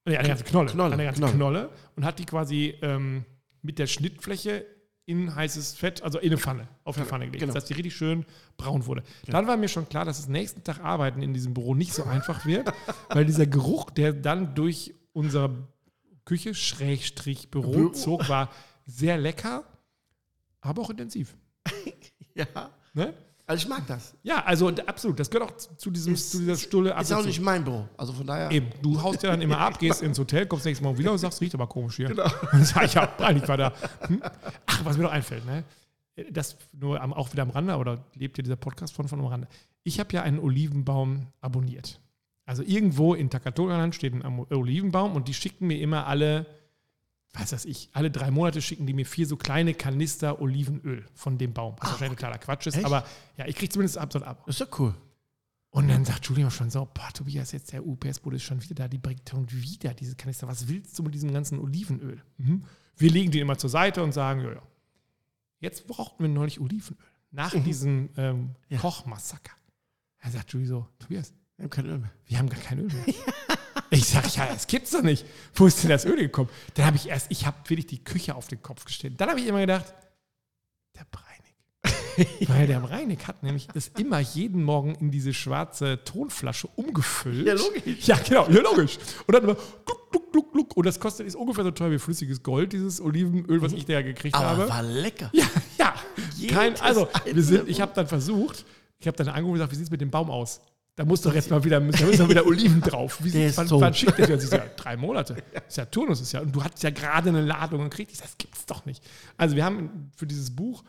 Nee, 0.05 0.17
eine 0.17 0.29
ganze 0.29 0.45
Knolle. 0.45 0.71
Knolle, 0.71 0.95
eine 0.95 1.05
ganze 1.05 1.21
Knolle. 1.21 1.35
Knolle. 1.35 1.71
Und 1.97 2.05
hat 2.05 2.19
die 2.19 2.27
quasi 2.27 2.75
ähm, 2.83 3.25
mit 3.63 3.79
der 3.79 3.87
Schnittfläche 3.87 4.67
in 5.07 5.35
heißes 5.35 5.75
Fett, 5.75 6.03
also 6.03 6.19
in 6.19 6.31
eine 6.31 6.39
Pfanne, 6.39 6.69
auf 6.85 6.97
eine 6.97 7.07
Pfanne 7.07 7.27
gelegt, 7.27 7.41
genau. 7.41 7.55
dass 7.55 7.65
die 7.65 7.75
richtig 7.75 7.95
schön 7.95 8.27
braun 8.57 8.87
wurde. 8.87 9.05
Dann 9.27 9.47
war 9.47 9.57
mir 9.57 9.69
schon 9.69 9.89
klar, 9.89 10.05
dass 10.05 10.19
das 10.19 10.29
nächsten 10.29 10.65
Tag 10.65 10.81
Arbeiten 10.81 11.23
in 11.23 11.33
diesem 11.33 11.55
Büro 11.55 11.75
nicht 11.75 11.93
so 11.93 12.05
einfach 12.05 12.45
wird, 12.45 12.73
weil 13.09 13.25
dieser 13.25 13.47
Geruch, 13.47 13.91
der 13.91 14.13
dann 14.13 14.55
durch 14.57 14.95
unsere 15.13 15.69
Küche, 16.27 16.55
Schrägstrich 16.55 17.51
Büro 17.51 17.73
Büro. 17.73 17.89
zog, 17.93 18.29
war 18.29 18.51
sehr 18.85 19.17
lecker, 19.17 19.65
aber 20.61 20.83
auch 20.83 20.91
intensiv. 20.91 21.35
Ja. 22.35 22.69
Ne? 22.93 23.15
Also 23.47 23.63
ich 23.63 23.69
mag 23.69 23.87
das. 23.87 24.15
Ja, 24.23 24.45
also 24.45 24.69
absolut. 24.69 25.19
Das 25.19 25.31
gehört 25.31 25.51
auch 25.51 25.57
zu- 25.57 25.91
diesem, 25.91 26.13
Ist- 26.13 26.33
zu 26.33 26.39
dieser 26.41 26.57
Stulle 26.57 26.95
Ist 27.01 27.11
auch 27.13 27.25
nicht 27.25 27.41
mein 27.41 27.65
Büro. 27.65 27.89
Also 27.97 28.13
von 28.13 28.27
daher. 28.27 28.51
Eben, 28.51 28.69
du 28.83 29.01
haust 29.03 29.23
ja 29.23 29.31
dann 29.31 29.41
immer 29.41 29.57
ab, 29.59 29.79
gehst 29.79 30.03
ins 30.03 30.19
Hotel, 30.19 30.45
kommst 30.47 30.67
nächstes 30.67 30.85
Mal 30.85 30.99
wieder 30.99 31.13
und 31.13 31.19
sagst, 31.19 31.41
riecht 31.41 31.55
aber 31.55 31.67
komisch 31.67 31.97
hier. 31.97 32.09
Genau. 32.09 32.29
Dann 32.53 32.63
sag 32.67 32.85
ich, 32.85 32.93
ja, 32.95 33.11
eigentlich 33.21 33.49
war 33.49 33.57
da. 33.57 33.73
Hm? 34.09 34.21
Ach, 34.67 34.85
was 34.85 34.99
mir 34.99 35.05
noch 35.05 35.13
einfällt, 35.13 35.47
ne? 35.47 35.65
Das 36.31 36.57
nur 36.73 37.01
am, 37.01 37.15
auch 37.15 37.33
wieder 37.33 37.43
am 37.43 37.51
Rande, 37.51 37.77
oder 37.77 38.05
lebt 38.15 38.37
ja 38.37 38.43
dieser 38.43 38.57
Podcast 38.57 38.93
von, 38.95 39.09
von 39.09 39.21
am 39.21 39.27
Rande. 39.27 39.49
Ich 39.83 39.99
habe 40.01 40.13
ja 40.13 40.23
einen 40.23 40.39
Olivenbaum 40.39 41.29
abonniert. 41.41 42.01
Also 42.47 42.63
irgendwo 42.63 43.15
in 43.15 43.29
Takatoga-Land 43.29 43.95
steht 43.95 44.15
ein 44.15 44.25
Olivenbaum 44.25 45.15
und 45.17 45.29
die 45.29 45.35
schicken 45.35 45.67
mir 45.67 45.79
immer 45.81 46.07
alle, 46.07 46.47
was 47.33 47.53
weiß 47.53 47.65
ich, 47.65 47.91
alle 47.93 48.11
drei 48.11 48.31
Monate 48.31 48.63
schicken 48.63 48.87
die 48.87 48.95
mir 48.95 49.05
vier 49.05 49.27
so 49.27 49.37
kleine 49.37 49.75
Kanister 49.75 50.41
Olivenöl 50.41 51.05
von 51.13 51.37
dem 51.39 51.53
Baum. 51.53 51.75
Was 51.81 51.91
wahrscheinlich 51.91 52.19
totaler 52.21 52.39
Quatsch 52.39 52.69
ist, 52.69 52.77
Echt? 52.77 52.87
aber 52.87 53.05
ja, 53.37 53.47
ich 53.47 53.57
kriege 53.57 53.71
zumindest 53.73 53.99
ab. 53.99 54.11
Das 54.11 54.25
ist 54.47 54.61
ja 54.61 54.67
cool. 54.79 54.95
Und 55.71 55.89
dann 55.89 56.05
sagt 56.07 56.25
Julian 56.27 56.51
schon 56.51 56.71
so, 56.71 56.89
boah, 56.95 57.13
Tobias, 57.13 57.53
jetzt 57.53 57.73
der 57.73 57.85
UPS-Bude 57.87 58.37
ist 58.37 58.45
schon 58.45 58.63
wieder 58.63 58.75
da, 58.77 58.89
die 58.89 58.97
bringt 58.97 59.29
schon 59.29 59.51
wieder 59.51 59.93
diese 59.93 60.15
Kanister. 60.15 60.47
Was 60.49 60.69
willst 60.69 60.99
du 60.99 61.03
mit 61.03 61.13
diesem 61.15 61.33
ganzen 61.35 61.59
Olivenöl? 61.59 62.23
Mhm. 62.39 62.63
Wir 62.97 63.11
legen 63.11 63.31
die 63.31 63.41
immer 63.41 63.59
zur 63.59 63.69
Seite 63.69 64.03
und 64.03 64.13
sagen, 64.13 64.41
ja, 64.43 64.53
ja. 64.53 64.63
Jetzt 65.59 65.87
brauchten 65.87 66.23
wir 66.23 66.31
neulich 66.31 66.61
Olivenöl. 66.61 66.97
Nach 67.33 67.53
diesem 67.53 68.09
ähm, 68.17 68.37
Mhm. 68.37 68.51
Ja. 68.69 68.79
Kochmassaker. 68.79 69.53
Er 70.21 70.31
sagt 70.31 70.53
Julie 70.53 70.67
so, 70.69 70.87
Tobias, 70.99 71.35
Wir 71.57 71.65
haben 71.65 71.71
kein 71.71 71.87
Öl 71.87 71.99
mehr. 71.99 72.11
wir 72.27 72.39
haben 72.39 72.49
gar 72.51 72.61
kein 72.61 72.79
Öl 72.81 72.87
mehr. 72.87 73.15
ich 73.91 74.07
sage, 74.07 74.29
ja, 74.35 74.47
das 74.47 74.67
gibt's 74.67 74.91
doch 74.91 75.03
nicht. 75.03 75.25
Wo 75.55 75.67
ist 75.67 75.83
denn 75.83 75.91
das 75.91 76.05
Öl 76.05 76.17
gekommen? 76.17 76.51
Dann 76.75 76.85
habe 76.85 76.97
ich 76.97 77.09
erst, 77.09 77.31
ich 77.31 77.47
habe 77.47 77.57
wirklich 77.69 77.87
die 77.87 78.05
Küche 78.05 78.35
auf 78.35 78.49
den 78.49 78.63
Kopf 78.63 78.85
gestellt. 78.85 79.15
Dann 79.19 79.31
habe 79.31 79.41
ich 79.41 79.47
immer 79.47 79.61
gedacht, 79.61 79.95
der 80.95 81.07
Breinig. 81.11 81.37
Weil 82.49 82.67
der 82.67 82.81
Breinig 82.81 83.27
hat 83.27 83.43
nämlich 83.43 83.69
das 83.69 83.89
immer 83.97 84.19
jeden 84.19 84.65
Morgen 84.65 84.97
in 84.97 85.11
diese 85.11 85.33
schwarze 85.33 86.05
Tonflasche 86.05 86.69
umgefüllt. 86.77 87.47
Ja, 87.47 87.55
logisch. 87.55 88.07
Ja, 88.07 88.17
genau, 88.19 88.49
ja, 88.51 88.61
logisch. 88.61 88.99
Und 89.27 89.35
dann 89.35 89.45
immer 89.45 89.55
gluck, 89.55 90.11
gluck, 90.11 90.33
gluck, 90.33 90.53
gluck. 90.53 90.77
Und 90.77 90.85
das 90.85 91.01
kostet, 91.01 91.27
ist 91.27 91.37
ungefähr 91.37 91.65
so 91.65 91.71
teuer 91.71 91.91
wie 91.91 91.99
flüssiges 91.99 92.43
Gold, 92.43 92.75
dieses 92.75 93.01
Olivenöl, 93.01 93.63
was 93.63 93.73
ich 93.73 93.87
da 93.87 94.03
gekriegt 94.03 94.35
Aber 94.35 94.47
habe. 94.47 94.69
war 94.69 94.83
lecker. 94.83 95.31
Ja, 95.33 95.47
ja. 95.79 95.95
Kein, 96.49 96.79
also, 96.81 97.09
wir 97.25 97.43
sind, 97.43 97.67
ich 97.67 97.81
habe 97.81 97.93
dann 97.95 98.09
versucht, 98.09 98.67
ich 98.99 99.07
habe 99.07 99.17
dann 99.17 99.29
angerufen 99.29 99.53
und 99.53 99.55
gesagt, 99.55 99.73
wie 99.73 99.77
sieht 99.77 99.85
es 99.87 99.91
mit 99.91 100.03
dem 100.03 100.11
Baum 100.11 100.31
aus? 100.31 100.61
Da 100.97 101.05
muss 101.05 101.21
doch 101.21 101.35
jetzt 101.35 101.51
mal 101.51 101.63
wieder, 101.63 101.79
da 101.79 101.87
müssen 101.87 102.19
doch 102.19 102.29
wieder 102.29 102.47
Oliven 102.47 102.81
drauf. 102.81 103.19
Wie 103.23 103.31
Der 103.31 103.49
ist 103.49 103.59
wann, 103.59 103.69
tot. 103.69 103.83
wann 103.83 103.93
schickt 103.93 104.19
der? 104.19 104.33
Und 104.33 104.41
so, 104.41 104.57
ja, 104.57 104.65
drei 104.77 104.97
Monate. 104.97 105.37
Ist 105.69 105.77
ja 105.77 105.85
Turnus, 105.85 106.23
ist 106.23 106.33
ja. 106.33 106.41
Und 106.41 106.57
du 106.57 106.65
hattest 106.65 106.83
ja 106.83 106.91
gerade 106.91 107.29
eine 107.29 107.43
Ladung 107.43 107.85
gekriegt. 107.85 108.13
Ich 108.13 108.19
sag, 108.19 108.27
das 108.29 108.39
gibt's 108.39 108.65
doch 108.65 108.87
nicht. 108.87 109.05
Also, 109.37 109.57
wir 109.57 109.65
haben 109.67 110.11
für 110.17 110.27
dieses 110.27 110.57
Buch 110.57 110.83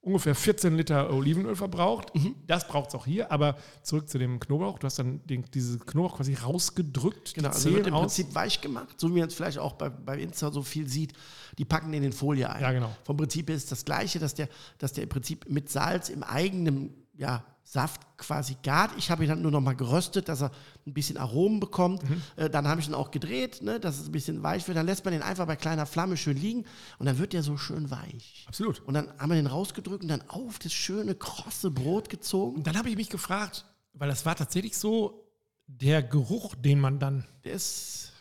ungefähr 0.00 0.34
14 0.34 0.76
Liter 0.76 1.12
Olivenöl 1.12 1.54
verbraucht. 1.54 2.12
Mhm. 2.12 2.34
Das 2.48 2.66
braucht 2.66 2.88
es 2.88 2.96
auch 2.96 3.06
hier. 3.06 3.30
Aber 3.30 3.56
zurück 3.84 4.08
zu 4.08 4.18
dem 4.18 4.40
Knoblauch. 4.40 4.80
Du 4.80 4.86
hast 4.86 4.98
dann 4.98 5.24
den, 5.28 5.44
diese 5.54 5.78
Knoblauch 5.78 6.16
quasi 6.16 6.34
rausgedrückt. 6.34 7.34
Genau, 7.34 7.50
also 7.50 7.72
wird 7.72 7.86
im 7.86 7.94
aus. 7.94 8.00
Prinzip 8.00 8.34
weich 8.34 8.60
gemacht, 8.60 8.98
so 8.98 9.14
wie 9.14 9.20
man 9.20 9.28
es 9.28 9.34
vielleicht 9.34 9.58
auch 9.58 9.74
bei, 9.74 9.90
bei 9.90 10.18
Insta 10.18 10.50
so 10.50 10.62
viel 10.62 10.88
sieht. 10.88 11.12
Die 11.58 11.64
packen 11.64 11.92
den 11.92 12.02
in 12.02 12.12
Folie 12.12 12.50
ein. 12.50 12.60
Ja, 12.60 12.72
genau. 12.72 12.90
Vom 13.04 13.16
Prinzip 13.16 13.48
ist 13.48 13.70
das 13.70 13.84
Gleiche, 13.84 14.18
dass 14.18 14.34
der, 14.34 14.48
dass 14.78 14.92
der 14.92 15.04
im 15.04 15.08
Prinzip 15.08 15.48
mit 15.48 15.70
Salz 15.70 16.08
im 16.08 16.24
eigenen 16.24 16.94
ja, 17.16 17.44
Saft 17.64 18.00
quasi 18.18 18.56
gart. 18.62 18.90
Ich 18.98 19.10
habe 19.10 19.22
ihn 19.24 19.28
dann 19.30 19.40
nur 19.40 19.50
noch 19.50 19.60
mal 19.60 19.74
geröstet, 19.74 20.28
dass 20.28 20.42
er 20.42 20.50
ein 20.86 20.92
bisschen 20.92 21.16
Aromen 21.16 21.60
bekommt. 21.60 22.02
Mhm. 22.08 22.22
Äh, 22.36 22.50
dann 22.50 22.68
habe 22.68 22.80
ich 22.80 22.88
ihn 22.88 22.94
auch 22.94 23.10
gedreht, 23.10 23.62
ne, 23.62 23.80
dass 23.80 23.98
es 23.98 24.06
ein 24.06 24.12
bisschen 24.12 24.42
weich 24.42 24.66
wird. 24.68 24.76
Dann 24.76 24.86
lässt 24.86 25.04
man 25.04 25.12
den 25.12 25.22
einfach 25.22 25.46
bei 25.46 25.56
kleiner 25.56 25.86
Flamme 25.86 26.16
schön 26.16 26.36
liegen 26.36 26.64
und 26.98 27.06
dann 27.06 27.18
wird 27.18 27.32
der 27.32 27.42
so 27.42 27.56
schön 27.56 27.90
weich. 27.90 28.44
Absolut. 28.46 28.80
Und 28.80 28.94
dann 28.94 29.08
haben 29.18 29.30
wir 29.30 29.36
den 29.36 29.46
rausgedrückt 29.46 30.02
und 30.02 30.08
dann 30.08 30.22
auf 30.28 30.58
das 30.58 30.72
schöne, 30.72 31.14
krosse 31.14 31.70
Brot 31.70 32.08
gezogen. 32.08 32.56
Und 32.56 32.66
dann 32.66 32.76
habe 32.76 32.90
ich 32.90 32.96
mich 32.96 33.08
gefragt, 33.08 33.64
weil 33.94 34.08
das 34.08 34.26
war 34.26 34.36
tatsächlich 34.36 34.76
so, 34.76 35.18
der 35.66 36.02
Geruch, 36.02 36.54
den 36.54 36.80
man 36.80 36.98
dann 36.98 37.24
Der 37.44 37.52
ist 37.54 38.12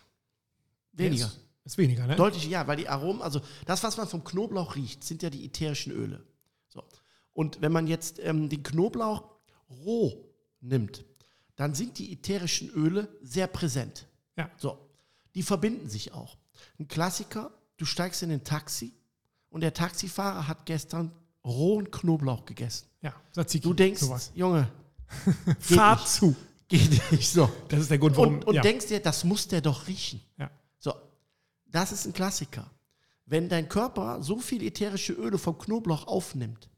Der 0.94 1.08
weniger. 1.08 1.26
ist, 1.26 1.40
Ist 1.66 1.78
weniger, 1.78 2.08
ne? 2.08 2.16
Deutlich, 2.16 2.46
ja, 2.48 2.66
weil 2.68 2.78
die 2.78 2.88
Aromen, 2.88 3.22
also 3.22 3.42
das, 3.66 3.84
was 3.84 3.98
man 3.98 4.08
vom 4.08 4.24
Knoblauch 4.24 4.76
riecht, 4.76 5.04
sind 5.04 5.22
ja 5.24 5.30
die 5.30 5.46
ätherischen 5.46 5.92
Öle. 5.92 6.24
So. 6.70 6.84
Und 7.34 7.62
wenn 7.62 7.72
man 7.72 7.88
jetzt 7.88 8.20
ähm, 8.20 8.50
den 8.50 8.64
Knoblauch 8.64 9.24
roh 9.86 10.26
nimmt, 10.60 11.06
dann 11.56 11.74
sind 11.74 11.98
die 12.00 12.12
ätherischen 12.14 12.70
Öle 12.72 13.08
sehr 13.22 13.48
präsent. 13.48 14.08
Ja. 14.36 14.50
So. 14.58 14.78
Die 15.36 15.44
verbinden 15.44 15.90
sich 15.90 16.14
auch. 16.14 16.38
Ein 16.80 16.88
Klassiker, 16.88 17.52
du 17.78 17.86
steigst 17.86 18.24
in 18.24 18.32
ein 18.32 18.44
Taxi 18.44 18.94
und 19.50 19.62
der 19.62 19.74
Taxifahrer 19.74 20.48
hat 20.48 20.66
gestern 20.66 21.12
rohen 21.46 21.90
Knoblauch 21.90 22.46
gegessen. 22.46 22.88
Ja, 23.02 23.14
Tzatziki. 23.32 23.64
Du 23.64 23.74
denkst, 23.74 24.02
sowas. 24.02 24.32
Junge, 24.36 24.68
Fahrt 25.60 26.02
nicht. 26.02 26.10
zu. 26.10 26.36
geht 26.68 27.12
nicht 27.12 27.30
so. 27.30 27.52
Das 27.68 27.82
ist 27.82 27.92
der 27.92 27.98
Grund, 27.98 28.16
warum. 28.18 28.36
Und, 28.36 28.46
und 28.46 28.56
ja. 28.56 28.62
denkst 28.62 28.88
dir, 28.88 29.00
das 29.00 29.24
muss 29.24 29.48
der 29.48 29.62
doch 29.62 29.88
riechen. 29.88 30.22
ja. 30.38 30.50
So, 30.80 30.94
das 31.68 31.92
ist 31.92 32.06
ein 32.06 32.14
Klassiker. 32.14 32.70
Wenn 33.26 33.48
dein 33.48 33.70
Körper 33.70 34.22
so 34.24 34.40
viel 34.40 34.64
ätherische 34.64 35.14
Öle 35.14 35.38
vom 35.38 35.58
Knoblauch 35.58 36.08
aufnimmt, 36.08 36.70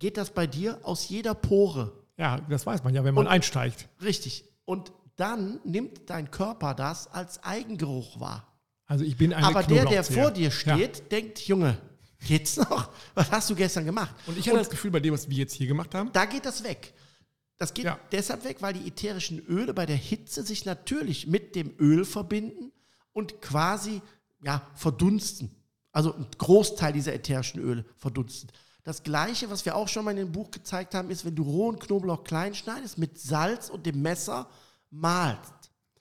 geht 0.00 0.16
das 0.16 0.30
bei 0.30 0.48
dir 0.48 0.80
aus 0.82 1.08
jeder 1.08 1.34
Pore. 1.34 1.92
ja, 2.16 2.40
das 2.48 2.66
weiß 2.66 2.82
man 2.82 2.92
ja, 2.94 3.04
wenn 3.04 3.14
man 3.14 3.26
Und- 3.26 3.32
einsteigt. 3.32 3.88
Richtig. 4.02 4.44
Und 4.64 4.92
dann 5.16 5.60
nimmt 5.64 6.10
dein 6.10 6.30
Körper 6.32 6.74
das 6.74 7.06
als 7.06 7.42
Eigengeruch 7.44 8.18
wahr. 8.18 8.46
Also 8.86 9.04
ich 9.04 9.16
bin 9.16 9.32
eine 9.32 9.46
Aber 9.46 9.62
der, 9.62 9.84
der 9.86 10.02
vor 10.02 10.30
dir 10.32 10.50
steht, 10.50 11.12
denkt, 11.12 11.38
Junge, 11.46 11.76
geht's 12.26 12.56
noch? 12.56 12.90
Was 13.14 13.30
hast 13.30 13.48
du 13.50 13.54
gestern 13.54 13.84
gemacht? 13.84 14.14
Und 14.26 14.36
ich 14.36 14.48
hatte 14.48 14.58
das 14.58 14.68
Gefühl, 14.70 14.90
bei 14.90 14.98
dem, 15.00 15.14
was 15.14 15.28
wir 15.30 15.36
jetzt 15.36 15.52
hier 15.54 15.66
gemacht 15.68 15.94
haben, 15.94 16.10
Da 16.12 16.24
geht 16.24 16.44
das 16.44 16.64
weg. 16.64 16.92
Das 17.58 17.72
geht 17.74 17.84
Ja. 17.84 17.98
deshalb 18.10 18.44
weg, 18.44 18.56
weil 18.60 18.72
die 18.72 18.88
ätherischen 18.88 19.38
Öle 19.46 19.74
bei 19.74 19.84
der 19.86 19.96
Hitze 19.96 20.42
sich 20.42 20.64
natürlich 20.64 21.26
mit 21.26 21.54
dem 21.54 21.74
Öl 21.78 22.04
verbinden 22.06 22.72
und 23.12 23.40
quasi 23.42 24.00
ja, 24.42 24.66
verdunsten. 24.74 25.50
Also 25.92 26.14
ein 26.14 26.26
Großteil 26.38 26.92
dieser 26.94 27.12
ätherischen 27.12 27.60
Öle 27.60 27.84
verdunsten. 27.98 28.50
Das 28.84 29.02
gleiche, 29.02 29.50
was 29.50 29.64
wir 29.64 29.76
auch 29.76 29.88
schon 29.88 30.04
mal 30.04 30.12
in 30.12 30.16
dem 30.16 30.32
Buch 30.32 30.50
gezeigt 30.50 30.94
haben, 30.94 31.10
ist, 31.10 31.24
wenn 31.24 31.34
du 31.34 31.42
rohen 31.42 31.78
Knoblauch 31.78 32.24
klein 32.24 32.54
schneidest, 32.54 32.96
mit 32.98 33.18
Salz 33.20 33.68
und 33.68 33.84
dem 33.86 34.00
Messer 34.02 34.46
malst. 34.90 35.52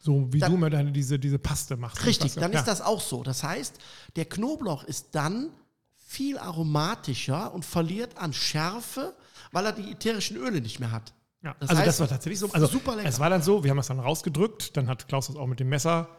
so 0.02 0.32
wie 0.32 0.39
Dann- 0.39 0.52
du 0.54 0.58
mir 0.58 0.70
deine, 0.70 0.92
diese, 0.94 1.20
diese 1.20 1.38
Paste 1.39 1.76
machst. 1.76 2.06
Richtig, 2.06 2.34
dann 2.36 2.54
ja. 2.54 2.60
ist 2.60 2.65
das 2.68 2.80
auch 2.82 3.02
so. 3.02 3.22
Das 3.22 3.44
heißt, 3.44 3.76
der 4.15 4.24
Knoblauch 4.26 4.84
ist 4.86 5.08
dann 5.12 5.50
viel 5.98 6.38
aromatischer 6.39 7.54
und 7.54 7.65
verliert 7.65 8.18
an 8.18 8.32
Schärfe, 8.34 9.13
weil 9.52 9.65
er 9.65 9.74
die 9.74 9.92
ätherischen 9.92 10.38
Öle 10.38 10.62
nicht 10.62 10.80
mehr 10.80 10.92
hat. 10.92 11.13
Ja, 11.44 11.54
Das 11.60 11.70
also 11.70 11.80
heißt, 11.82 11.88
das 11.88 12.00
war 12.00 12.08
tatsächlich 12.08 12.39
so. 12.39 12.50
Also 12.52 12.68
super 12.68 12.96
lecker. 12.96 13.08
Es 13.10 13.20
war 13.20 13.30
dann 13.30 13.42
so, 13.42 13.63
wir 13.63 13.72
haben 13.72 13.78
das 13.78 13.88
dann 13.88 14.00
rausgedrückt, 14.00 14.76
dann 14.78 14.88
hat 14.88 15.08
Klaus 15.08 15.28
das 15.28 15.36
auch 15.36 15.48
mit 15.48 15.60
dem 15.60 15.70
Messer, 15.70 16.10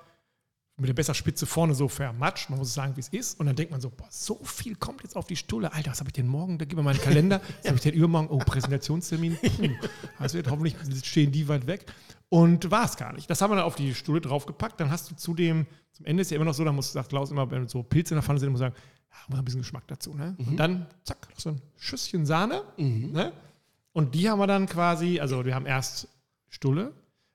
mit 0.81 0.89
der 0.89 0.95
Messerspitze 0.97 1.47
vorne 1.47 1.75
so 1.75 1.89
vermatscht. 1.89 2.51
Man 2.51 2.59
muss 2.59 2.73
sagen, 2.73 2.97
wie 2.97 3.01
es 3.01 3.09
ist. 3.09 3.39
Und 3.39 3.47
dann 3.47 3.55
denkt 3.55 3.71
man 3.71 3.81
so, 3.81 3.91
boah, 3.91 4.09
so 4.11 4.41
viel 4.43 4.75
kommt 4.75 5.03
jetzt 5.03 5.17
auf 5.17 5.27
die 5.27 5.37
Stulle. 5.37 5.73
Alter, 5.73 5.91
was 5.91 6.01
habe 6.01 6.09
ich 6.09 6.15
denn 6.15 6.27
morgen? 6.27 6.59
Da 6.59 6.65
gib 6.65 6.77
mir 6.77 6.83
meinen 6.83 7.01
Kalender. 7.01 7.41
Was 7.61 7.67
habe 7.67 7.77
ich 7.77 7.83
denn 7.83 7.95
übermorgen? 7.95 8.29
Oh, 8.31 8.39
Präsentationstermin. 8.39 9.39
Das 10.19 10.35
wird 10.35 10.51
hoffentlich 10.51 10.77
stehen 11.05 11.33
die 11.33 11.47
weit 11.49 11.67
weg. 11.67 11.87
Und 12.29 12.71
war 12.71 12.85
es 12.85 12.97
gar 12.97 13.13
nicht. 13.13 13.29
Das 13.29 13.43
haben 13.43 13.51
wir 13.51 13.57
dann 13.57 13.65
auf 13.65 13.77
die 13.77 13.95
Stulle 13.95 14.21
draufgepackt. 14.21 14.81
Dann 14.81 14.91
hast 14.91 15.11
du 15.11 15.17
zudem, 15.17 15.67
zum 15.93 16.07
Ende 16.07 16.23
ist 16.23 16.31
ja 16.31 16.37
immer 16.37 16.45
noch 16.47 16.55
so, 16.55 16.65
da 16.65 16.73
muss, 16.73 16.93
sagt 16.93 17.11
Klaus 17.11 17.31
immer, 17.31 17.51
wenn 17.51 17.69
so 17.69 17.83
Pilze 17.83 18.15
in 18.15 18.17
der 18.17 18.23
Pfanne 18.23 18.39
sind, 18.39 18.51
muss 18.51 18.61
man 18.61 18.73
sagen, 18.73 18.83
ja, 19.11 19.17
muss 19.29 19.39
ein 19.39 19.45
bisschen 19.45 19.61
Geschmack 19.61 19.87
dazu. 19.89 20.15
Ne? 20.15 20.37
Und 20.39 20.57
dann, 20.57 20.87
zack, 21.05 21.29
noch 21.31 21.41
so 21.41 21.51
ein 21.51 21.61
Schüsschen 21.77 22.25
Sahne. 22.27 22.63
Ne? 23.13 23.33
Und 23.93 24.15
die 24.15 24.31
haben 24.31 24.39
wir 24.39 24.47
dann 24.47 24.67
quasi, 24.67 25.21
also 25.21 25.45
wir 25.45 25.55
haben 25.55 25.67
erst 25.67 26.09
Stulle, 26.49 26.93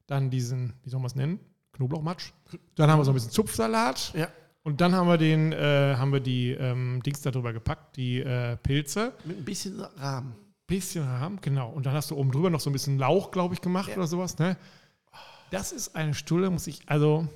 dann 0.08 0.29
diesen, 0.29 0.73
wie 0.84 0.89
soll 0.89 0.99
man 0.99 1.08
es 1.08 1.15
nennen? 1.15 1.39
Knoblauchmatsch. 1.73 2.31
Dann 2.76 2.89
haben 2.91 3.00
wir 3.00 3.06
so 3.06 3.12
ein 3.12 3.15
bisschen 3.15 3.32
Zupfsalat. 3.32 4.13
Ja. 4.15 4.28
Und 4.63 4.82
dann 4.82 4.96
haben 4.96 5.08
wir 5.08 5.18
den, 5.18 5.52
äh, 5.54 5.96
haben 5.98 6.12
wir 6.12 6.20
die 6.20 6.52
ähm, 6.52 7.02
Dings 7.06 7.22
da 7.22 7.30
drüber 7.32 7.54
gepackt, 7.54 7.98
die 7.98 8.20
äh, 8.22 8.58
Pilze. 8.58 9.13
Mit 9.24 9.38
ein 9.38 9.46
bisschen 9.46 9.80
Rahmen. 9.80 10.36
Bisschen 10.68 11.04
Rahm, 11.04 11.39
genau. 11.41 11.70
Und 11.70 11.86
dann 11.86 11.94
hast 11.94 12.10
du 12.10 12.15
oben 12.15 12.32
drüber 12.32 12.50
noch 12.50 12.60
so 12.60 12.72
ein 12.72 12.74
bisschen 12.74 12.98
Lauch, 12.98 13.30
glaube 13.30 13.54
ich, 13.54 13.62
gemacht 13.62 13.89
Ja. 13.89 13.98
oder 13.98 14.08
sowas. 14.08 14.39
Ne? 14.39 14.58
Das 15.52 15.72
ist 15.72 15.96
eine 15.96 16.15
Stulle, 16.15 16.50
muss 16.50 16.65
ich, 16.65 16.82
also, 16.88 17.28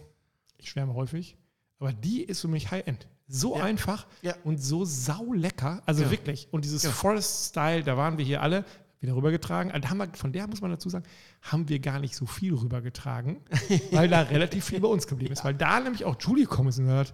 ich 0.57 0.69
schwärme 0.71 0.95
häufig, 0.95 1.37
aber 1.79 1.93
die 1.93 2.23
ist 2.23 2.41
für 2.41 2.47
mich 2.47 2.71
High-End. 2.71 3.07
So 3.27 3.55
Ja. 3.55 3.63
einfach 3.63 4.07
Ja. 4.23 4.33
und 4.43 4.57
so 4.57 4.83
saulecker. 4.83 5.83
Also 5.85 6.09
wirklich. 6.09 6.47
Und 6.49 6.65
dieses 6.65 6.81
Ja. 6.81 6.89
Forest-Style, 6.89 7.83
da 7.83 7.95
waren 7.95 8.17
wir 8.17 8.25
hier 8.25 8.41
alle 8.41 8.65
wieder 8.99 9.15
rübergetragen. 9.15 9.71
Also 9.71 9.87
wir, 9.95 10.09
von 10.13 10.33
der 10.33 10.47
muss 10.47 10.61
man 10.61 10.71
dazu 10.71 10.89
sagen, 10.89 11.05
haben 11.41 11.69
wir 11.69 11.79
gar 11.79 11.99
nicht 11.99 12.15
so 12.15 12.25
viel 12.25 12.53
rübergetragen, 12.53 13.37
weil 13.91 14.09
da 14.09 14.21
relativ 14.21 14.65
viel 14.65 14.79
bei 14.79 14.87
uns 14.87 15.07
geblieben 15.07 15.33
ist. 15.33 15.43
Weil 15.43 15.55
da 15.55 15.79
nämlich 15.79 16.05
auch 16.05 16.15
Julie 16.19 16.45
gekommen 16.45 16.69
ist 16.69 16.79
und 16.79 16.85
gesagt, 16.85 17.13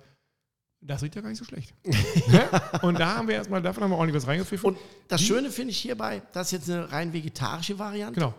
das 0.82 1.02
riecht 1.02 1.15
ja 1.15 1.21
gar 1.21 1.30
nicht 1.30 1.39
so 1.39 1.45
schlecht. 1.45 1.74
Ne? 2.28 2.50
und 2.82 3.00
da 3.00 3.15
haben 3.15 3.28
wir 3.28 3.36
erstmal, 3.36 3.62
davon 3.62 3.84
haben 3.84 3.91
wir 3.91 3.98
ordentlich 3.98 4.21
was 4.21 4.28
reingepfiffen. 4.28 4.69
Und 4.69 4.78
das 5.08 5.21
Schöne 5.21 5.50
finde 5.50 5.71
ich 5.71 5.78
hierbei, 5.78 6.21
das 6.32 6.48
ist 6.48 6.52
jetzt 6.52 6.69
eine 6.69 6.91
rein 6.91 7.13
vegetarische 7.13 7.78
Variante. 7.78 8.19
genau. 8.19 8.34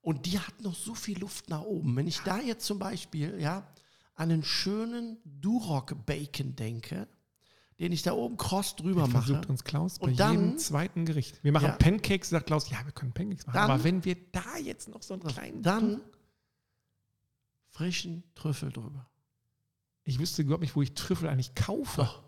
Und 0.00 0.26
die 0.26 0.38
hat 0.38 0.60
noch 0.60 0.74
so 0.74 0.94
viel 0.94 1.18
Luft 1.20 1.48
nach 1.48 1.62
oben. 1.62 1.94
Wenn 1.94 2.08
ich 2.08 2.18
da 2.20 2.40
jetzt 2.40 2.66
zum 2.66 2.80
Beispiel 2.80 3.40
ja, 3.40 3.64
an 4.16 4.30
einen 4.32 4.42
schönen 4.42 5.18
Duroc-Bacon 5.24 6.56
denke, 6.56 7.06
den 7.82 7.92
ich 7.92 8.02
da 8.02 8.12
oben 8.12 8.36
kross 8.36 8.76
drüber 8.76 9.02
mache, 9.08 9.10
versucht 9.26 9.46
uns 9.50 9.64
Klaus 9.64 9.98
bei 9.98 10.06
Und 10.06 10.20
dann- 10.20 10.32
jedem 10.32 10.58
zweiten 10.58 11.04
Gericht. 11.04 11.42
Wir 11.42 11.52
machen 11.52 11.66
Ja. 11.66 11.72
Pancakes, 11.72 12.30
sagt 12.30 12.46
Klaus, 12.46 12.70
ja, 12.70 12.78
wir 12.84 12.92
können 12.92 13.12
Pancakes 13.12 13.46
machen. 13.46 13.56
Dann- 13.56 13.70
aber 13.70 13.84
wenn 13.84 14.04
wir 14.04 14.16
da 14.30 14.56
jetzt 14.62 14.88
noch 14.88 15.02
so 15.02 15.14
einen 15.14 15.22
kleinen. 15.24 15.62
dann 15.62 16.00
frischen 17.70 18.22
Trüffel 18.34 18.70
drüber. 18.70 19.06
Ich 20.04 20.18
wüsste 20.18 20.42
überhaupt 20.42 20.62
nicht, 20.62 20.76
wo 20.76 20.82
ich 20.82 20.94
Trüffel 20.94 21.28
eigentlich 21.28 21.54
kaufe. 21.54 22.02
Doch. 22.02 22.22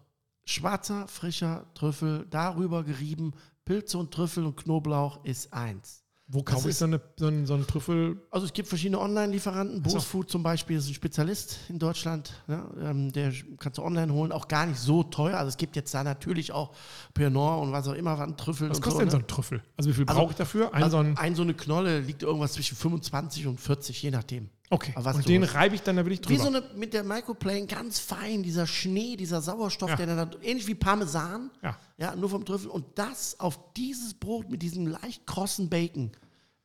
Schwarzer, 0.45 1.09
frischer 1.09 1.67
Trüffel, 1.75 2.27
darüber 2.31 2.85
gerieben, 2.85 3.33
Pilze 3.65 3.99
und 3.99 4.13
Trüffel 4.13 4.45
und 4.45 4.57
Knoblauch 4.57 5.25
ist 5.25 5.53
eins. 5.53 6.04
Wo 6.27 6.43
kaufe 6.43 6.71
ich 6.71 6.77
so, 6.77 6.87
eine, 6.87 7.03
so, 7.19 7.27
einen, 7.27 7.45
so 7.47 7.53
einen 7.53 7.67
Trüffel? 7.67 8.19
Also 8.31 8.47
es 8.47 8.53
gibt 8.55 8.67
verschiedene 8.69 8.99
Online-Lieferanten. 8.99 9.83
Ach 9.85 9.91
so. 9.91 9.97
Bose 9.97 10.07
Food 10.07 10.31
zum 10.31 10.43
Beispiel 10.43 10.79
ist 10.79 10.89
ein 10.89 10.95
Spezialist 10.95 11.59
in 11.69 11.79
Deutschland. 11.79 12.33
Ne? 12.47 12.65
Ähm, 12.81 13.13
der 13.13 13.31
kannst 13.59 13.77
du 13.79 13.83
online 13.83 14.11
holen, 14.11 14.33
auch 14.33 14.49
gar 14.49 14.65
nicht 14.65 14.79
so 14.79 15.03
teuer. 15.03 15.37
Also 15.37 15.49
es 15.51 15.59
gibt 15.59 15.77
jetzt 15.77 15.93
da 15.93 16.03
natürlich 16.03 16.51
auch 16.53 16.75
Pernod 17.13 17.63
und 17.63 17.73
was 17.73 17.87
auch 17.89 17.93
immer 17.93 18.19
an 18.19 18.39
Trüffeln 18.39 18.71
Was 18.71 18.81
kostet 18.81 18.93
so. 18.95 18.99
denn 19.01 19.11
so 19.11 19.17
ne? 19.19 19.25
ein 19.25 19.27
Trüffel? 19.27 19.63
Also 19.77 19.91
wie 19.91 19.95
viel 19.95 20.07
Also- 20.09 20.19
brauche 20.19 20.31
ich 20.31 20.37
dafür? 20.39 20.73
Ein, 20.73 20.83
also 20.83 20.97
so 20.97 21.03
ein, 21.03 21.19
ein 21.19 21.35
so 21.35 21.43
eine 21.43 21.53
Knolle 21.55 22.01
liegt 22.01 22.23
irgendwas 22.23 22.55
zwischen 22.55 22.77
25 22.77 23.47
und 23.47 23.61
40, 23.61 24.03
je 24.03 24.11
nachdem. 24.11 24.49
Okay. 24.75 24.93
Und 24.97 25.29
den 25.29 25.43
reibe 25.45 25.75
ich 25.75 25.83
dann, 25.83 25.97
da 25.97 26.05
will 26.05 26.13
ich 26.13 26.21
Wie 26.29 26.37
drüber. 26.37 26.43
so 26.43 26.49
eine 26.49 26.63
mit 26.77 26.93
der 26.93 27.05
Microplane 27.05 27.67
ganz 27.67 27.99
fein, 27.99 28.43
dieser 28.43 28.67
Schnee, 28.67 29.17
dieser 29.17 29.41
Sauerstoff, 29.41 29.91
Ja. 29.91 29.97
der 29.97 30.07
dann 30.07 30.31
da, 30.31 30.37
ähnlich 30.43 30.67
wie 30.67 30.75
Parmesan, 30.75 31.51
Ja. 31.63 31.77
ja, 31.99 32.17
nur 32.17 32.29
vom 32.31 32.45
Trüffel. 32.45 32.69
Und 32.71 32.85
das 32.97 33.39
auf 33.41 33.59
dieses 33.75 34.15
Brot 34.15 34.51
mit 34.51 34.63
diesem 34.63 34.87
leicht 34.87 35.27
krossen 35.27 35.69
Bacon, 35.71 36.13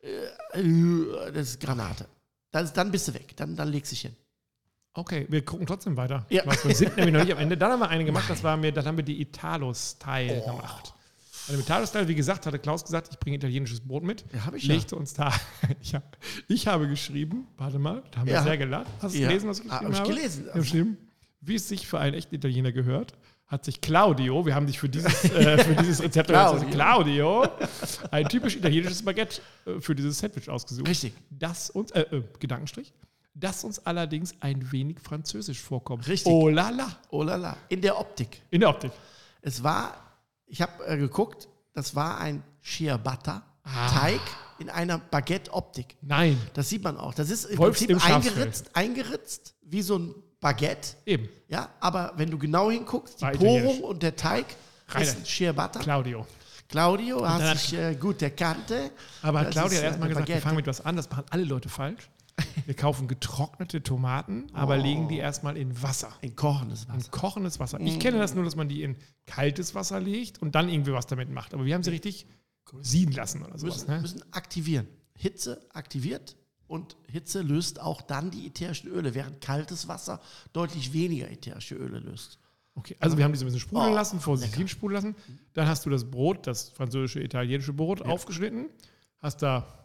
äh, 0.01 0.59
äh, 0.59 1.31
das 1.33 1.49
ist 1.51 1.59
Granate. 1.61 2.07
Das, 2.51 2.73
dann 2.73 2.91
bist 2.91 3.07
du 3.07 3.13
weg, 3.13 3.35
dann, 3.37 3.55
dann 3.55 3.67
legst 3.69 3.91
du 3.91 3.95
dich 3.95 4.01
hin. 4.01 4.15
Okay, 4.93 5.27
wir 5.29 5.45
gucken 5.45 5.67
trotzdem 5.67 5.95
weiter. 5.97 6.25
Ja. 6.29 6.43
Wir 6.63 6.75
sind 6.75 6.97
nämlich 6.97 7.13
noch 7.13 7.23
nicht 7.23 7.31
am 7.33 7.37
Ende. 7.39 7.55
Dann 7.55 7.71
haben 7.71 7.79
wir 7.79 7.89
eine 7.89 8.03
gemacht, 8.05 8.29
das 8.29 8.43
war 8.43 8.57
mir, 8.57 8.71
dann 8.71 8.85
haben 8.85 8.97
wir 8.97 9.03
die 9.05 9.21
Italo-Style 9.21 10.41
Oh. 10.45 10.51
gemacht. 10.55 10.93
Dem 11.47 11.59
Italo-Style, 11.59 12.07
wie 12.07 12.15
gesagt, 12.15 12.45
hatte 12.45 12.59
Klaus 12.59 12.83
gesagt, 12.83 13.07
ich 13.11 13.19
bringe 13.19 13.37
italienisches 13.37 13.79
Brot 13.81 14.03
mit. 14.03 14.23
Ja, 14.33 14.45
hab 14.45 14.53
ich 14.55 14.63
ja. 14.65 14.75
Legte 14.75 14.95
uns 14.95 15.13
da. 15.13 15.33
Ich, 15.81 15.95
hab, 15.95 16.17
ich 16.47 16.67
habe 16.67 16.87
geschrieben, 16.87 17.47
warte 17.57 17.79
mal, 17.79 18.03
da 18.11 18.19
haben 18.19 18.27
wir 18.27 18.33
Ja. 18.33 18.43
sehr 18.43 18.57
gelacht. 18.57 18.87
Hast 19.01 19.15
du 19.15 19.19
Ja. 19.19 19.27
gelesen, 19.27 19.49
was 19.49 19.59
ich 19.59 19.71
Ah, 19.71 19.79
geschrieben 19.79 19.85
hab 19.87 19.93
ich 19.93 19.99
habe? 20.01 20.09
gelesen. 20.15 20.41
Ich 20.43 20.49
habe 20.49 20.59
geschrieben, 20.61 20.97
wie 21.41 21.55
es 21.55 21.67
sich 21.67 21.87
für 21.87 21.99
einen 21.99 22.13
echten 22.15 22.35
Italiener 22.35 22.71
gehört, 22.71 23.13
hat 23.47 23.65
sich 23.65 23.81
Claudio, 23.81 24.45
wir 24.45 24.53
haben 24.53 24.67
dich 24.67 24.77
für 24.77 24.89
dieses, 24.89 25.23
äh, 25.33 25.63
für 25.63 25.75
dieses 25.75 26.03
Rezept 26.03 26.29
Claudio. 26.29 26.69
Claudio, 26.69 27.47
ein 28.11 28.27
typisch 28.29 28.55
italienisches 28.57 29.01
Baguette 29.03 29.41
äh, 29.65 29.79
für 29.79 29.95
dieses 29.95 30.19
Sandwich 30.19 30.47
ausgesucht. 30.49 30.87
Richtig. 30.87 31.13
Das 31.31 31.71
uns, 31.71 31.89
äh, 31.91 32.01
äh, 32.01 32.23
Gedankenstrich, 32.39 32.93
das 33.33 33.63
uns 33.63 33.79
allerdings 33.87 34.35
ein 34.41 34.71
wenig 34.71 34.99
französisch 34.99 35.59
vorkommt. 35.61 36.07
Richtig. 36.07 36.31
Oh 36.31 36.49
la 36.49 36.69
la. 36.69 36.95
Oh 37.09 37.23
la 37.23 37.37
la. 37.37 37.57
In 37.69 37.81
der 37.81 37.97
Optik. 37.97 38.41
In 38.51 38.59
der 38.59 38.69
Optik. 38.69 38.91
Es 39.41 39.63
war, 39.63 39.95
ich 40.49 40.61
habe 40.61 40.85
äh, 40.85 40.97
geguckt, 40.97 41.47
das 41.73 41.95
war 41.95 42.17
ein 42.19 42.43
Ciabatta 42.63 43.43
Ah. 43.63 43.89
Teig 43.91 44.21
in 44.57 44.69
einer 44.69 44.97
Baguette-Optik. 44.97 45.97
Nein, 46.01 46.37
Das 46.55 46.69
sieht 46.69 46.83
man 46.83 46.97
auch. 46.97 47.13
Das 47.13 47.29
ist 47.29 47.45
im 47.45 47.57
Wolfs 47.59 47.81
im 47.81 47.87
Prinzip 47.89 48.07
Schafsfell. 48.09 48.33
eingeritzt, 48.33 48.71
eingeritzt, 48.73 49.55
wie 49.61 49.81
so 49.83 49.97
ein 49.99 50.15
Baguette. 50.39 50.95
eben. 51.05 51.29
Ja, 51.49 51.69
aber 51.79 52.13
wenn 52.15 52.31
du 52.31 52.37
genau 52.39 52.71
hinguckst, 52.71 53.19
die 53.19 53.25
War 53.25 53.31
Porung 53.33 53.81
und 53.81 54.01
der 54.01 54.15
Teig 54.15 54.45
Reiner. 54.87 55.05
ist 55.05 55.17
ein 55.17 55.25
Ciabatta. 55.25 55.79
Claudio. 55.81 56.25
Claudio 56.67 57.27
hat 57.27 57.41
hat- 57.41 57.57
sich 57.59 57.73
äh, 57.77 57.95
gut 57.95 58.21
erkannte. 58.23 58.91
Aber 59.21 59.43
Das 59.43 59.51
Claudia 59.53 59.71
ist, 59.71 59.75
hat 59.77 59.83
äh, 59.83 59.87
erstmal 59.87 60.09
gesagt, 60.09 60.27
wir 60.29 60.37
fangen 60.41 60.55
mit 60.55 60.67
was 60.67 60.81
an, 60.83 60.95
das 60.95 61.09
machen 61.09 61.25
alle 61.29 61.43
Leute 61.43 61.69
falsch. 61.69 62.09
Wir 62.65 62.75
kaufen 62.75 63.07
getrocknete 63.07 63.81
Tomaten, 63.83 64.47
aber 64.53 64.77
Oh. 64.77 64.81
legen 64.81 65.07
die 65.07 65.17
erstmal 65.17 65.57
in 65.57 65.81
Wasser. 65.81 66.11
Ein 66.21 66.35
kochendes 66.35 66.83
In 66.85 66.89
Wasser. 66.93 67.11
kochendes 67.11 67.59
Wasser. 67.59 67.79
Mm. 67.79 67.85
Ich 67.87 67.99
kenne 67.99 68.17
das 68.19 68.35
nur, 68.35 68.43
dass 68.43 68.55
man 68.55 68.69
die 68.69 68.83
in 68.83 68.95
kaltes 69.25 69.75
Wasser 69.75 69.99
legt 69.99 70.41
und 70.41 70.55
dann 70.55 70.69
irgendwie 70.69 70.93
was 70.93 71.07
damit 71.07 71.29
macht. 71.29 71.53
Aber 71.53 71.65
wir 71.65 71.73
haben 71.75 71.83
sie 71.83 71.91
richtig 71.91 72.27
sieden 72.81 73.13
lassen 73.13 73.43
oder 73.43 73.57
sowas. 73.57 73.77
Müssen, 73.87 73.89
Ne? 73.91 74.01
müssen 74.01 74.23
aktivieren. 74.33 74.87
Hitze 75.15 75.59
aktiviert. 75.73 76.35
Und 76.67 76.95
Hitze 77.07 77.41
löst 77.41 77.81
auch 77.81 78.01
dann 78.03 78.29
die 78.29 78.45
ätherischen 78.45 78.91
Öle, 78.91 79.15
während 79.15 79.41
kaltes 79.41 79.87
Wasser 79.87 80.21
deutlich 80.53 80.93
weniger 80.93 81.29
ätherische 81.31 81.73
Öle 81.75 81.97
löst. 81.99 82.37
Okay, 82.75 82.95
also 82.99 83.17
wir 83.17 83.23
haben 83.25 83.31
diese 83.33 83.43
ein 83.43 83.47
bisschen 83.47 83.59
sprudeln 83.61 83.91
Oh, 83.91 83.95
lassen, 83.95 84.19
vor 84.19 84.37
sich 84.37 84.53
hin 84.53 84.67
sprudeln 84.67 84.93
lassen. 84.95 85.15
Dann 85.55 85.67
hast 85.67 85.85
du 85.85 85.89
das 85.89 86.09
Brot, 86.09 86.45
das 86.45 86.69
französische, 86.69 87.21
italienische 87.23 87.73
Brot, 87.73 88.03
aufgeschnitten. 88.03 88.67
Hast 89.17 89.41
da, 89.41 89.78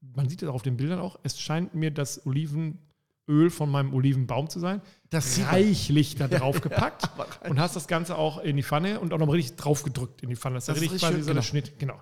man 0.00 0.28
sieht 0.28 0.42
das 0.42 0.48
auf 0.48 0.62
den 0.62 0.76
Bildern 0.76 0.98
auch, 1.00 1.18
es 1.22 1.40
scheint 1.40 1.74
mir 1.74 1.90
das 1.90 2.24
Olivenöl 2.26 3.50
von 3.50 3.70
meinem 3.70 3.92
Olivenbaum 3.94 4.48
zu 4.48 4.60
sein. 4.60 4.80
Das 5.10 5.40
reichlich 5.40 6.16
da 6.16 6.28
drauf 6.28 6.60
gepackt 6.60 7.10
und 7.48 7.58
hast 7.58 7.76
das 7.76 7.88
Ganze 7.88 8.16
auch 8.16 8.38
in 8.38 8.56
die 8.56 8.62
Pfanne 8.62 9.00
und 9.00 9.12
auch 9.12 9.18
noch 9.18 9.32
richtig 9.32 9.56
drauf 9.56 9.82
gedrückt 9.82 10.22
in 10.22 10.28
die 10.28 10.36
Pfanne. 10.36 10.56
Das 10.56 10.64
ist 10.64 10.68
ja 10.68 10.74
Das 10.74 10.82
ist 10.82 10.90
richtig 10.92 11.00
quasi 11.00 11.14
schön, 11.14 11.22
so 11.22 11.26
der 11.28 11.34
genau. 11.34 11.42
Schnitt, 11.46 11.78
genau. 11.78 12.00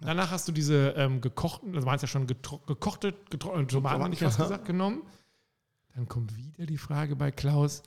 Danach 0.00 0.30
hast 0.32 0.48
du 0.48 0.52
diese 0.52 0.90
ähm, 0.96 1.20
gekochten, 1.20 1.72
das 1.74 1.84
waren 1.86 1.98
ja 2.00 2.08
schon 2.08 2.26
gekochte, 2.26 3.14
getrocknete 3.30 3.74
Tomaten, 3.74 4.02
hätte 4.02 4.14
ich 4.14 4.20
Ja. 4.20 4.28
gesagt, 4.30 4.64
genommen. 4.64 5.02
Dann 5.94 6.08
kommt 6.08 6.36
wieder 6.36 6.66
die 6.66 6.78
Frage 6.78 7.14
bei 7.16 7.30
Klaus, 7.30 7.82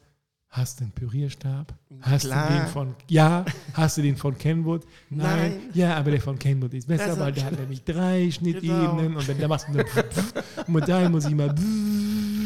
hast 0.50 0.80
du 0.80 0.84
einen 0.86 0.92
Pürierstab? 0.94 1.74
Hast 2.02 2.26
Klar. 2.26 2.48
du 2.48 2.54
den 2.54 2.68
von, 2.68 2.96
ja, 3.10 3.46
hast 3.74 3.98
du 3.98 4.02
den 4.02 4.16
von 4.18 4.38
Kenwood? 4.38 4.84
Nein. 5.10 5.28
Nein. 5.38 5.60
Ja, 5.74 5.98
aber 5.98 6.12
der 6.12 6.22
von 6.22 6.40
Kenwood 6.40 6.74
ist 6.74 6.88
besser, 6.88 7.08
Besser. 7.08 7.20
weil 7.20 7.32
der 7.34 7.46
hat 7.46 7.60
nämlich 7.60 7.84
drei 7.84 8.32
Schnittebenen 8.32 8.98
Genau. 8.98 9.20
und 9.20 9.28
wenn 9.28 9.38
der 9.38 9.48
machst 9.48 9.68
du 9.70 9.74
dann 10.66 10.74
und 10.74 10.88
da 10.88 11.10
muss 11.10 11.26
ich 11.26 11.36
mal 11.36 11.54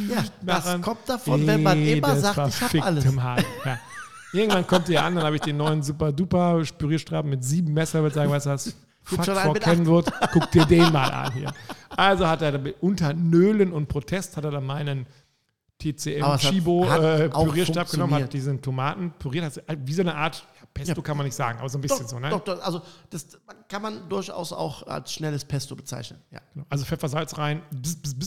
Ja, 0.10 0.24
das 0.42 0.66
machen. 0.66 0.82
kommt 0.82 1.08
davon, 1.08 1.46
wenn 1.46 1.62
man 1.64 1.80
immer 1.86 2.16
sagt, 2.16 2.34
ich 2.34 2.38
habe 2.38 2.52
verfickte 2.52 2.86
alles. 2.88 3.12
Mal. 3.12 3.44
Ja. 3.66 3.80
Irgendwann 4.34 4.66
kommt 4.68 4.88
der 4.88 5.04
an, 5.06 5.16
dann 5.16 5.24
habe 5.24 5.36
ich 5.36 5.42
den 5.42 5.58
neuen 5.58 5.82
super 5.84 6.12
duper 6.12 6.62
Pürierstraben 6.78 7.30
mit 7.30 7.44
sieben 7.44 7.74
Messer, 7.74 8.02
würde 8.02 8.16
sagen, 8.16 8.32
was 8.32 8.44
das? 8.44 8.76
Fuck 9.04 9.28
acht. 9.30 9.62
Kenwood, 9.62 10.06
guck 10.34 10.52
dir 10.52 10.66
den 10.66 10.92
mal 10.92 11.10
an 11.10 11.34
hier. 11.34 11.52
Also 11.98 12.28
hat 12.28 12.44
er 12.44 12.60
unter 12.82 13.14
Nölen 13.14 13.72
und 13.74 13.88
Protest 13.88 14.38
hat 14.38 14.44
er 14.44 14.52
dann 14.52 14.66
meinen 14.66 15.08
TCM 15.80 16.24
Aber 16.24 16.36
es 16.36 16.44
hat- 16.44 16.52
Chibo 16.52 16.88
hat 16.90 17.02
äh, 17.02 17.30
Pürierstab 17.30 17.90
genommen, 17.90 18.14
hat 18.16 18.34
diesen 18.34 18.62
Tomaten 18.62 19.12
püriert, 19.18 19.46
hat 19.46 19.78
wie 19.86 19.94
so 19.94 20.02
eine 20.02 20.14
Art 20.14 20.46
ja, 20.60 20.68
Pesto 20.74 20.94
Ja. 20.96 21.02
kann 21.02 21.16
man 21.18 21.26
nicht 21.26 21.36
sagen, 21.36 21.58
aber 21.60 21.70
so 21.70 21.78
ein 21.78 21.82
bisschen 21.82 22.02
Doch, 22.02 22.10
so, 22.10 22.20
ne? 22.20 22.30
doch, 22.30 22.44
doch, 22.44 22.62
also 22.62 22.82
das 23.10 23.28
kann 23.70 23.82
man 23.82 24.08
durchaus 24.10 24.52
auch 24.52 24.86
als 24.88 25.14
schnelles 25.14 25.46
Pesto 25.46 25.76
bezeichnen. 25.76 26.20
Ja. 26.32 26.42
Genau. 26.54 26.66
Also 26.70 26.84
Pfeffer, 26.86 27.08
Salz 27.08 27.38
rein, 27.38 27.62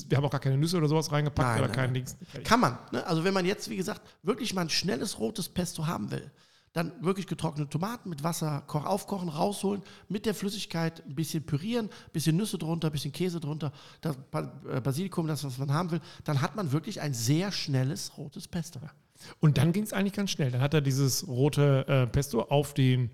wir 0.09 0.17
haben 0.17 0.25
auch 0.25 0.31
gar 0.31 0.41
keine 0.41 0.57
Nüsse 0.57 0.79
oder 0.79 0.89
sowas 0.89 1.13
reingepackt 1.13 1.47
Nein, 1.47 1.59
oder 1.59 1.69
nein, 1.69 1.77
kein. 1.77 1.95
Dings. 1.95 2.17
Kann 2.43 2.59
man. 2.61 2.79
Ne? 2.91 3.07
Also 3.07 3.23
wenn 3.23 3.35
man 3.35 3.45
jetzt, 3.45 3.69
wie 3.69 3.77
gesagt, 3.77 4.01
wirklich 4.23 4.55
mal 4.55 4.63
ein 4.63 4.71
schnelles 4.71 5.19
rotes 5.21 5.49
Pesto 5.49 5.87
haben 5.87 6.11
will, 6.11 6.31
dann 6.73 6.93
wirklich 7.05 7.27
getrocknete 7.27 7.69
Tomaten 7.69 8.09
mit 8.09 8.23
Wasser 8.23 8.63
koch, 8.67 8.85
aufkochen, 8.87 9.29
rausholen, 9.29 9.83
mit 10.09 10.25
der 10.27 10.35
Flüssigkeit 10.35 11.05
ein 11.07 11.15
bisschen 11.15 11.45
pürieren, 11.45 11.87
ein 11.87 12.13
bisschen 12.13 12.37
Nüsse 12.37 12.57
drunter, 12.59 12.89
ein 12.89 12.93
bisschen 12.93 13.13
Käse 13.13 13.41
drunter, 13.41 13.73
das 14.01 14.17
äh, 14.33 14.81
Basilikum, 14.81 15.27
das, 15.27 15.45
was 15.45 15.59
man 15.59 15.73
haben 15.73 15.91
will, 15.91 16.01
dann 16.25 16.41
hat 16.41 16.57
man 16.57 16.73
wirklich 16.73 17.01
ein 17.01 17.13
sehr 17.15 17.53
schnelles 17.53 18.17
rotes 18.17 18.49
Pesto. 18.49 18.81
Und 19.41 19.59
dann 19.59 19.73
ging 19.73 19.83
es 19.85 19.93
eigentlich 19.93 20.15
ganz 20.15 20.31
schnell. 20.31 20.51
Dann 20.51 20.61
hat 20.63 20.75
er 20.75 20.81
dieses 20.81 21.29
rote 21.29 21.87
äh, 21.87 22.07
Pesto 22.07 22.43
auf, 22.43 22.75
den, 22.75 23.11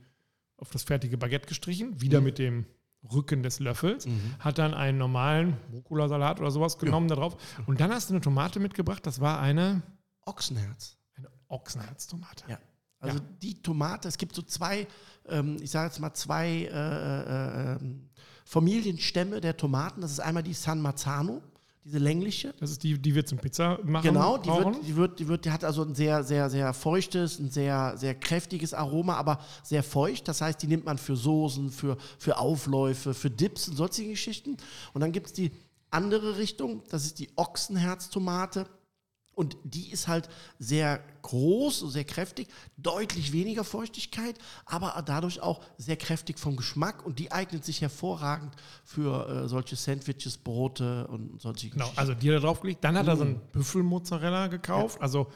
auf 0.57 0.71
das 0.71 0.85
fertige 0.85 1.19
Baguette 1.19 1.49
gestrichen, 1.49 1.91
Mhm. 1.91 2.01
wieder 2.01 2.21
mit 2.21 2.39
dem 2.39 2.65
Rücken 3.13 3.43
des 3.43 3.61
Löffels, 3.61 4.07
hat 4.41 4.59
dann 4.59 4.75
einen 4.75 4.99
normalen 4.99 5.57
Rucola-Salat 5.73 6.41
oder 6.41 6.51
sowas 6.51 6.79
genommen 6.79 7.07
da 7.09 7.15
drauf. 7.15 7.37
Und 7.67 7.81
dann 7.81 7.93
hast 7.93 8.11
du 8.11 8.15
eine 8.15 8.21
Tomate 8.21 8.59
mitgebracht, 8.61 9.07
das 9.07 9.21
war 9.21 9.41
eine, 9.41 9.83
Ochsenherz. 10.27 10.97
eine 11.17 11.29
Ochsenherztomate. 11.49 12.45
Ja. 12.49 12.59
Also 13.01 13.19
Ja. 13.19 13.25
die 13.43 13.63
Tomate, 13.63 14.09
es 14.09 14.19
gibt 14.19 14.35
so 14.35 14.43
zwei, 14.43 14.87
ähm, 15.29 15.57
ich 15.61 15.71
sage 15.71 15.87
jetzt 15.89 16.01
mal 16.01 16.13
zwei 16.15 16.49
äh, 16.49 16.67
äh, 16.67 17.77
ähm, 17.77 18.09
Familienstämme 18.45 19.41
der 19.41 19.57
Tomaten. 19.57 20.01
Das 20.01 20.11
ist 20.11 20.21
einmal 20.21 20.43
die 20.43 20.55
San 20.55 20.81
Marzano, 20.81 21.43
diese 21.85 21.99
längliche. 21.99 22.55
Das 22.59 22.71
ist 22.71 22.83
die, 22.83 22.99
die 22.99 23.15
wir 23.15 23.25
zum 23.25 23.39
Pizza 23.39 23.79
machen. 23.85 24.05
Genau, 24.05 24.39
die 24.39 24.49
brauchen. 24.49 24.75
wird, 24.75 24.87
die 24.87 24.97
wird, 24.97 25.19
die 25.21 25.29
wird, 25.29 25.45
die 25.45 25.51
hat 25.51 25.65
also 25.65 25.83
ein 25.85 25.95
sehr, 25.95 26.25
sehr, 26.25 26.51
sehr 26.51 26.73
feuchtes, 26.75 27.39
ein 27.39 27.51
sehr, 27.51 27.97
sehr 27.97 28.15
kräftiges 28.15 28.75
Aroma, 28.75 29.15
aber 29.15 29.39
sehr 29.63 29.83
feucht. 29.83 30.27
Das 30.29 30.41
heißt, 30.41 30.61
die 30.63 30.67
nimmt 30.67 30.87
man 30.87 30.99
für 30.99 31.15
Soßen, 31.15 31.71
für, 31.71 31.97
für 32.19 32.39
Aufläufe, 32.39 33.15
für 33.15 33.31
Dips 33.31 33.69
und 33.69 33.77
sonstige 33.77 34.11
Geschichten. 34.11 34.57
Und 34.93 35.03
dann 35.03 35.13
gibt 35.13 35.29
es 35.29 35.33
die 35.35 35.53
andere 35.91 36.37
Richtung, 36.39 36.83
das 36.91 37.05
ist 37.05 37.19
die 37.19 37.31
Ochsenherztomate. 37.37 38.67
Und 39.39 39.57
die 39.63 39.91
ist 39.93 40.09
halt 40.09 40.29
sehr 40.59 41.01
groß, 41.23 41.81
sehr 41.93 42.03
kräftig, 42.05 42.49
deutlich 42.77 43.33
weniger 43.33 43.63
Feuchtigkeit, 43.63 44.37
aber 44.67 45.01
dadurch 45.07 45.41
auch 45.41 45.61
sehr 45.77 45.97
kräftig 45.97 46.39
vom 46.41 46.57
Geschmack. 46.57 47.07
Und 47.07 47.21
die 47.21 47.31
eignet 47.31 47.65
sich 47.65 47.81
hervorragend 47.81 48.55
für 48.85 49.29
äh, 49.45 49.49
solche 49.49 49.77
Sandwiches, 49.77 50.39
Brote 50.39 51.07
und 51.07 51.41
solche 51.41 51.71
Genau, 51.71 51.91
also 51.95 52.15
die 52.15 52.29
hat 52.29 52.35
er 52.35 52.41
draufgelegt. 52.41 52.83
Dann 52.83 52.99
hat 52.99 53.07
er 53.07 53.17
so 53.17 53.25
Mm. 53.25 53.29
einen 53.29 53.41
Büffelmozzarella 53.53 54.49
gekauft. 54.49 55.01
Also 55.01 55.29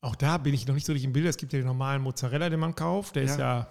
auch 0.00 0.16
da 0.16 0.38
bin 0.38 0.52
ich 0.54 0.66
noch 0.66 0.74
nicht 0.74 0.86
so 0.86 0.92
richtig 0.92 1.06
im 1.06 1.12
Bild. 1.12 1.26
Es 1.26 1.36
gibt 1.36 1.52
ja 1.52 1.60
den 1.60 1.66
normalen 1.66 2.02
Mozzarella, 2.02 2.48
den 2.50 2.60
man 2.60 2.74
kauft. 2.74 3.14
Der 3.16 3.22
ist 3.22 3.38
ja 3.38 3.68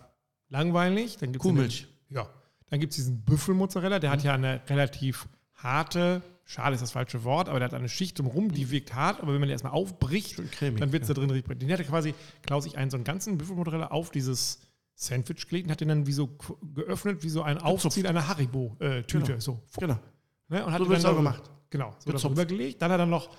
langweilig. 0.50 1.18
Dann 1.18 1.32
gibt's 1.34 1.44
Kuhmilch. 1.46 1.88
Den, 2.10 2.16
ja. 2.18 2.30
Dann 2.70 2.80
gibt 2.80 2.92
es 2.92 2.98
diesen 2.98 3.22
Büffelmozzarella. 3.24 4.00
Der 4.00 4.12
hat 4.12 4.24
ja 4.24 4.34
eine 4.34 4.62
relativ 4.70 5.28
harte, 5.56 6.22
schade 6.46 6.76
ist 6.76 6.82
das 6.82 6.92
falsche 6.92 7.24
Wort, 7.24 7.50
aber 7.50 7.60
der 7.60 7.68
hat 7.68 7.74
eine 7.74 7.90
Schicht 7.90 8.18
drumherum, 8.18 8.52
die 8.52 8.72
wirkt 8.72 8.94
hart. 8.94 9.22
Aber 9.22 9.34
wenn 9.34 9.40
man 9.40 9.48
die 9.48 9.54
erstmal 9.54 9.74
aufbricht, 9.74 10.36
cremig, 10.52 10.80
dann 10.80 10.92
wird 10.92 11.04
es 11.04 11.08
da 11.10 11.14
drin 11.14 11.30
richtig. 11.30 11.60
Den 11.60 11.72
hat 11.72 11.80
er 11.80 11.86
quasi, 11.86 12.14
Klaus, 12.44 12.66
ich 12.66 12.78
einen 12.78 12.92
so 12.92 12.98
einen 12.98 13.04
ganzen 13.04 13.38
Büffelmozzarella 13.38 13.88
auf 13.88 14.12
dieses 14.12 14.60
Sandwich 14.94 15.48
gelegt 15.48 15.68
und 15.68 15.72
hat 15.72 15.82
den 15.82 15.90
dann 15.90 16.08
wie 16.08 16.14
so 16.14 16.38
geöffnet, 16.74 17.24
wie 17.24 17.30
so 17.30 17.42
ein 17.42 17.58
Aufziehen 17.58 18.06
einer 18.06 18.28
Haribo-Tüte. 18.28 19.26
Genau. 19.26 19.40
So. 19.40 19.62
Genau. 19.78 20.00
Ne? 20.48 20.66
Und 20.66 20.72
hat 20.72 20.82
So 20.82 20.90
dann 20.90 21.06
auch 21.06 21.16
gemacht. 21.16 21.52
Genau, 21.70 21.94
so 22.00 22.12
darüber 22.12 22.46
gelegt. 22.46 22.82
Dann 22.82 22.92
hat 22.92 23.00
er 23.00 23.06
noch 23.06 23.30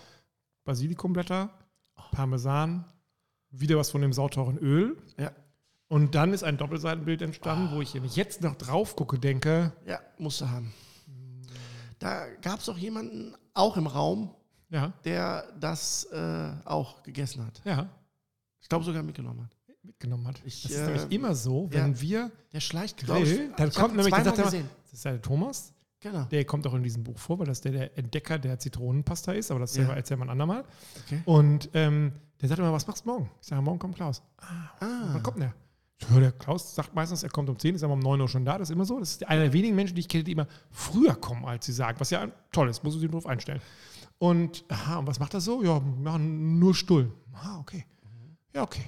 Basilikumblätter, 0.65 1.51
Parmesan, 2.11 2.85
wieder 3.51 3.77
was 3.77 3.91
von 3.91 4.03
dem 4.03 4.13
sauteuren 4.13 4.59
Öl. 4.59 4.97
Ja. 5.17 5.31
Und 5.89 6.17
dann 6.17 6.35
ist 6.35 6.43
ein 6.43 6.59
Doppelseitenbild 6.59 7.23
entstanden, 7.23 7.75
wo 7.75 7.81
ich, 7.81 7.95
wenn 7.95 8.05
ich 8.05 8.17
jetzt 8.17 8.43
noch 8.43 8.57
drauf 8.57 8.97
gucke, 8.97 9.19
denke, 9.19 9.73
Ja, 9.87 10.01
musst 10.19 10.41
du 10.41 10.51
haben. 10.51 10.75
Da 11.99 12.27
gab 12.43 12.61
es 12.61 12.69
auch 12.69 12.77
jemanden, 12.79 13.35
auch 13.55 13.77
im 13.77 13.87
Raum, 13.87 14.35
ja, 14.71 14.93
der 15.05 15.45
das 15.61 16.05
äh, 16.13 16.53
auch 16.65 17.03
gegessen 17.03 17.45
hat. 17.47 17.61
ja, 17.65 17.89
Ich 18.61 18.69
glaube 18.69 18.85
sogar 18.85 19.03
mitgenommen 19.03 19.45
hat. 19.45 19.57
mitgenommen 19.83 20.27
hat. 20.27 20.41
Ich, 20.45 20.63
das 20.63 20.73
ist 20.73 20.79
äh, 20.79 20.85
nämlich 20.87 21.11
immer 21.13 21.35
so, 21.35 21.69
wenn 21.71 21.93
ja. 21.95 22.01
wir 22.01 22.31
Der 22.53 22.61
schleicht, 22.61 22.99
grillen, 22.99 23.55
dann 23.57 23.71
kommt 23.73 23.95
nämlich, 23.97 24.13
dann 24.13 24.25
zweimal 24.25 24.25
sagt 24.25 24.39
mal, 24.39 24.45
gesehen. 24.45 24.69
das 24.85 24.93
ist 24.93 25.05
ja 25.05 25.13
der 25.13 25.23
Thomas, 25.23 25.73
Genau. 26.01 26.25
der 26.25 26.45
kommt 26.45 26.67
auch 26.67 26.75
in 26.75 26.83
diesem 26.83 27.03
Buch 27.05 27.19
vor, 27.19 27.39
weil 27.39 27.47
das 27.47 27.61
der, 27.63 27.73
der 27.73 27.97
Entdecker 27.99 28.39
der 28.39 28.59
Zitronenpasta 28.59 29.33
ist, 29.33 29.51
aber 29.51 29.61
das 29.61 29.75
Ja. 29.77 29.89
wir 29.89 29.95
ein 30.27 30.31
andermal. 30.31 30.65
Okay. 31.07 31.23
Und 31.25 31.71
ähm, 31.73 32.13
der 32.41 32.49
sagt 32.51 32.59
immer, 32.59 32.73
was 32.73 32.87
machst 32.87 33.05
du 33.05 33.09
morgen? 33.09 33.31
Ich 33.41 33.47
sage, 33.47 33.63
morgen 33.63 33.79
kommt 33.79 33.97
Klaus. 33.97 34.23
Ah, 34.39 34.77
Wann 34.81 35.23
kommt 35.23 35.39
der? 35.41 35.55
Ich 35.99 36.09
höre, 36.11 36.21
der 36.21 36.33
Klaus 36.33 36.75
sagt 36.75 36.95
meistens, 36.95 37.23
er 37.23 37.31
kommt 37.31 37.49
um 37.49 37.59
10, 37.59 37.75
ist 37.75 37.83
aber 37.83 37.95
um 37.95 38.01
9 38.01 38.21
Uhr 38.21 38.29
schon 38.29 38.45
da. 38.45 38.59
Das 38.59 38.69
ist 38.69 38.75
immer 38.75 38.85
so. 38.85 38.99
Das 38.99 39.13
ist 39.13 39.27
einer 39.27 39.43
der 39.43 39.53
wenigen 39.53 39.75
Menschen, 39.75 39.95
die 39.95 40.01
ich 40.01 40.09
kenne, 40.09 40.25
die 40.25 40.33
immer 40.33 40.47
früher 40.71 41.15
kommen, 41.15 41.45
als 41.45 41.67
sie 41.67 41.73
sagen. 41.73 41.99
Was 42.01 42.11
ja 42.11 42.29
toll 42.53 42.69
ist, 42.69 42.85
muss 42.85 42.95
man 42.95 43.01
sich 43.01 43.11
drauf 43.11 43.27
einstellen. 43.27 43.61
Und, 44.19 44.65
aha, 44.69 44.99
und 44.99 45.07
was 45.07 45.19
macht 45.19 45.35
er 45.35 45.41
so? 45.41 45.63
Ja, 45.63 45.81
machen 45.81 46.59
nur 46.59 46.75
Stull. 46.75 47.13
Ah, 47.33 47.59
okay. 47.59 47.87
Ja, 48.55 48.63
okay. 48.63 48.85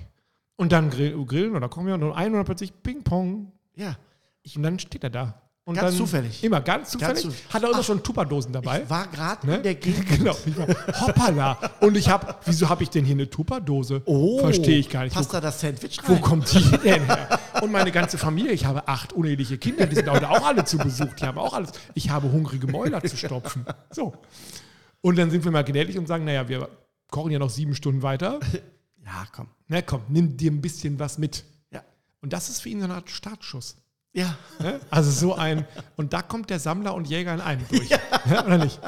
Und 0.56 0.72
dann 0.72 0.90
grill, 0.90 1.24
grillen 1.24 1.54
oder 1.54 1.68
kochen 1.68 1.86
wir 1.86 1.94
und 1.94 2.02
um 2.02 2.12
1 2.12 2.34
Uhr 2.34 2.44
plötzlich 2.44 2.72
Ping-Pong. 2.82 3.52
ja. 3.76 3.96
Und 4.56 4.62
dann 4.62 4.78
steht 4.78 5.04
er 5.04 5.10
da. 5.10 5.42
Und 5.68 5.74
Ganz 5.74 5.98
zufällig. 5.98 6.42
Immer 6.42 6.62
ganz 6.62 6.92
zufällig. 6.92 7.20
zufällig. 7.24 7.44
Hat 7.52 7.62
er 7.62 7.68
immer 7.70 7.83
schon 7.83 8.02
Tupperdosen 8.02 8.54
dabei. 8.54 8.85
Ich 8.85 8.88
war 8.88 9.07
gerade 9.07 9.46
Ne? 9.46 9.57
in 9.59 9.62
der 9.64 9.74
Gegend. 9.74 10.07
Genau. 10.18 10.35
War, 10.57 11.00
hoppala. 11.02 11.59
Und 11.81 11.94
ich 11.98 12.09
habe, 12.09 12.37
wieso 12.46 12.70
habe 12.70 12.83
ich 12.85 12.88
denn 12.88 13.04
hier 13.04 13.14
eine 13.14 13.28
Tupperdose? 13.28 14.00
Verstehe 14.40 14.78
ich 14.78 14.88
gar 14.88 15.04
nicht. 15.04 15.14
Wo 15.14 15.18
Passt 15.18 15.35
da 15.35 15.42
das 15.42 15.61
Sandwich 15.61 15.98
wo 16.07 16.14
rein? 16.14 16.22
kommt 16.22 16.50
die 16.54 16.62
denn 16.85 17.04
her? 17.04 17.38
Und 17.61 17.70
meine 17.70 17.92
ganze 17.92 18.16
Familie, 18.16 18.52
ich 18.52 18.64
habe 18.64 18.88
acht 18.88 19.12
uneheliche 19.12 19.59
Kinder, 19.59 19.87
die 19.87 19.94
sind 19.96 20.09
heute 20.09 20.31
auch 20.31 20.42
alle 20.46 20.64
zu 20.64 20.78
Besuch, 20.78 21.12
die 21.12 21.26
haben 21.26 21.37
auch 21.37 21.52
alles. 21.52 21.72
Ich 21.92 22.09
habe 22.09 22.33
hungrige 22.33 22.66
Mäuler 22.66 23.02
zu 23.02 23.18
stopfen. 23.18 23.66
So. 23.90 24.14
Und 25.02 25.18
dann 25.18 25.31
sind 25.31 25.44
wir 25.44 25.50
mal 25.52 25.64
gnädig 25.64 25.98
und 25.98 26.09
sagen, 26.09 26.24
naja, 26.24 26.48
wir 26.48 26.70
kochen 27.11 27.31
ja 27.31 27.38
noch 27.38 27.50
sieben 27.50 27.74
Stunden 27.74 28.00
weiter. 28.00 28.40
Ja, 29.04 29.26
komm. 29.33 29.49
Na 29.66 29.82
komm, 29.82 30.01
nimm 30.09 30.34
dir 30.34 30.51
ein 30.51 30.62
bisschen 30.62 30.99
was 30.99 31.18
mit. 31.18 31.45
Ja. 31.70 31.82
Und 32.22 32.32
das 32.32 32.49
ist 32.49 32.62
für 32.62 32.70
ihn 32.70 32.78
so 32.78 32.86
eine 32.86 32.95
Art 32.95 33.11
Startschuss. 33.11 33.76
Ja. 34.12 34.36
Ne? 34.59 34.80
Also 34.90 35.11
so 35.11 35.34
ein, 35.34 35.66
und 35.96 36.12
da 36.12 36.22
kommt 36.22 36.50
der 36.50 36.59
Sammler 36.59 36.94
und 36.94 37.09
Jäger 37.09 37.34
in 37.34 37.40
einem 37.40 37.66
durch. 37.68 37.88
Ja. 37.88 38.44
Oder 38.44 38.59
nicht? 38.59 38.80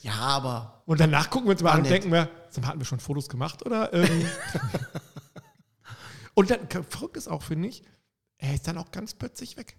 Ja, 0.00 0.14
aber. 0.14 0.82
Und 0.86 1.00
danach 1.00 1.30
gucken 1.30 1.46
wir 1.46 1.52
uns 1.52 1.62
mal 1.62 1.70
an 1.70 1.78
und 1.78 1.82
nett. 1.84 1.92
denken 1.92 2.12
wir, 2.12 2.28
hatten 2.66 2.80
wir 2.80 2.84
schon 2.84 2.98
Fotos 3.00 3.28
gemacht? 3.28 3.64
Oder? 3.64 3.92
Ähm, 3.92 4.26
und 6.34 6.50
dann 6.50 6.68
verrückt 6.68 7.16
ist 7.16 7.28
auch, 7.28 7.42
finde 7.42 7.68
ich, 7.68 7.84
er 8.38 8.54
ist 8.54 8.66
dann 8.66 8.78
auch 8.78 8.90
ganz 8.90 9.14
plötzlich 9.14 9.56
weg. 9.56 9.76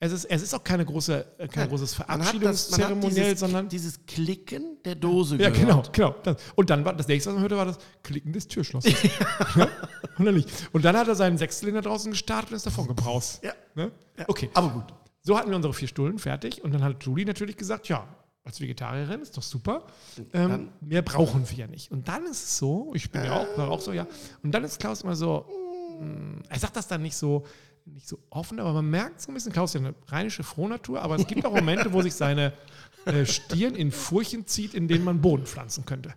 Es 0.00 0.12
ist, 0.12 0.24
es 0.26 0.42
ist 0.42 0.54
auch 0.54 0.62
keine 0.64 0.84
große, 0.84 1.24
äh, 1.38 1.48
kein 1.48 1.64
Ja, 1.64 1.66
großes 1.68 1.94
Verabschiedungszeremoniell, 1.94 3.24
dieses, 3.24 3.40
sondern. 3.40 3.68
dieses 3.68 4.04
Klicken 4.06 4.76
der 4.84 4.96
Dose 4.96 5.36
Ja, 5.36 5.50
gehört. 5.50 5.92
genau, 5.92 6.14
genau. 6.22 6.36
Und 6.56 6.68
dann 6.70 6.84
war 6.84 6.94
das 6.94 7.08
nächste, 7.08 7.30
was 7.30 7.34
man 7.34 7.42
hörte, 7.42 7.56
war 7.56 7.64
das 7.66 7.78
Klicken 8.02 8.32
des 8.32 8.46
Türschlosses. 8.48 8.94
Ja? 9.56 9.68
Oder 10.18 10.32
nicht? 10.32 10.48
Und 10.72 10.84
dann 10.84 10.96
hat 10.96 11.08
er 11.08 11.14
seinen 11.14 11.38
Sechszylinder 11.38 11.80
draußen 11.82 12.10
gestartet 12.10 12.50
und 12.50 12.56
ist 12.56 12.66
davon 12.66 12.86
gebraust. 12.86 13.42
Ja. 13.42 13.52
Ne? 13.74 13.90
Ja. 14.18 14.24
Okay. 14.28 14.50
Aber 14.54 14.68
gut. 14.70 14.84
So 15.22 15.38
hatten 15.38 15.48
wir 15.50 15.56
unsere 15.56 15.72
vier 15.72 15.88
Stunden 15.88 16.18
fertig 16.18 16.62
und 16.62 16.72
dann 16.74 16.82
hat 16.84 17.02
Julie 17.04 17.24
natürlich 17.24 17.56
gesagt, 17.56 17.88
ja, 17.88 18.06
als 18.44 18.60
Vegetarierin, 18.60 19.22
ist 19.22 19.36
doch 19.36 19.42
super. 19.42 19.86
Ähm, 20.34 20.68
mehr 20.80 21.00
brauchen 21.02 21.48
wir 21.48 21.56
ja 21.56 21.66
nicht. 21.66 21.90
Und 21.90 22.08
dann 22.08 22.24
ist 22.26 22.44
es 22.44 22.58
so, 22.58 22.92
ich 22.94 23.10
bin 23.10 23.24
ja 23.24 23.40
auch, 23.40 23.56
war 23.58 23.70
auch 23.70 23.80
so, 23.80 23.92
ja. 23.92 24.06
Und 24.42 24.52
dann 24.52 24.64
ist 24.64 24.78
Klaus 24.78 25.00
immer 25.00 25.16
so, 25.16 25.46
mm, 26.00 26.42
er 26.48 26.58
sagt 26.58 26.76
das 26.76 26.86
dann 26.88 27.00
nicht 27.00 27.16
so, 27.16 27.44
nicht 27.86 28.08
so 28.08 28.18
offen, 28.30 28.60
aber 28.60 28.72
man 28.72 28.90
merkt 28.90 29.20
so 29.20 29.30
ein 29.30 29.34
bisschen, 29.34 29.52
Klaus 29.52 29.74
ist 29.74 29.80
ja 29.80 29.88
eine 29.88 29.94
rheinische 30.08 30.42
Frohnatur, 30.42 31.02
aber 31.02 31.16
es 31.16 31.26
gibt 31.26 31.44
auch 31.44 31.52
Momente, 31.54 31.92
wo 31.92 32.02
sich 32.02 32.14
seine 32.14 32.52
äh, 33.04 33.26
Stirn 33.26 33.74
in 33.74 33.92
Furchen 33.92 34.46
zieht, 34.46 34.74
in 34.74 34.88
denen 34.88 35.04
man 35.04 35.20
Boden 35.20 35.46
pflanzen 35.46 35.84
könnte. 35.84 36.14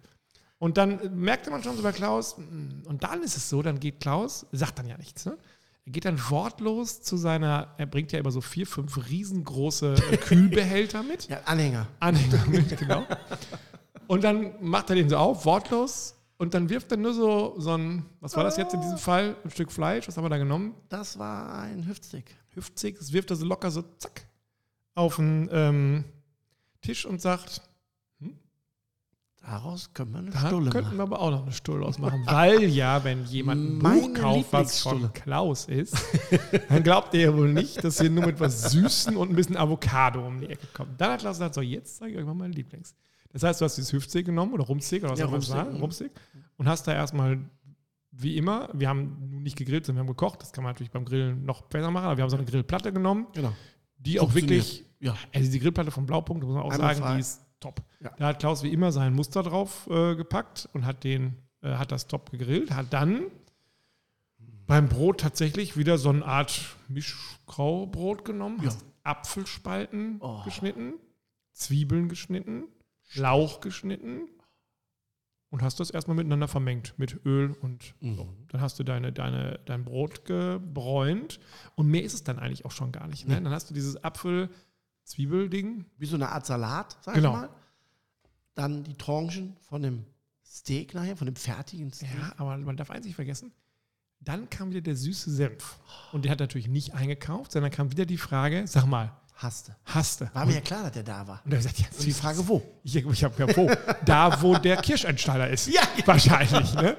Und 0.59 0.77
dann 0.77 0.99
merkte 1.19 1.51
man 1.51 1.61
schon 1.61 1.75
so 1.75 1.83
bei 1.83 1.91
Klaus, 1.91 2.37
mm, 2.37 2.87
und 2.87 3.03
dann 3.03 3.21
ist 3.21 3.37
es 3.37 3.49
so, 3.49 3.61
dann 3.61 3.79
geht 3.79 3.99
Klaus, 3.99 4.45
sagt 4.51 4.79
dann 4.79 4.87
ja 4.87 4.97
nichts, 4.97 5.25
ne? 5.25 5.37
Er 5.85 5.91
geht 5.93 6.03
dann 6.03 6.19
wortlos 6.29 7.01
zu 7.01 7.15
seiner, 7.15 7.73
er 7.77 7.85
bringt 7.85 8.11
ja 8.11 8.19
immer 8.19 8.31
so 8.31 8.41
vier, 8.41 8.67
fünf 8.67 9.09
riesengroße 9.09 9.95
äh, 10.11 10.17
Kühlbehälter 10.17 11.01
mit. 11.01 11.27
Ja, 11.29 11.39
Anhänger. 11.45 11.87
Anhänger 12.01 12.45
mit, 12.47 12.77
genau. 12.77 13.05
Und 14.07 14.25
dann 14.25 14.51
macht 14.59 14.89
er 14.89 14.97
den 14.97 15.07
so 15.07 15.15
auf, 15.15 15.45
wortlos, 15.45 16.16
und 16.37 16.53
dann 16.53 16.69
wirft 16.69 16.91
er 16.91 16.97
nur 16.97 17.13
so, 17.13 17.55
so 17.59 17.73
ein, 17.75 18.05
was 18.19 18.35
war 18.35 18.43
das 18.43 18.57
jetzt 18.57 18.73
in 18.73 18.81
diesem 18.81 18.97
Fall? 18.97 19.35
Ein 19.43 19.49
Stück 19.51 19.71
Fleisch, 19.71 20.07
was 20.07 20.17
haben 20.17 20.25
wir 20.25 20.29
da 20.29 20.37
genommen? 20.37 20.75
Das 20.89 21.17
war 21.17 21.53
ein 21.61 21.87
Hüftstick. 21.87 22.35
Hüftstick, 22.53 22.97
das 22.99 23.11
wirft 23.13 23.29
er 23.31 23.35
so 23.35 23.45
locker 23.45 23.71
so 23.71 23.83
zack 23.97 24.27
auf 24.95 25.17
den 25.17 25.49
ähm, 25.51 26.05
Tisch 26.81 27.05
und 27.05 27.21
sagt, 27.21 27.61
Daraus 29.47 29.93
können 29.93 30.11
wir 30.11 30.19
eine 30.19 30.31
da 30.31 30.47
Stulle 30.47 30.69
könnten 30.71 30.87
machen. 30.89 30.97
wir 30.97 31.03
aber 31.03 31.21
auch 31.21 31.31
noch 31.31 31.43
eine 31.43 31.53
Stulle 31.53 31.85
ausmachen. 31.85 32.21
Weil 32.25 32.65
ja, 32.65 33.01
wenn 33.05 33.23
jemand 33.23 33.61
ein 33.61 33.79
Buch 33.79 34.13
kauft, 34.13 34.51
was 34.51 34.81
von. 34.81 35.13
Klaus 35.13 35.65
ist, 35.65 35.95
dann 36.67 36.83
glaubt 36.83 37.13
er 37.13 37.21
ja 37.21 37.37
wohl 37.37 37.53
nicht, 37.53 37.81
dass 37.81 37.97
hier 38.01 38.09
nur 38.09 38.25
mit 38.25 38.41
was 38.41 38.71
Süßen 38.71 39.15
und 39.15 39.29
ein 39.29 39.35
bisschen 39.37 39.55
Avocado 39.55 40.27
um 40.27 40.41
die 40.41 40.47
Ecke 40.47 40.67
kommt. 40.73 40.99
Dann 40.99 41.11
hat 41.11 41.21
Klaus 41.21 41.37
gesagt, 41.37 41.55
so 41.55 41.61
jetzt 41.61 41.95
zeige 41.95 42.11
ich 42.11 42.19
euch 42.19 42.25
mal 42.25 42.33
meinen 42.33 42.51
Lieblings. 42.51 42.93
Das 43.31 43.43
heißt, 43.43 43.61
du 43.61 43.65
hast 43.65 43.75
dieses 43.75 43.91
Hüftsteak 43.93 44.25
genommen 44.25 44.53
oder 44.53 44.63
Rumsteak 44.65 45.03
oder 45.03 45.11
was 45.13 45.19
Ja, 45.19 45.25
auch 45.25 45.33
immer 45.33 45.79
Rumpsteak, 45.79 46.11
mhm. 46.33 46.43
Und 46.57 46.67
hast 46.67 46.87
da 46.87 46.93
erstmal, 46.93 47.39
wie 48.11 48.35
immer, 48.37 48.69
wir 48.73 48.89
haben 48.89 49.29
nun 49.29 49.43
nicht 49.43 49.57
gegrillt, 49.57 49.85
sondern 49.85 50.03
wir 50.05 50.07
haben 50.09 50.15
gekocht. 50.15 50.41
Das 50.41 50.51
kann 50.51 50.63
man 50.63 50.71
natürlich 50.73 50.91
beim 50.91 51.05
Grillen 51.05 51.45
noch 51.45 51.61
besser 51.63 51.91
machen, 51.91 52.05
aber 52.05 52.17
wir 52.17 52.23
haben 52.23 52.29
so 52.31 52.37
eine 52.37 52.45
Grillplatte 52.45 52.91
genommen, 52.91 53.27
Genau. 53.33 53.53
die 53.97 54.19
auch 54.19 54.33
wirklich 54.33 54.85
Ja. 54.99 55.15
also 55.33 55.51
die 55.51 55.59
Grillplatte 55.59 55.91
vom 55.91 56.05
Blaupunkt, 56.05 56.43
muss 56.43 56.53
man 56.55 56.63
auch 56.63 56.71
Einmal 56.71 56.95
sagen, 56.95 56.99
frei. 57.05 57.13
die 57.15 57.19
ist 57.21 57.41
top. 57.59 57.81
Ja. 57.99 58.11
Da 58.17 58.27
hat 58.27 58.39
Klaus 58.39 58.63
wie 58.63 58.71
immer 58.73 58.91
sein 58.91 59.13
Muster 59.13 59.43
drauf 59.43 59.87
äh, 59.91 60.15
gepackt 60.15 60.67
und 60.73 60.85
hat 60.85 61.03
den, 61.03 61.35
äh, 61.61 61.75
hat 61.75 61.91
das 61.91 62.07
top 62.07 62.31
gegrillt, 62.31 62.71
hat 62.71 62.91
dann 62.93 63.23
beim 64.65 64.89
Brot 64.89 65.19
tatsächlich 65.21 65.77
wieder 65.77 65.97
so 65.97 66.09
eine 66.09 66.25
Art 66.25 66.75
Mischgraubrot 66.87 68.25
genommen, 68.25 68.57
Ja. 68.61 68.67
hast 68.67 68.83
Apfelspalten 69.03 70.17
Oh. 70.19 70.43
geschnitten, 70.43 70.93
Zwiebeln 71.53 72.09
geschnitten, 72.09 72.63
Lauch 73.15 73.61
geschnitten 73.61 74.27
und 75.49 75.61
hast 75.61 75.79
das 75.79 75.89
erstmal 75.89 76.15
miteinander 76.17 76.47
vermengt 76.47 76.93
mit 76.97 77.25
Öl 77.25 77.53
und 77.61 77.93
so. 78.01 78.25
Mhm. 78.25 78.47
Dann 78.49 78.61
hast 78.61 78.77
du 78.79 78.83
deine, 78.83 79.13
deine, 79.13 79.59
dein 79.65 79.85
Brot 79.85 80.25
gebräunt 80.25 81.39
und 81.75 81.87
mehr 81.87 82.03
ist 82.03 82.13
es 82.13 82.23
dann 82.23 82.37
eigentlich 82.39 82.65
auch 82.65 82.71
schon 82.71 82.91
gar 82.91 83.07
nicht. 83.07 83.27
Ne? 83.27 83.35
Dann 83.41 83.53
hast 83.53 83.69
du 83.69 83.73
dieses 83.73 84.03
Apfel-Zwiebel-Ding. 84.03 85.85
Wie 85.97 86.05
so 86.05 86.15
eine 86.15 86.29
Art 86.29 86.45
Salat, 86.45 86.97
sag 87.01 87.15
Genau. 87.15 87.33
ich 87.33 87.41
mal. 87.41 87.49
Dann 88.55 88.83
die 88.83 88.95
Tranchen 88.95 89.55
von 89.61 89.81
dem 89.81 90.05
Steak 90.45 90.93
nachher, 90.93 91.15
von 91.15 91.27
dem 91.27 91.35
fertigen 91.35 91.91
Steak. 91.93 92.09
Ja, 92.19 92.33
aber 92.37 92.57
man 92.57 92.75
darf 92.77 92.89
eins 92.89 93.05
nicht 93.05 93.15
vergessen. 93.15 93.51
Dann 94.19 94.49
kam 94.49 94.71
wieder 94.71 94.81
der 94.81 94.95
süße 94.95 95.29
Senf. 95.31 95.77
Und 96.11 96.25
der 96.25 96.31
hat 96.31 96.39
natürlich 96.39 96.67
nicht 96.67 96.95
eingekauft, 96.95 97.51
sondern 97.51 97.71
kam 97.71 97.91
wieder 97.91 98.05
die 98.07 98.17
Frage, 98.17 98.65
sag 98.65 98.87
mal, 98.87 99.11
Hasste. 99.37 99.75
hast 99.85 100.21
du? 100.21 100.29
War 100.33 100.47
mir 100.47 100.55
ja 100.55 100.61
klar, 100.61 100.83
dass 100.83 100.93
der 100.93 101.03
da 101.03 101.27
war. 101.27 101.41
Und 101.45 101.51
er 101.51 101.57
gesagt, 101.57 101.77
ja, 101.77 101.85
Und 101.95 102.05
die 102.05 102.11
Frage, 102.11 102.47
wo? 102.47 102.61
Ich, 102.83 102.95
ich 102.95 103.23
habe 103.23 103.45
ja 103.45 103.55
wo? 103.55 103.69
da, 104.05 104.41
wo 104.41 104.55
der 104.57 104.77
Kirscheinsteiler 104.77 105.49
ist. 105.49 105.67
Ja. 105.73 105.81
Wahrscheinlich, 106.05 106.73
ne? 106.73 106.97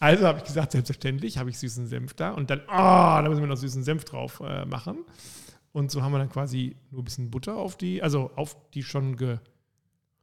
Also 0.00 0.26
habe 0.26 0.38
ich 0.38 0.44
gesagt, 0.44 0.72
selbstverständlich 0.72 1.38
habe 1.38 1.50
ich 1.50 1.58
süßen 1.58 1.86
Senf 1.86 2.14
da. 2.14 2.30
Und 2.32 2.50
dann, 2.50 2.60
oh, 2.66 2.66
da 2.68 3.22
müssen 3.28 3.40
wir 3.40 3.46
noch 3.46 3.56
süßen 3.56 3.84
Senf 3.84 4.04
drauf 4.04 4.40
äh, 4.44 4.64
machen. 4.64 5.04
Und 5.72 5.90
so 5.92 6.02
haben 6.02 6.10
wir 6.12 6.18
dann 6.18 6.30
quasi 6.30 6.74
nur 6.90 7.02
ein 7.02 7.04
bisschen 7.04 7.30
Butter 7.30 7.56
auf 7.56 7.76
die, 7.76 8.02
also 8.02 8.32
auf 8.34 8.56
die 8.74 8.82
schon 8.82 9.16
ge, 9.16 9.38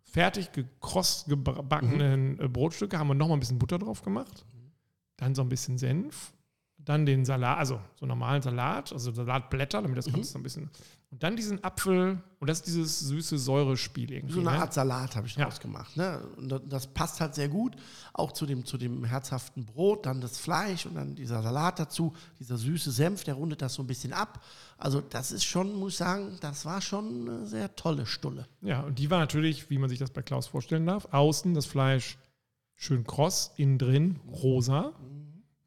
fertig 0.04 0.52
gekross 0.52 1.26
gebackenen 1.28 2.40
äh, 2.40 2.48
Brotstücke 2.50 2.98
haben 3.00 3.08
wir 3.08 3.16
nochmal 3.16 3.38
ein 3.38 3.40
bisschen 3.40 3.60
Butter 3.60 3.80
drauf 3.80 4.02
gemacht. 4.02 4.46
Dann 5.18 5.36
so 5.36 5.42
ein 5.42 5.50
bisschen 5.50 5.78
Senf. 5.78 6.34
Dann 6.78 7.06
den 7.06 7.26
Salat, 7.26 7.58
also 7.58 7.80
so 8.00 8.06
normalen 8.06 8.42
Salat, 8.42 8.92
also 8.94 9.12
Salatblätter, 9.12 9.82
damit 9.82 9.98
das 9.98 10.06
Ganze 10.06 10.32
so 10.32 10.40
ein 10.40 10.44
bisschen. 10.44 10.70
Und 11.16 11.24
dann 11.24 11.38
diesen 11.38 11.64
Apfel, 11.64 12.22
und 12.40 12.50
das 12.50 12.58
ist 12.58 12.68
dieses 12.68 13.00
süße 13.00 13.38
Säurespiel 13.38 14.12
irgendwie. 14.12 14.34
So 14.34 14.42
eine 14.42 14.52
ne? 14.52 14.60
Art 14.60 14.74
Salat 14.74 15.16
habe 15.16 15.28
ich 15.28 15.36
Ja. 15.38 15.46
draus 15.46 15.62
gemacht. 15.62 15.96
Ne? 15.96 16.20
Und 16.36 16.62
das- 16.68 16.88
passt 16.88 17.22
halt 17.22 17.36
sehr 17.36 17.48
gut. 17.48 17.78
Auch 18.12 18.34
zu 18.34 18.46
dem, 18.46 18.66
zu 18.66 18.78
dem 18.78 19.06
herzhaften 19.06 19.66
Brot, 19.66 20.06
dann 20.08 20.20
das 20.20 20.38
Fleisch 20.38 20.86
und 20.86 20.96
dann 20.96 21.16
dieser 21.16 21.42
Salat 21.42 21.80
dazu. 21.80 22.14
Dieser 22.42 22.58
süße 22.58 22.92
Senf, 22.92 23.24
der 23.24 23.36
rundet 23.36 23.62
das 23.62 23.76
so 23.76 23.82
ein 23.84 23.88
bisschen 23.88 24.12
ab. 24.12 24.44
Also, 24.78 25.00
das 25.00 25.32
ist 25.32 25.46
schon, 25.46 25.74
muss 25.76 25.94
ich 25.94 25.98
sagen, 26.00 26.38
das 26.42 26.66
war 26.66 26.82
schon 26.82 27.30
eine 27.30 27.48
sehr 27.48 27.74
tolle 27.78 28.06
Stulle. 28.06 28.46
Ja, 28.60 28.82
und 28.82 29.00
die 29.00 29.10
war 29.10 29.20
natürlich, 29.20 29.70
wie 29.70 29.78
man 29.78 29.90
sich 29.90 30.00
das 30.00 30.12
bei 30.12 30.22
Klaus 30.22 30.48
vorstellen 30.48 30.86
darf, 30.86 31.08
außen 31.14 31.54
das 31.54 31.66
Fleisch 31.66 32.18
schön 32.74 33.06
kross, 33.08 33.54
innen 33.56 33.78
drin 33.78 34.20
rosa. 34.30 34.92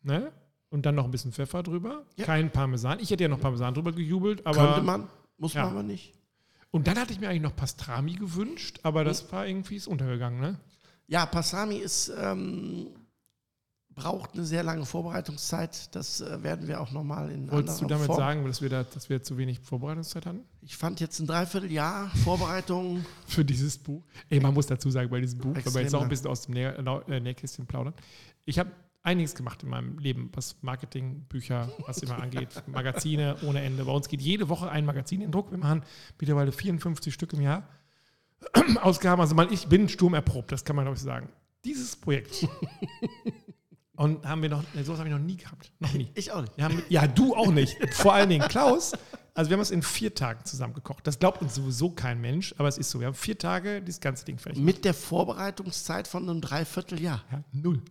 Ne? 0.03 0.31
Und 0.69 0.85
dann 0.85 0.95
noch 0.95 1.07
ein 1.07 1.11
bisschen 1.11 1.33
Pfeffer 1.33 1.63
drüber. 1.63 2.05
Ja. 2.17 2.27
Kein 2.27 2.51
Parmesan. 2.51 3.01
Ich 3.01 3.11
hätte 3.11 3.25
ja 3.25 3.31
noch 3.31 3.41
Parmesan 3.41 3.73
drüber 3.73 3.93
gejubelt, 3.93 4.45
aber. 4.47 4.59
Könnte 4.75 4.83
man, 4.83 5.09
muss 5.39 5.55
Ja. 5.55 5.63
man 5.65 5.73
aber 5.73 5.83
nicht. 5.83 6.15
Und 6.71 6.87
dann 6.87 6.99
hatte 6.99 7.13
ich 7.15 7.21
mir 7.21 7.29
eigentlich 7.31 7.43
noch 7.43 7.57
Pastrami 7.57 8.13
gewünscht, 8.15 8.81
aber 8.83 9.03
das 9.05 9.33
war 9.33 9.47
irgendwie 9.47 9.77
ist 9.77 9.87
untergegangen, 9.87 10.41
ne? 10.41 10.61
Ja, 11.07 11.25
Passami 11.25 11.77
ist, 11.77 12.13
ähm, 12.19 12.89
braucht 13.95 14.35
eine 14.35 14.45
sehr 14.45 14.63
lange 14.63 14.85
Vorbereitungszeit. 14.85 15.95
Das 15.97 16.21
äh, 16.21 16.43
werden 16.43 16.69
wir 16.69 16.81
auch 16.81 16.93
nochmal 16.93 17.31
in 17.31 17.51
Wolltest 17.51 17.81
du 17.81 17.87
damit 17.87 18.07
Form. 18.07 18.19
sagen, 18.19 18.45
dass 18.47 18.61
wir, 18.63 18.69
da, 18.69 18.85
dass 18.85 19.09
wir 19.09 19.23
zu 19.23 19.39
wenig 19.39 19.59
Vorbereitungszeit 19.61 20.27
hatten 20.27 20.45
Ich 20.61 20.77
fand 20.77 21.01
jetzt 21.01 21.19
ein 21.19 21.27
Dreivierteljahr 21.27 22.11
Vorbereitung. 22.23 23.05
für 23.27 23.45
dieses 23.45 23.79
Buch? 23.79 24.05
Ey, 24.29 24.39
man 24.39 24.53
muss 24.55 24.67
dazu 24.67 24.91
sagen, 24.91 25.09
bei 25.11 25.21
diesem 25.21 25.39
Buch, 25.41 25.55
wenn 25.57 25.75
wir 25.75 25.81
jetzt 25.81 25.95
auch 25.95 25.99
ein 26.01 26.03
lang. 26.03 26.11
bisschen 26.11 26.29
aus 26.29 26.43
dem 26.43 26.55
Näh 26.55 26.67
äh, 26.67 27.21
Nähkästchen 27.21 27.67
plaudern. 27.67 27.95
Ich 28.45 28.59
habe 28.59 28.71
einiges 29.09 29.35
gemacht 29.35 29.63
in 29.63 29.71
meinem 29.71 29.99
Leben, 29.99 30.31
was 30.35 30.57
Marketing, 30.61 31.25
Bücher, 31.29 31.71
was 31.87 31.99
immer 31.99 32.21
angeht, 32.21 32.49
Magazine 32.67 33.37
ohne 33.43 33.63
Ende. 33.63 33.85
Bei 33.85 33.93
uns 33.93 34.09
geht 34.09 34.21
jede 34.21 34.49
Woche 34.49 34.71
ein 34.71 34.85
Magazin 34.85 35.23
in 35.23 35.33
Druck. 35.33 35.51
Wir 35.51 35.59
machen 35.59 35.83
mittlerweile 36.21 36.53
54 36.53 37.13
Stück 37.13 37.33
im 37.33 37.41
Jahr. 37.41 37.67
Ausgaben, 38.83 39.21
also 39.21 39.35
man, 39.35 39.53
ich 39.53 39.67
bin 39.67 39.89
sturmerprobt, 39.89 40.53
das 40.53 40.65
kann 40.65 40.77
man 40.77 40.85
glaube 40.85 40.97
ich 40.97 41.03
sagen. 41.03 41.29
Dieses 41.65 41.97
Projekt. 41.97 42.47
Und 43.97 44.25
haben 44.25 44.43
wir 44.43 44.49
noch, 44.49 44.63
ne, 44.75 44.85
sowas 44.85 45.01
habe 45.01 45.09
ich 45.09 45.15
noch 45.15 45.21
nie 45.21 45.37
gehabt. 45.37 45.73
Noch 45.81 45.93
nie. 45.93 46.09
Ich 46.15 46.31
auch 46.31 46.41
nicht. 46.41 46.57
Haben, 46.61 46.83
ja, 46.89 47.09
du 47.09 47.35
auch 47.35 47.51
nicht. 47.51 47.77
Vor 47.95 48.15
allen 48.15 48.29
Dingen 48.29 48.47
Klaus. 48.47 48.93
Also 49.35 49.51
wir 49.51 49.57
haben 49.57 49.63
es 49.63 49.73
in 49.73 49.83
vier 49.83 50.15
Tagen 50.15 50.45
zusammen 50.45 50.75
gekocht. 50.75 51.05
Das 51.05 51.19
glaubt 51.19 51.43
uns 51.43 51.57
sowieso 51.57 51.91
kein 51.91 52.21
Mensch, 52.21 52.55
aber 52.59 52.69
es 52.69 52.79
ist 52.79 52.91
so. 52.91 53.01
Wir 53.01 53.09
haben 53.09 53.15
vier 53.15 53.39
Tage 53.39 53.83
dieses 53.83 54.01
ganze 54.01 54.25
Ding 54.25 54.39
fertig. 54.39 54.63
Mit 54.63 54.85
der 54.85 54.95
Vorbereitungszeit 54.95 56.07
von 56.07 56.29
einem 56.29 56.41
Dreivierteljahr. 56.41 57.25
Ja, 57.33 57.43
null. 57.53 57.83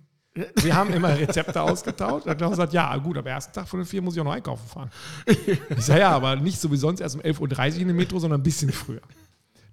Wir 0.55 0.75
haben 0.75 0.93
immer 0.93 1.09
Rezepte 1.17 1.61
ausgetauscht. 1.61 2.27
Und 2.27 2.37
Klaus 2.37 2.57
sagt, 2.57 2.73
ja, 2.73 2.95
gut, 2.97 3.17
aber 3.17 3.29
ersten 3.29 3.53
Tag 3.53 3.67
von 3.67 3.79
den 3.79 3.85
vier 3.85 4.01
muss 4.01 4.15
ich 4.15 4.21
auch 4.21 4.25
noch 4.25 4.33
einkaufen 4.33 4.67
fahren. 4.67 4.91
Ich 5.25 5.85
sage, 5.85 6.01
ja, 6.01 6.11
aber 6.11 6.35
nicht 6.35 6.59
so 6.59 6.71
wie 6.71 6.77
sonst 6.77 6.99
erst 6.99 7.15
um 7.15 7.21
11.30 7.21 7.39
Uhr 7.75 7.81
in 7.81 7.87
der 7.87 7.95
Metro, 7.95 8.19
sondern 8.19 8.39
ein 8.39 8.43
bisschen 8.43 8.71
früher. 8.71 9.01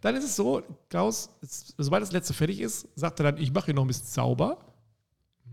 Dann 0.00 0.16
ist 0.16 0.24
es 0.24 0.36
so, 0.36 0.62
Klaus, 0.90 1.30
sobald 1.78 2.02
das 2.02 2.12
letzte 2.12 2.34
fertig 2.34 2.60
ist, 2.60 2.88
sagt 2.94 3.20
er 3.20 3.32
dann, 3.32 3.38
ich 3.38 3.52
mache 3.52 3.66
hier 3.66 3.74
noch 3.74 3.84
ein 3.84 3.88
bisschen 3.88 4.06
sauber. 4.06 4.58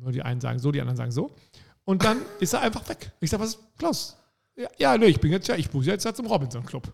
Die 0.09 0.21
einen 0.21 0.41
sagen 0.41 0.59
so, 0.59 0.71
die 0.71 0.81
anderen 0.81 0.97
sagen 0.97 1.11
so. 1.11 1.31
Und 1.85 2.03
dann 2.03 2.21
ist 2.39 2.53
er 2.53 2.61
einfach 2.61 2.87
weg. 2.89 3.11
Ich 3.19 3.29
sage, 3.29 3.43
was 3.43 3.51
ist 3.51 3.59
Klaus? 3.77 4.17
Ja, 4.55 4.67
ja, 4.77 4.97
nee, 4.97 5.05
ich 5.05 5.19
bin 5.19 5.31
jetzt 5.31 5.47
ja, 5.47 5.55
ich 5.55 5.71
muss 5.73 5.85
jetzt 5.85 6.03
ja 6.03 6.13
zum 6.13 6.25
Robinson 6.25 6.65
Club. 6.65 6.91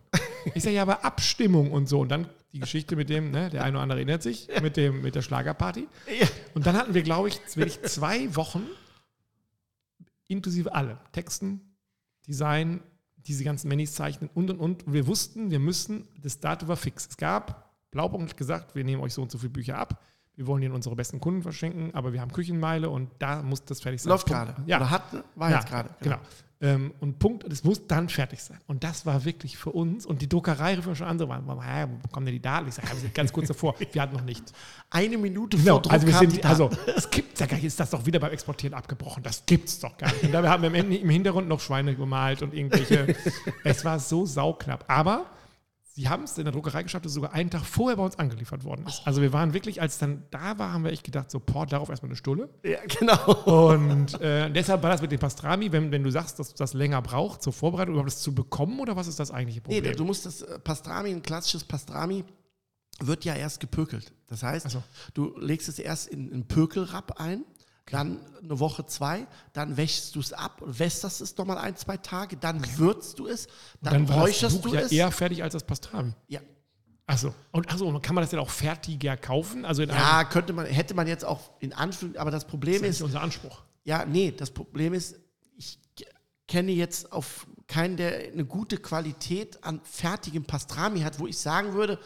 Ich 0.56 0.64
sage, 0.64 0.76
ja, 0.76 0.82
aber 0.82 1.04
Abstimmung 1.04 1.72
und 1.72 1.88
so. 1.88 2.00
Und 2.00 2.10
dann 2.10 2.28
die 2.54 2.60
Geschichte 2.60 2.96
mit 2.96 3.10
dem, 3.10 3.32
ne, 3.32 3.50
der 3.50 3.64
eine 3.64 3.78
oder 3.78 3.84
andere 3.84 4.00
erinnert 4.00 4.24
sich, 4.24 4.48
mit, 4.62 4.78
dem, 4.78 5.02
mit 5.02 5.16
der 5.16 5.22
Schlagerparty. 5.22 5.88
Ja. 6.20 6.28
Und 6.54 6.66
dann 6.66 6.76
hatten 6.76 6.94
wir, 6.94 7.04
glaube 7.04 7.28
ich, 7.28 7.40
wirklich 7.56 7.82
zwei 7.84 8.36
Wochen 8.36 8.64
inklusive 10.28 10.74
allem. 10.74 10.98
Texten, 11.12 11.62
Design, 12.28 12.82
diese 13.16 13.44
ganzen 13.44 13.68
Manis 13.68 13.94
zeichnen 13.94 14.30
und 14.34 14.50
und 14.50 14.60
und. 14.60 14.92
Wir 14.92 15.08
wussten, 15.08 15.52
wir 15.52 15.60
müssen, 15.60 16.08
das 16.22 16.40
Datum 16.40 16.70
war 16.70 16.78
fix. 16.78 17.08
Es 17.08 17.18
gab, 17.18 17.74
Blaupunkt 17.92 18.30
hat 18.30 18.38
gesagt, 18.38 18.76
wir 18.76 18.84
nehmen 18.84 19.02
euch 19.02 19.14
so 19.14 19.22
und 19.22 19.32
so 19.32 19.38
viele 19.38 19.52
Bücher 19.52 19.78
ab. 19.78 20.02
Wir 20.36 20.46
wollen 20.46 20.62
die 20.62 20.68
an 20.68 20.74
unsere 20.74 20.96
besten 20.96 21.20
Kunden 21.20 21.42
verschenken, 21.42 21.96
aber 21.96 22.14
wir 22.14 22.22
haben 22.22 22.32
Küchenmeile 22.32 22.90
und 22.90 23.10
da 23.20 23.42
muss 23.42 23.66
das 23.66 23.82
fertig 23.82 24.02
sein. 24.02 24.12
Läuft 24.12 24.28
gerade. 24.28 24.56
Ja, 24.68 24.78
Oder 24.78 24.92
hat, 24.92 25.04
war 25.36 25.50
ja, 25.50 25.58
jetzt 25.58 25.68
gerade. 25.68 25.90
Genau. 26.02 26.18
Ähm, 26.60 26.92
und 27.00 27.20
Punkt, 27.20 27.46
das 27.52 27.64
muss 27.64 27.86
dann 27.86 28.10
fertig 28.10 28.42
sein. 28.42 28.58
Und 28.66 28.84
das 28.84 29.06
war 29.06 29.26
wirklich 29.26 29.58
für 29.58 29.70
uns. 29.72 30.08
Und 30.08 30.24
die 30.24 30.30
Druckerei 30.30 30.74
rief 30.74 30.88
mir 30.88 30.96
schon 30.96 31.06
an, 31.08 31.20
so, 31.20 31.30
waren, 31.30 31.46
wo 31.46 31.98
bekommen 32.02 32.26
denn 32.26 32.34
die 32.34 32.42
Daten? 32.42 32.68
Ich 32.68 32.74
sage, 32.74 32.88
ja, 32.88 33.10
ganz 33.14 33.32
kurz 33.32 33.48
davor. 33.48 33.76
Wir 33.92 34.02
hatten 34.02 34.16
noch 34.16 34.24
nicht. 34.24 34.44
Eine 34.90 35.18
Minute 35.20 35.58
Genau, 35.58 35.74
vor 35.74 35.82
Druck 35.84 35.94
also 35.94 36.08
wir 36.08 36.16
sind, 36.16 36.46
also 36.46 36.70
es 36.96 37.10
gibt 37.12 37.40
ja 37.40 37.46
gar 37.46 37.58
nicht, 37.58 37.66
ist 37.66 37.80
das 37.80 37.90
doch 37.92 38.06
wieder 38.06 38.20
beim 38.20 38.32
Exportieren 38.32 38.74
abgebrochen. 38.74 39.22
Das 39.22 39.46
gibt's 39.46 39.80
doch 39.80 39.98
gar 39.98 40.12
nicht. 40.12 40.24
Und 40.24 40.32
dabei 40.32 40.50
haben 40.50 40.64
wir 40.64 40.70
im, 40.70 40.76
Ende- 40.76 40.98
im 40.98 41.10
Hintergrund 41.10 41.48
noch 41.48 41.60
Schweine 41.60 41.96
gemalt 41.96 42.42
und 42.42 42.54
irgendwelche. 42.54 43.16
es 43.64 43.86
war 43.86 44.00
so 44.00 44.26
sauknapp. 44.26 44.86
Aber 44.88 45.26
Sie 45.98 46.08
haben 46.08 46.26
es 46.26 46.38
in 46.38 46.44
der 46.44 46.54
Druckerei 46.54 46.84
geschafft, 46.84 47.06
dass 47.06 47.10
es 47.10 47.16
sogar 47.16 47.34
einen 47.34 47.50
Tag 47.50 47.66
vorher 47.66 47.98
bei 47.98 48.04
uns 48.04 48.20
angeliefert 48.20 48.64
worden 48.64 48.86
ist. 48.86 49.02
Also 49.06 49.20
wir 49.20 49.34
waren 49.34 49.56
wirklich, 49.56 49.82
als 49.82 49.94
es 49.94 49.98
dann 49.98 50.22
da 50.30 50.60
war, 50.60 50.72
haben 50.72 50.84
wir 50.84 50.92
echt 50.92 51.04
gedacht, 51.04 51.32
so, 51.32 51.40
boah, 51.40 51.66
darauf 51.66 51.90
erstmal 51.90 52.12
eine 52.12 52.16
Stulle. 52.16 52.50
Ja, 52.64 52.78
genau. 53.00 53.66
Und 53.66 54.22
äh, 54.22 54.52
deshalb 54.52 54.84
war 54.84 54.92
das 54.92 55.02
mit 55.02 55.12
dem 55.12 55.20
Pastrami, 55.20 55.72
wenn, 55.72 55.92
wenn 55.92 56.04
du 56.04 56.12
sagst, 56.12 56.38
dass 56.38 56.54
das 56.54 56.76
länger 56.76 57.02
braucht 57.02 57.42
zur 57.42 57.52
Vorbereitung, 57.52 57.96
überhaupt 57.96 58.12
das 58.12 58.20
zu 58.22 58.36
bekommen 58.36 58.80
oder 58.80 58.96
was 58.96 59.08
ist 59.08 59.20
das 59.20 59.32
eigentliche 59.32 59.62
Nee, 59.68 59.78
Problem? 59.78 59.96
du 59.96 60.06
musst 60.06 60.28
das 60.28 60.44
äh, 60.44 60.60
Pastrami, 60.60 61.10
ein 61.10 61.24
klassisches 61.24 61.64
Pastrami, 61.64 62.24
wird 63.00 63.26
ja 63.26 63.34
erst 63.34 63.60
gepökelt. 63.60 64.14
Das 64.28 64.44
heißt, 64.44 64.70
so. 64.70 64.84
du 65.16 65.36
legst 65.40 65.68
es 65.68 65.80
erst 65.80 66.10
in 66.10 66.32
einen 66.32 66.48
Pökelrapp 66.48 67.20
ein, 67.20 67.44
dann 67.92 68.20
eine 68.42 68.60
Woche, 68.60 68.86
zwei, 68.86 69.28
dann 69.54 69.78
wäschst 69.78 70.16
du 70.16 70.20
es 70.20 70.34
ab, 70.34 70.62
wässerst 70.66 71.22
es 71.22 71.38
nochmal 71.38 71.58
ein, 71.58 71.76
zwei 71.76 71.98
Tage, 71.98 72.38
dann 72.38 72.62
würzt 72.78 73.20
du 73.20 73.28
es, 73.28 73.48
dann, 73.82 73.94
dann 73.94 74.10
war 74.10 74.16
das 74.18 74.26
räucherst 74.26 74.66
du 74.66 74.74
ja 74.74 74.82
es. 74.82 74.92
eher 74.92 75.12
fertig 75.12 75.44
als 75.44 75.54
das 75.54 75.64
Pastrami. 75.64 76.14
ja. 76.28 76.42
Achso. 77.10 77.34
Und 77.52 77.72
achso, 77.72 77.88
und 77.88 78.02
kann 78.02 78.16
man 78.16 78.22
das 78.22 78.32
denn 78.32 78.40
auch 78.40 78.50
fertiger 78.50 79.16
kaufen? 79.16 79.64
Also 79.64 79.82
in 79.82 79.88
ja, 79.88 80.26
könnte 80.26 80.52
man, 80.52 80.66
hätte 80.66 80.94
man 80.94 81.08
jetzt 81.08 81.24
auch 81.24 81.52
in 81.62 81.72
Anführungszeichen, 81.72 82.20
aber 82.20 82.32
das 82.32 82.44
Problem 82.46 82.82
das 82.82 82.90
ist 82.90 82.96
ist, 82.98 83.02
unser 83.04 83.22
Anspruch. 83.22 83.64
Ja, 83.86 84.04
nee, 84.04 84.34
das 84.36 84.52
Problem 84.52 84.94
ist, 84.94 85.16
ich 85.56 85.80
kenne 86.50 86.74
jetzt 86.74 87.14
auf 87.14 87.48
keinen, 87.68 87.96
der 87.96 88.32
eine 88.34 88.44
gute 88.44 88.78
Qualität 88.78 89.64
an 89.64 89.80
fertigem 89.84 90.44
Pastrami 90.44 91.00
hat, 91.00 91.18
wo 91.20 91.28
ich 91.28 91.38
sagen 91.38 91.74
würde, 91.74 91.98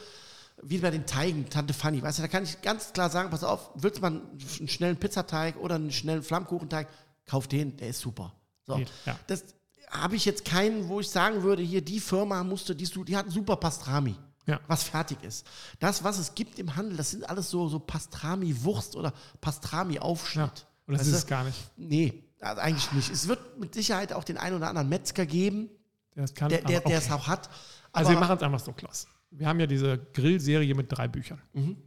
wie 0.64 0.78
bei 0.78 0.92
den 0.92 1.06
Teigen, 1.06 1.50
Tante 1.50 1.74
Fanny, 1.74 2.02
weißt 2.02 2.20
du, 2.20 2.22
da 2.22 2.28
kann 2.28 2.44
ich 2.44 2.62
ganz 2.62 2.94
klar 2.94 3.10
sagen, 3.10 3.30
pass 3.30 3.44
auf, 3.44 3.72
willst 3.76 3.98
du 3.98 4.02
mal 4.02 4.12
einen 4.12 4.68
schnellen 4.68 4.98
Pizzateig 4.98 5.58
oder 5.58 5.76
einen 5.76 5.92
schnellen 5.92 6.24
Flammkuchenteig, 6.24 6.88
kauf 7.26 7.48
den, 7.48 7.78
der 7.78 7.90
ist 7.90 8.00
super. 8.00 8.34
So, 8.66 8.78
ja. 9.06 9.18
das 9.28 9.44
habe 9.90 10.16
ich 10.16 10.26
jetzt 10.26 10.46
keinen, 10.46 10.88
wo 10.88 11.00
ich 11.00 11.10
sagen 11.10 11.44
würde, 11.44 11.62
hier, 11.64 11.82
die 11.82 12.00
Firma 12.00 12.44
musste, 12.44 12.76
die, 12.76 12.86
die 12.86 13.18
hat 13.18 13.26
einen 13.26 13.34
super 13.34 13.56
Pastrami. 13.56 14.16
Ja. 14.48 14.60
Was 14.68 14.84
fertig 14.84 15.24
ist. 15.24 15.46
Das, 15.80 16.04
was 16.04 16.18
es 16.18 16.34
gibt 16.34 16.58
im 16.58 16.76
Handel, 16.76 16.98
das 16.98 17.12
sind 17.12 17.30
alles 17.30 17.50
so, 17.50 17.68
so 17.68 17.80
Pastrami-Wurst 17.80 18.96
oder 18.96 19.14
Pastrami-Aufschnitt. 19.40 20.60
Ja. 20.60 20.66
Und 20.88 20.94
das 20.94 21.02
Weißt 21.02 21.10
ist 21.10 21.16
es 21.16 21.28
gar 21.28 21.44
nicht. 21.44 21.58
Nee, 21.78 22.24
also 22.40 22.60
eigentlich 22.60 22.92
nicht. 22.92 23.12
Es 23.12 23.28
wird 23.28 23.60
mit 23.60 23.74
Sicherheit 23.74 24.14
auch 24.14 24.24
den 24.24 24.38
einen 24.38 24.56
oder 24.56 24.70
anderen 24.70 24.90
Metzger 24.90 25.26
geben, 25.26 25.70
Das 26.16 26.34
kann, 26.34 26.50
der, 26.50 26.60
der, 26.62 26.80
der 26.82 26.86
okay. 26.86 26.96
es 26.96 27.12
auch 27.12 27.28
hat. 27.28 27.50
Also 27.92 28.10
Aber- 28.10 28.18
wir 28.18 28.20
machen 28.20 28.38
es 28.38 28.44
einfach 28.44 28.60
so, 28.60 28.74
Klaus. 28.74 29.08
Wir 29.32 29.48
haben 29.48 29.60
ja 29.60 29.68
diese 29.68 29.98
Grillserie 30.14 30.76
mit 30.76 30.92
drei 30.92 31.08
Büchern. 31.08 31.42
Mhm. 31.54 31.78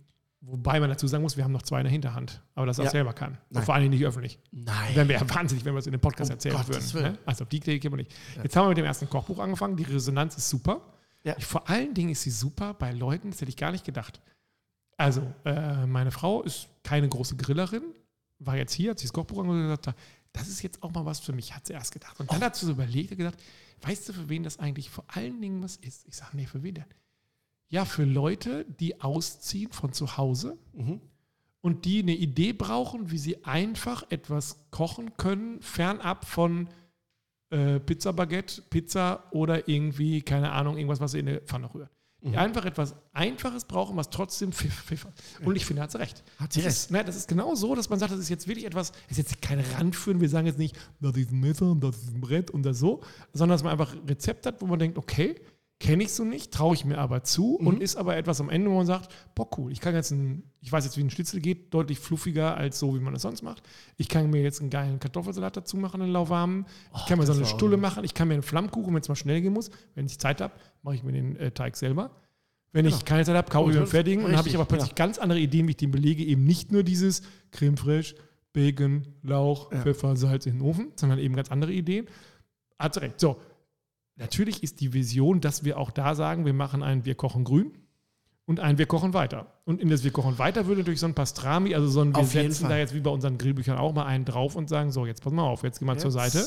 Wobei 0.40 0.78
man 0.78 0.90
dazu 0.90 1.06
sagen 1.06 1.22
muss, 1.22 1.36
wir 1.38 1.44
haben 1.44 1.52
noch 1.52 1.62
zwei 1.62 1.78
in 1.80 1.84
der 1.84 1.92
Hinterhand. 1.92 2.42
Aber 2.54 2.66
das 2.66 2.76
Ja. 2.76 2.92
wir 2.92 3.12
keinen. 3.14 3.38
Und 3.50 3.64
vor 3.64 3.74
allem 3.74 3.88
nicht 3.88 4.04
öffentlich. 4.04 4.38
Nein. 4.50 4.94
Wären 4.94 5.08
wir 5.08 5.16
ja 5.16 5.34
wahnsinnig, 5.34 5.64
wenn 5.64 5.72
wir 5.74 5.78
es 5.78 5.86
in 5.86 5.92
dem 5.92 6.00
Podcast 6.00 6.30
Um 6.30 6.34
erzählen 6.34 6.56
Gottes 6.56 6.92
würden. 6.92 7.12
Ne? 7.12 7.18
Also 7.24 7.44
auf 7.44 7.48
die 7.48 7.56
Idee 7.56 7.78
kämen 7.78 7.94
wir 7.94 8.04
nicht. 8.04 8.14
Jetzt 8.42 8.54
haben 8.54 8.64
wir 8.64 8.68
mit 8.70 8.78
dem 8.78 8.84
ersten 8.84 9.08
Kochbuch 9.08 9.38
angefangen. 9.38 9.76
Die 9.76 9.84
Resonanz 9.84 10.36
ist 10.36 10.50
super. 10.50 10.82
Ja. 11.22 11.34
Ich, 11.38 11.46
vor 11.46 11.68
allen 11.70 11.94
Dingen 11.94 12.10
ist 12.10 12.22
sie 12.22 12.30
super 12.30 12.74
bei 12.74 12.92
Leuten, 12.92 13.30
das 13.30 13.40
hätte 13.40 13.48
ich 13.48 13.56
gar 13.56 13.72
nicht 13.72 13.84
gedacht. 13.86 14.20
Also, 14.98 15.22
äh, 15.46 15.86
meine 15.86 16.10
Frau 16.10 16.42
ist 16.42 16.68
keine 16.82 17.08
große 17.08 17.36
Grillerin, 17.36 17.82
war 18.38 18.56
jetzt 18.56 18.74
hier, 18.74 18.90
hat 18.90 18.98
sich 18.98 19.08
das 19.08 19.14
Kochbuch 19.14 19.38
angeguckt 19.38 19.60
und 19.62 19.82
gesagt, 19.82 19.98
das 20.34 20.48
ist 20.48 20.62
jetzt 20.62 20.82
auch 20.82 20.92
mal 20.92 21.06
was 21.06 21.20
für 21.20 21.32
mich, 21.32 21.54
hat 21.54 21.66
sie 21.66 21.72
erst 21.72 21.92
gedacht. 21.92 22.20
Und 22.20 22.30
dann 22.30 22.42
hat 22.42 22.54
sie 22.56 22.66
so 22.66 22.72
überlegt 22.72 23.10
und 23.12 23.16
gedacht, 23.18 23.38
weißt 23.80 24.08
du, 24.08 24.12
für 24.12 24.28
wen 24.28 24.42
das 24.42 24.58
eigentlich 24.58 24.90
vor 24.90 25.04
allen 25.08 25.40
Dingen 25.40 25.62
was 25.62 25.76
ist? 25.76 26.06
Ich 26.06 26.16
sage, 26.16 26.36
nee, 26.36 26.46
für 26.46 26.62
wen 26.62 26.74
denn? 26.74 26.84
Ja, 27.74 27.84
für 27.84 28.04
Leute, 28.04 28.64
die 28.78 29.00
ausziehen 29.00 29.72
von 29.72 29.92
zu 29.92 30.16
Hause 30.16 30.56
Mhm. 30.74 31.00
und 31.60 31.84
die 31.84 31.98
eine 32.02 32.14
Idee 32.14 32.52
brauchen, 32.52 33.10
wie 33.10 33.18
sie 33.18 33.44
einfach 33.44 34.04
etwas 34.10 34.64
kochen 34.70 35.16
können, 35.16 35.60
fernab 35.60 36.24
von 36.24 36.68
äh, 37.50 37.80
Pizza 37.80 38.12
Baguette, 38.12 38.62
Pizza 38.70 39.24
oder 39.32 39.66
irgendwie, 39.68 40.22
keine 40.22 40.52
Ahnung, 40.52 40.76
irgendwas, 40.76 41.00
was 41.00 41.12
sie 41.12 41.18
in 41.18 41.28
eine 41.28 41.40
Pfanne 41.40 41.68
rühren. 41.74 41.88
Mhm. 42.22 42.30
Die 42.32 42.38
einfach 42.38 42.64
etwas 42.64 42.94
Einfaches 43.12 43.64
brauchen, 43.64 43.96
was 43.96 44.08
trotzdem 44.08 44.52
pfiff. 44.52 45.06
Und 45.44 45.56
ich 45.56 45.66
finde, 45.66 45.82
hat 45.82 45.90
sie 45.92 45.98
recht. 45.98 46.22
Hat 46.38 46.52
sie 46.52 46.60
recht. 46.60 46.90
Ne, 46.92 47.04
das 47.04 47.16
ist 47.16 47.28
genau 47.28 47.54
so, 47.56 47.74
dass 47.74 47.90
man 47.90 47.98
sagt, 47.98 48.12
das 48.12 48.20
ist 48.20 48.28
jetzt 48.28 48.46
wirklich 48.48 48.64
etwas, 48.66 48.92
das 49.08 49.18
ist 49.18 49.30
jetzt 49.30 49.42
kein 49.42 49.58
Randführen, 49.60 50.20
wir 50.20 50.28
sagen 50.28 50.46
jetzt 50.46 50.58
nicht, 50.58 50.76
das 51.00 51.16
ist 51.16 51.30
ein 51.32 51.40
Messer 51.40 51.70
und 51.72 51.80
das 51.82 51.96
ist 51.96 52.14
ein 52.14 52.20
Brett 52.20 52.50
und 52.50 52.62
das 52.62 52.78
so, 52.78 53.02
sondern 53.32 53.56
dass 53.56 53.62
man 53.64 53.72
einfach 53.72 53.92
ein 53.94 54.04
Rezept 54.08 54.46
hat, 54.46 54.62
wo 54.62 54.66
man 54.66 54.78
denkt, 54.78 54.96
okay, 54.96 55.34
kenne 55.84 56.02
ich 56.04 56.12
so 56.12 56.24
nicht, 56.24 56.50
traue 56.52 56.74
ich 56.74 56.84
mir 56.86 56.96
aber 56.98 57.22
zu 57.24 57.58
Mhm. 57.60 57.66
und 57.66 57.82
ist 57.82 57.96
aber 57.96 58.16
etwas 58.16 58.40
am 58.40 58.48
Ende, 58.48 58.70
wo 58.70 58.74
man 58.76 58.86
sagt, 58.86 59.12
boah, 59.34 59.46
cool, 59.58 59.70
ich 59.70 59.80
kann 59.80 59.94
jetzt 59.94 60.10
ein, 60.10 60.42
ich 60.60 60.72
weiß 60.72 60.84
jetzt, 60.84 60.96
wie 60.96 61.02
ein 61.02 61.10
Schnitzel 61.10 61.40
geht, 61.40 61.74
deutlich 61.74 61.98
fluffiger 61.98 62.56
als 62.56 62.78
so, 62.78 62.94
wie 62.94 63.00
man 63.00 63.12
das 63.12 63.22
sonst 63.22 63.42
macht. 63.42 63.62
Ich 63.98 64.08
kann 64.08 64.30
mir 64.30 64.42
jetzt 64.42 64.60
einen 64.62 64.70
geilen 64.70 64.98
Kartoffelsalat 64.98 65.56
dazu 65.58 65.76
machen, 65.76 66.00
einen 66.00 66.12
lauwarmen. 66.12 66.64
Ich 66.96 67.04
kann 67.06 67.18
mir 67.18 67.26
so 67.26 67.34
eine 67.34 67.44
Stulle 67.44 67.76
machen. 67.76 68.02
Ich 68.02 68.14
kann 68.14 68.28
mir 68.28 68.34
einen 68.34 68.42
Flammkuchen, 68.42 68.94
wenn 68.94 69.02
es 69.02 69.08
mal 69.08 69.14
schnell 69.14 69.42
gehen 69.42 69.52
muss. 69.52 69.70
Wenn 69.94 70.06
ich 70.06 70.18
Zeit 70.18 70.40
habe, 70.40 70.54
mache 70.82 70.94
ich 70.94 71.02
mir 71.02 71.12
den 71.12 71.36
äh, 71.36 71.50
Teig 71.50 71.76
selber. 71.76 72.10
Wenn 72.72 72.86
ich 72.86 73.04
keine 73.04 73.24
Zeit 73.24 73.36
habe, 73.36 73.50
kaufe 73.50 73.68
ich 73.70 73.74
mir 73.76 73.82
einen 73.82 73.90
fertigen. 73.90 74.24
Und 74.24 74.30
dann 74.30 74.38
habe 74.38 74.48
ich 74.48 74.54
aber 74.56 74.64
plötzlich 74.64 74.94
ganz 74.96 75.18
andere 75.18 75.38
Ideen, 75.38 75.66
wie 75.68 75.72
ich 75.72 75.76
den 75.76 75.90
belege. 75.92 76.24
Eben 76.24 76.44
nicht 76.44 76.72
nur 76.72 76.82
dieses 76.82 77.22
Creme 77.52 77.76
fraiche, 77.76 78.16
Bacon, 78.52 79.06
Lauch, 79.22 79.70
Ja. 79.70 79.82
Pfeffer, 79.82 80.16
Salz 80.16 80.46
in 80.46 80.58
den 80.58 80.62
Ofen, 80.62 80.92
sondern 80.96 81.18
eben 81.18 81.36
ganz 81.36 81.50
andere 81.52 81.72
Ideen. 81.72 82.06
Hat 82.78 82.96
recht. 83.00 83.20
So, 83.20 83.36
natürlich 84.16 84.62
ist 84.62 84.80
die 84.80 84.92
Vision, 84.92 85.40
dass 85.40 85.64
wir 85.64 85.78
auch 85.78 85.90
da 85.90 86.14
sagen, 86.14 86.44
wir 86.46 86.52
machen 86.52 86.82
ein 86.82 87.04
Wir 87.04 87.14
kochen 87.14 87.44
grün 87.44 87.72
und 88.46 88.60
ein 88.60 88.78
Wir 88.78 88.86
kochen 88.86 89.14
weiter. 89.14 89.46
Und 89.64 89.80
in 89.80 89.88
das 89.88 90.04
Wir 90.04 90.10
kochen 90.10 90.38
weiter 90.38 90.66
würde 90.66 90.80
natürlich 90.80 91.00
so 91.00 91.06
ein 91.06 91.14
Pastrami, 91.14 91.74
also 91.74 91.88
so 91.88 92.00
ein 92.00 92.14
Wir 92.14 92.24
setzen 92.24 92.68
da 92.68 92.76
jetzt 92.76 92.94
wie 92.94 93.00
bei 93.00 93.10
unseren 93.10 93.38
Grillbüchern 93.38 93.78
auch 93.78 93.92
mal 93.94 94.06
einen 94.06 94.24
drauf 94.24 94.56
und 94.56 94.68
sagen, 94.68 94.90
so, 94.90 95.06
jetzt 95.06 95.22
pass 95.22 95.32
mal 95.32 95.42
auf, 95.42 95.62
jetzt 95.62 95.78
geh 95.78 95.84
mal 95.84 95.98
zur 95.98 96.10
Jetzt 96.10 96.32
Seite. 96.32 96.46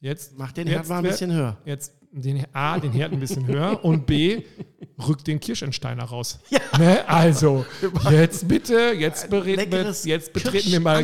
Jetzt 0.00 0.38
Mach 0.38 0.52
den 0.52 0.66
jetzt 0.66 0.76
Herd 0.76 0.88
mal 0.88 0.98
ein 0.98 1.04
bisschen 1.04 1.32
höher. 1.32 1.56
Jetzt 1.64 1.94
den 2.22 2.44
A, 2.52 2.78
den 2.78 2.92
Herd 2.92 3.12
ein 3.12 3.20
bisschen 3.20 3.46
höher 3.46 3.84
und 3.84 4.06
B, 4.06 4.42
rückt 5.06 5.26
den 5.26 5.38
Kirschensteiner 5.40 6.04
raus. 6.04 6.38
Ne? 6.78 7.08
Also, 7.08 7.64
jetzt 8.10 8.46
bitte, 8.46 8.92
jetzt, 8.98 9.30
Leckeres 9.30 10.04
jetzt 10.04 10.32
betreten 10.34 10.70
wir 10.72 10.80
mal 10.80 11.02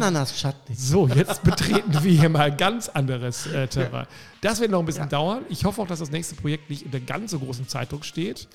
so, 0.74 1.08
jetzt 1.08 1.42
betreten 1.42 1.84
wir 2.02 2.12
hier 2.12 2.28
mal 2.28 2.54
ganz 2.54 2.90
anderes 2.90 3.46
äh, 3.46 3.66
Terrain. 3.68 4.06
Das 4.42 4.60
wird 4.60 4.70
noch 4.70 4.80
ein 4.80 4.84
bisschen 4.84 5.08
dauern. 5.08 5.44
Ich 5.48 5.64
hoffe 5.64 5.80
auch, 5.80 5.86
dass 5.86 6.00
das 6.00 6.10
nächste 6.10 6.34
Projekt 6.34 6.68
nicht 6.68 6.84
unter 6.84 7.00
ganz 7.00 7.30
so 7.30 7.38
großem 7.38 7.68
Zeitdruck 7.68 8.04
steht. 8.04 8.48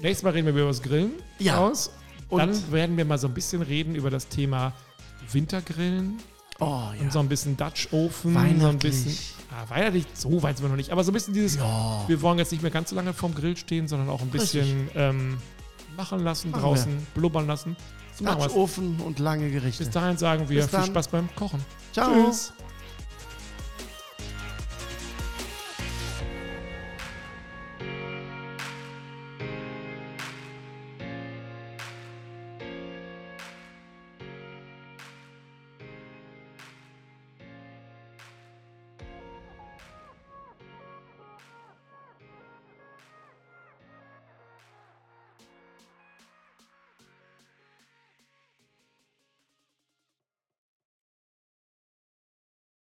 Nächstes 0.00 0.22
Mal 0.22 0.30
reden 0.30 0.46
wir 0.46 0.52
über 0.52 0.68
das 0.68 0.80
Grillen 0.82 1.12
Ja. 1.40 1.58
aus. 1.58 1.90
Und- 2.28 2.38
Dann 2.38 2.72
werden 2.72 2.96
wir 2.96 3.04
mal 3.04 3.18
so 3.18 3.26
ein 3.26 3.34
bisschen 3.34 3.62
reden 3.62 3.96
über 3.96 4.10
das 4.10 4.28
Thema 4.28 4.72
Wintergrillen 5.32 6.18
Oh 6.60 6.64
ja. 6.94 7.00
und 7.00 7.12
so 7.12 7.20
ein 7.20 7.28
bisschen 7.28 7.56
Dutch 7.56 7.88
Ofen, 7.92 8.32
so 8.32 8.38
ein 8.38 8.60
Weihnachtlich. 8.60 9.04
bisschen. 9.04 9.34
Ah, 9.50 9.64
weihnachtlich, 9.68 10.06
so 10.14 10.42
weit 10.42 10.56
sind 10.56 10.64
wir 10.66 10.70
noch 10.70 10.76
nicht. 10.76 10.90
Aber 10.90 11.04
so 11.04 11.10
ein 11.10 11.14
bisschen 11.14 11.32
dieses, 11.34 11.56
Ja. 11.58 12.04
wir 12.06 12.20
wollen 12.20 12.38
jetzt 12.38 12.52
nicht 12.52 12.62
mehr 12.62 12.70
ganz 12.70 12.90
so 12.90 12.96
lange 12.96 13.12
vorm 13.12 13.34
Grill 13.34 13.56
stehen, 13.56 13.86
sondern 13.88 14.08
auch 14.08 14.20
ein 14.20 14.28
bisschen 14.30 14.88
ähm, 14.94 15.38
machen 15.96 16.20
lassen, 16.24 16.50
Machen 16.50 16.62
draußen, 16.62 17.06
blubbern 17.14 17.46
lassen. 17.46 17.76
So. 18.18 18.24
Dutch 18.24 18.54
Ofen 18.54 19.00
und 19.00 19.20
lange 19.20 19.50
Gerichte. 19.50 19.84
Bis 19.84 19.92
dahin 19.92 20.16
sagen 20.16 20.48
wir 20.48 20.60
Bis 20.62 20.70
viel. 20.70 20.84
Spaß 20.86 21.08
beim 21.08 21.28
Kochen. 21.36 21.64
Ciao. 21.92 22.26
Tschüss. 22.26 22.52